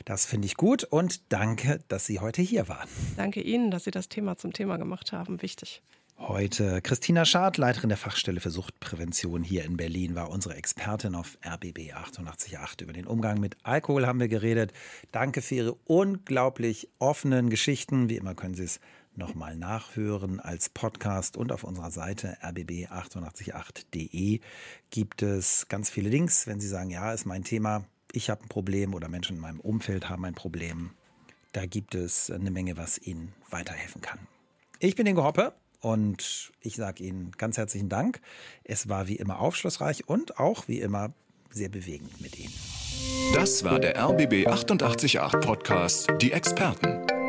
Das 0.04 0.26
finde 0.26 0.46
ich 0.46 0.56
gut 0.56 0.84
und 0.84 1.32
danke, 1.32 1.80
dass 1.88 2.06
Sie 2.06 2.20
heute 2.20 2.42
hier 2.42 2.68
waren. 2.68 2.88
Danke 3.16 3.40
Ihnen, 3.40 3.70
dass 3.70 3.84
Sie 3.84 3.90
das 3.90 4.08
Thema 4.08 4.36
zum 4.36 4.52
Thema 4.52 4.76
gemacht 4.76 5.12
haben. 5.12 5.42
Wichtig. 5.42 5.82
Heute 6.22 6.82
Christina 6.82 7.24
Schad, 7.24 7.56
Leiterin 7.56 7.88
der 7.88 7.96
Fachstelle 7.96 8.40
für 8.40 8.50
Suchtprävention 8.50 9.42
hier 9.42 9.64
in 9.64 9.78
Berlin, 9.78 10.14
war 10.14 10.28
unsere 10.28 10.54
Expertin 10.54 11.14
auf 11.14 11.38
RBB 11.42 11.94
888. 11.94 12.82
Über 12.82 12.92
den 12.92 13.06
Umgang 13.06 13.40
mit 13.40 13.56
Alkohol 13.62 14.06
haben 14.06 14.20
wir 14.20 14.28
geredet. 14.28 14.74
Danke 15.12 15.40
für 15.40 15.54
Ihre 15.54 15.72
unglaublich 15.86 16.90
offenen 16.98 17.48
Geschichten. 17.48 18.10
Wie 18.10 18.16
immer 18.16 18.34
können 18.34 18.54
Sie 18.54 18.64
es 18.64 18.80
nochmal 19.16 19.56
nachhören 19.56 20.40
als 20.40 20.68
Podcast 20.68 21.38
und 21.38 21.52
auf 21.52 21.64
unserer 21.64 21.90
Seite 21.90 22.36
rbb888.de 22.42 24.40
gibt 24.90 25.22
es 25.22 25.68
ganz 25.68 25.88
viele 25.88 26.10
Links. 26.10 26.46
Wenn 26.46 26.60
Sie 26.60 26.68
sagen, 26.68 26.90
ja, 26.90 27.14
ist 27.14 27.24
mein 27.24 27.44
Thema, 27.44 27.86
ich 28.12 28.28
habe 28.28 28.44
ein 28.44 28.48
Problem 28.48 28.92
oder 28.92 29.08
Menschen 29.08 29.36
in 29.36 29.42
meinem 29.42 29.60
Umfeld 29.60 30.10
haben 30.10 30.26
ein 30.26 30.34
Problem, 30.34 30.90
da 31.52 31.64
gibt 31.64 31.94
es 31.94 32.30
eine 32.30 32.50
Menge, 32.50 32.76
was 32.76 32.98
Ihnen 32.98 33.32
weiterhelfen 33.48 34.02
kann. 34.02 34.18
Ich 34.80 34.96
bin 34.96 35.06
Ingo 35.06 35.24
Hoppe. 35.24 35.54
Und 35.80 36.52
ich 36.60 36.76
sage 36.76 37.04
Ihnen 37.04 37.32
ganz 37.38 37.56
herzlichen 37.56 37.88
Dank. 37.88 38.20
Es 38.64 38.88
war 38.88 39.08
wie 39.08 39.16
immer 39.16 39.40
aufschlussreich 39.40 40.08
und 40.08 40.38
auch 40.38 40.68
wie 40.68 40.80
immer 40.80 41.12
sehr 41.50 41.68
bewegend 41.68 42.20
mit 42.20 42.38
Ihnen. 42.38 42.52
Das 43.34 43.64
war 43.64 43.78
der 43.78 43.96
RBB 43.98 44.46
888 44.46 45.40
Podcast, 45.40 46.08
die 46.20 46.32
Experten. 46.32 47.19